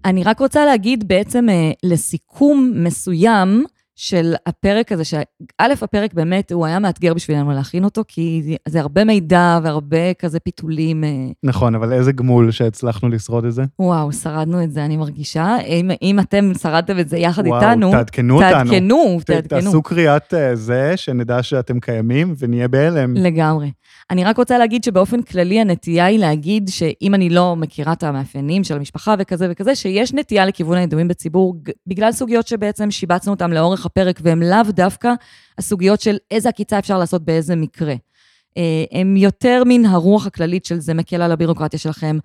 אני 0.05 0.23
רק 0.23 0.39
רוצה 0.39 0.65
להגיד 0.65 1.07
בעצם 1.07 1.49
אה, 1.49 1.71
לסיכום 1.83 2.71
מסוים 2.75 3.65
של 3.99 4.33
הפרק 4.45 4.91
הזה, 4.91 5.03
שא', 5.03 5.21
הפרק 5.59 6.13
באמת, 6.13 6.51
הוא 6.51 6.65
היה 6.65 6.79
מאתגר 6.79 7.13
בשבילנו 7.13 7.51
להכין 7.51 7.83
אותו, 7.83 8.01
כי 8.07 8.57
זה 8.67 8.79
הרבה 8.79 9.03
מידע 9.03 9.59
והרבה 9.63 10.13
כזה 10.13 10.39
פיתולים. 10.39 11.03
אה, 11.03 11.09
נכון, 11.43 11.75
אבל 11.75 11.93
איזה 11.93 12.11
גמול 12.11 12.51
שהצלחנו 12.51 13.09
לשרוד 13.09 13.45
את 13.45 13.53
זה. 13.53 13.63
וואו, 13.79 14.11
שרדנו 14.11 14.63
את 14.63 14.71
זה, 14.71 14.85
אני 14.85 14.97
מרגישה. 14.97 15.57
אם, 15.67 15.91
אם 16.01 16.19
אתם 16.19 16.51
שרדתם 16.61 16.99
את 16.99 17.09
זה 17.09 17.17
יחד 17.17 17.47
וואו, 17.47 17.61
איתנו, 17.61 17.91
תעדכנו 17.91 18.35
אותנו. 18.35 18.49
תעדכנו, 18.51 19.19
תעדכנו. 19.25 19.61
תעשו 19.61 19.81
קריאת 19.81 20.33
אה, 20.33 20.55
זה, 20.55 20.93
שנדע 20.95 21.43
שאתם 21.43 21.79
קיימים 21.79 22.35
ונהיה 22.39 22.67
בהלם. 22.67 23.13
לגמרי. 23.13 23.71
אני 24.09 24.23
רק 24.23 24.37
רוצה 24.37 24.57
להגיד 24.57 24.83
שבאופן 24.83 25.21
כללי 25.21 25.59
הנטייה 25.59 26.05
היא 26.05 26.19
להגיד 26.19 26.69
שאם 26.69 27.15
אני 27.15 27.29
לא 27.29 27.55
מכירה 27.55 27.93
את 27.93 28.03
המאפיינים 28.03 28.63
של 28.63 28.75
המשפחה 28.75 29.15
וכזה 29.19 29.47
וכזה, 29.51 29.75
שיש 29.75 30.13
נטייה 30.13 30.45
לכיוון 30.45 30.77
הידועים 30.77 31.07
בציבור, 31.07 31.55
בגלל 31.87 32.11
סוגיות 32.11 32.47
שבעצם 32.47 32.91
שיבצנו 32.91 33.33
אותן 33.33 33.51
לאורך 33.51 33.85
הפרק, 33.87 34.19
והן 34.23 34.43
לאו 34.43 34.63
דווקא 34.69 35.13
הסוגיות 35.57 36.01
של 36.01 36.17
איזה 36.31 36.49
עקיצה 36.49 36.79
אפשר 36.79 36.97
לעשות 36.97 37.25
באיזה 37.25 37.55
מקרה. 37.55 37.93
אה, 38.57 38.83
הם 38.91 39.17
יותר 39.17 39.63
מן 39.65 39.85
הרוח 39.85 40.27
הכללית 40.27 40.65
של 40.65 40.79
זה 40.79 40.93
מקל 40.93 41.21
על 41.21 41.31
הבירוקרטיה 41.31 41.79
שלכם. 41.79 42.17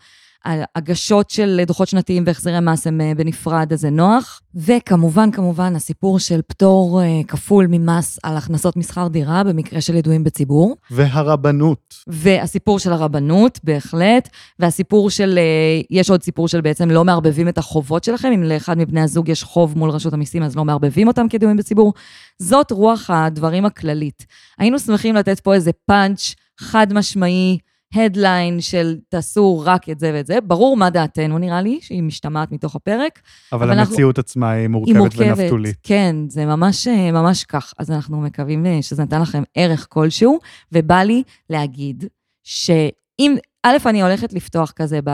הגשות 0.45 1.31
של 1.31 1.61
דוחות 1.67 1.89
שנתיים 1.89 2.23
והחזרי 2.27 2.61
מס 2.61 2.87
הם 2.87 3.01
אה, 3.01 3.13
בנפרד, 3.17 3.73
אז 3.73 3.81
זה 3.81 3.91
נוח. 3.91 4.41
וכמובן, 4.55 5.31
כמובן, 5.31 5.77
הסיפור 5.77 6.19
של 6.19 6.41
פטור 6.47 7.03
אה, 7.03 7.21
כפול 7.29 7.67
ממס 7.71 8.19
על 8.23 8.37
הכנסות 8.37 8.77
משכר 8.77 9.09
דירה 9.09 9.45
במקרה 9.45 9.81
של 9.81 9.95
ידועים 9.95 10.25
בציבור. 10.25 10.77
והרבנות. 10.91 11.95
והסיפור 12.07 12.79
של 12.79 12.93
הרבנות, 12.93 13.61
בהחלט. 13.65 14.29
והסיפור 14.59 15.11
של, 15.11 15.39
אה, 15.39 15.81
יש 15.91 16.11
עוד 16.11 16.23
סיפור 16.23 16.49
של 16.49 16.61
בעצם 16.61 16.91
לא 16.91 17.05
מערבבים 17.05 17.49
את 17.49 17.59
החובות 17.59 18.05
שלכם. 18.05 18.33
אם 18.35 18.43
לאחד 18.43 18.79
מבני 18.79 19.01
הזוג 19.01 19.29
יש 19.29 19.43
חוב 19.43 19.79
מול 19.79 19.91
רשות 19.91 20.13
המיסים, 20.13 20.43
אז 20.43 20.57
לא 20.57 20.65
מערבבים 20.65 21.09
אותם 21.09 21.29
כידועים 21.29 21.57
בציבור. 21.57 21.93
זאת 22.39 22.71
רוח 22.71 23.11
הדברים 23.11 23.65
הכללית. 23.65 24.27
היינו 24.59 24.79
שמחים 24.79 25.15
לתת 25.15 25.41
פה 25.41 25.55
איזה 25.55 25.71
פאנץ' 25.87 26.35
חד 26.61 26.93
משמעי. 26.93 27.59
הדליין 27.95 28.61
של 28.61 28.97
תעשו 29.09 29.63
רק 29.65 29.89
את 29.89 29.99
זה 29.99 30.11
ואת 30.15 30.27
זה. 30.27 30.41
ברור 30.41 30.77
מה 30.77 30.91
דעתנו, 30.91 31.39
נראה 31.39 31.63
לי, 31.63 31.79
שהיא 31.83 32.03
משתמעת 32.03 32.53
מתוך 32.53 32.77
הפרק. 32.77 33.21
אבל, 33.53 33.71
אבל 33.71 33.79
המציאות 33.79 34.19
אנחנו... 34.19 34.31
עצמה 34.31 34.51
היא 34.51 34.69
מורכבת, 34.69 34.89
היא 34.89 34.99
מורכבת 34.99 35.39
ונפתולית. 35.39 35.77
כן, 35.83 36.17
זה 36.29 36.47
ממש, 36.47 36.89
ממש 37.13 37.45
כך. 37.45 37.75
אז 37.79 37.91
אנחנו 37.91 38.21
מקווים 38.21 38.67
אה, 38.67 38.79
שזה 38.83 39.03
נתן 39.03 39.23
לכם 39.23 39.43
ערך 39.55 39.87
כלשהו, 39.91 40.39
ובא 40.73 41.03
לי 41.03 41.23
להגיד 41.51 42.05
שאם, 42.45 43.37
א', 43.63 43.77
אני 43.87 44.03
הולכת 44.03 44.33
לפתוח 44.33 44.71
כזה 44.71 45.01
ב... 45.05 45.11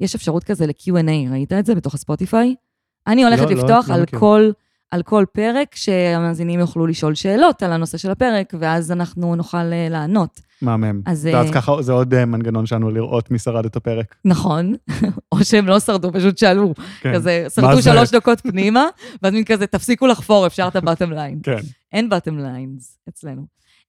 יש 0.00 0.14
אפשרות 0.14 0.44
כזה 0.44 0.66
ל-Q&A, 0.66 1.30
ראית 1.30 1.52
את 1.52 1.66
זה 1.66 1.74
בתוך 1.74 1.94
הספוטיפיי? 1.94 2.54
אני 3.06 3.24
הולכת 3.24 3.42
לא, 3.42 3.50
לא 3.50 3.56
לפתוח 3.56 3.88
לא, 3.88 3.94
על 3.94 4.00
לא 4.00 4.18
כל... 4.18 4.50
על 4.90 5.02
כל 5.02 5.24
פרק, 5.32 5.74
שהמאזינים 5.74 6.60
יוכלו 6.60 6.86
לשאול 6.86 7.14
שאלות 7.14 7.62
על 7.62 7.72
הנושא 7.72 7.98
של 7.98 8.10
הפרק, 8.10 8.54
ואז 8.60 8.92
אנחנו 8.92 9.36
נוכל 9.36 9.72
אה, 9.72 9.86
לענות. 9.90 10.40
מהמם. 10.62 11.02
אז, 11.06 11.28
ואז 11.32 11.50
ככה, 11.50 11.82
זה 11.82 11.92
עוד 11.92 12.14
אה, 12.14 12.24
מנגנון 12.24 12.66
שלנו 12.66 12.90
לראות 12.90 13.30
מי 13.30 13.38
שרד 13.38 13.64
את 13.64 13.76
הפרק. 13.76 14.14
נכון, 14.24 14.74
או 15.32 15.44
שהם 15.44 15.66
לא 15.66 15.80
שרדו, 15.80 16.12
פשוט 16.12 16.38
שאלו. 16.38 16.74
כן. 17.00 17.14
כזה, 17.14 17.46
שרדו 17.54 17.82
שלוש 17.82 18.10
דקות 18.10 18.40
פנימה, 18.40 18.86
ואז 19.22 19.32
מין 19.32 19.44
כזה, 19.44 19.66
תפסיקו 19.66 20.06
לחפור, 20.06 20.46
אפשר 20.46 20.68
את 20.68 20.76
הבטם 20.76 21.12
ליין. 21.12 21.38
כן. 21.42 21.60
אין 21.92 22.08
בטם 22.08 22.38
ליינס 22.38 22.98
אצלנו. 23.08 23.42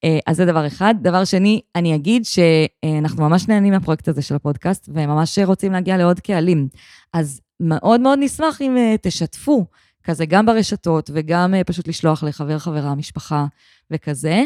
אה, 0.03 0.19
אז 0.27 0.37
זה 0.37 0.45
דבר 0.45 0.67
אחד. 0.67 0.95
דבר 1.01 1.25
שני, 1.25 1.61
אני 1.75 1.95
אגיד 1.95 2.25
שאנחנו 2.25 3.29
ממש 3.29 3.47
נהנים 3.47 3.73
מהפרויקט 3.73 4.07
הזה 4.07 4.21
של 4.21 4.35
הפודקאסט, 4.35 4.89
וממש 4.93 5.39
רוצים 5.39 5.71
להגיע 5.71 5.97
לעוד 5.97 6.19
קהלים. 6.19 6.67
אז 7.13 7.41
מאוד 7.59 8.01
מאוד 8.01 8.19
נשמח 8.21 8.61
אם 8.61 8.77
תשתפו. 9.01 9.65
כזה 10.03 10.25
גם 10.25 10.45
ברשתות 10.45 11.09
וגם 11.13 11.53
אה, 11.53 11.63
פשוט 11.63 11.87
לשלוח 11.87 12.23
לחבר, 12.23 12.59
חברה, 12.59 12.95
משפחה 12.95 13.45
וכזה. 13.91 14.43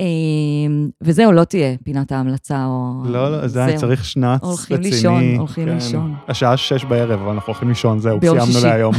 אמ, 0.00 0.88
וזהו, 1.00 1.32
לא 1.32 1.44
תהיה 1.44 1.76
פינת 1.84 2.12
ההמלצה 2.12 2.64
או... 2.66 3.02
לא, 3.04 3.30
לא, 3.30 3.46
זה 3.46 3.64
היה 3.64 3.76
צריך 3.76 4.04
שנץ 4.04 4.40
רציני. 4.42 4.50
הולכים 4.50 4.80
לישון, 4.80 5.22
הולכים 5.38 5.64
כן. 5.64 5.74
לישון. 5.74 6.14
השעה 6.28 6.56
שש 6.56 6.84
בערב, 6.84 7.20
אבל 7.20 7.30
אנחנו 7.30 7.52
הולכים 7.52 7.68
לישון, 7.68 7.98
זהו, 7.98 8.18
סיימנו 8.20 8.60
להיום. 8.62 8.94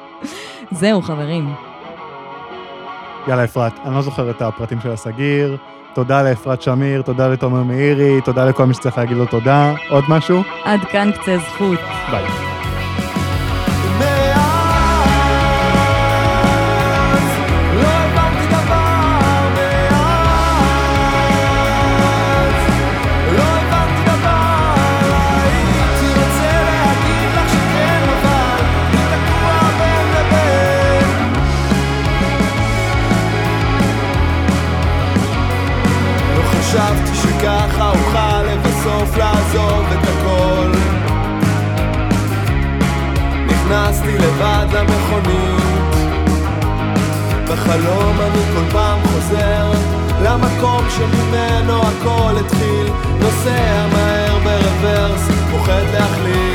זהו, 0.80 1.02
חברים. 1.02 1.54
יאללה, 3.28 3.44
אפרת, 3.44 3.72
אני 3.84 3.94
לא 3.94 4.02
זוכר 4.02 4.30
את 4.30 4.42
הפרטים 4.42 4.80
של 4.80 4.90
הסגיר. 4.90 5.56
תודה 5.94 6.22
לאפרת 6.22 6.62
שמיר, 6.62 7.02
תודה 7.02 7.28
לתומר 7.28 7.62
מאירי, 7.62 8.20
תודה 8.24 8.44
לכל 8.44 8.66
מי 8.66 8.74
שצריך 8.74 8.98
להגיד 8.98 9.16
לו 9.16 9.26
תודה. 9.26 9.74
עוד 9.90 10.04
משהו? 10.08 10.42
עד 10.64 10.80
כאן 10.80 11.10
קצה 11.12 11.38
זכות. 11.38 11.78
ביי. 12.10 12.61
לבד 44.42 44.66
למכונית. 44.74 45.94
בחלום 47.48 48.16
אני 48.20 48.42
כל 48.54 48.72
פעם 48.72 49.00
חוזר 49.02 49.72
למקום 50.22 50.84
שממנו 50.90 51.80
הכל 51.82 52.38
התחיל. 52.40 52.86
נוסע 53.20 53.86
מהר 53.92 54.38
ברוורס, 54.38 55.28
פוחד 55.50 55.82
להחליט 55.92 56.51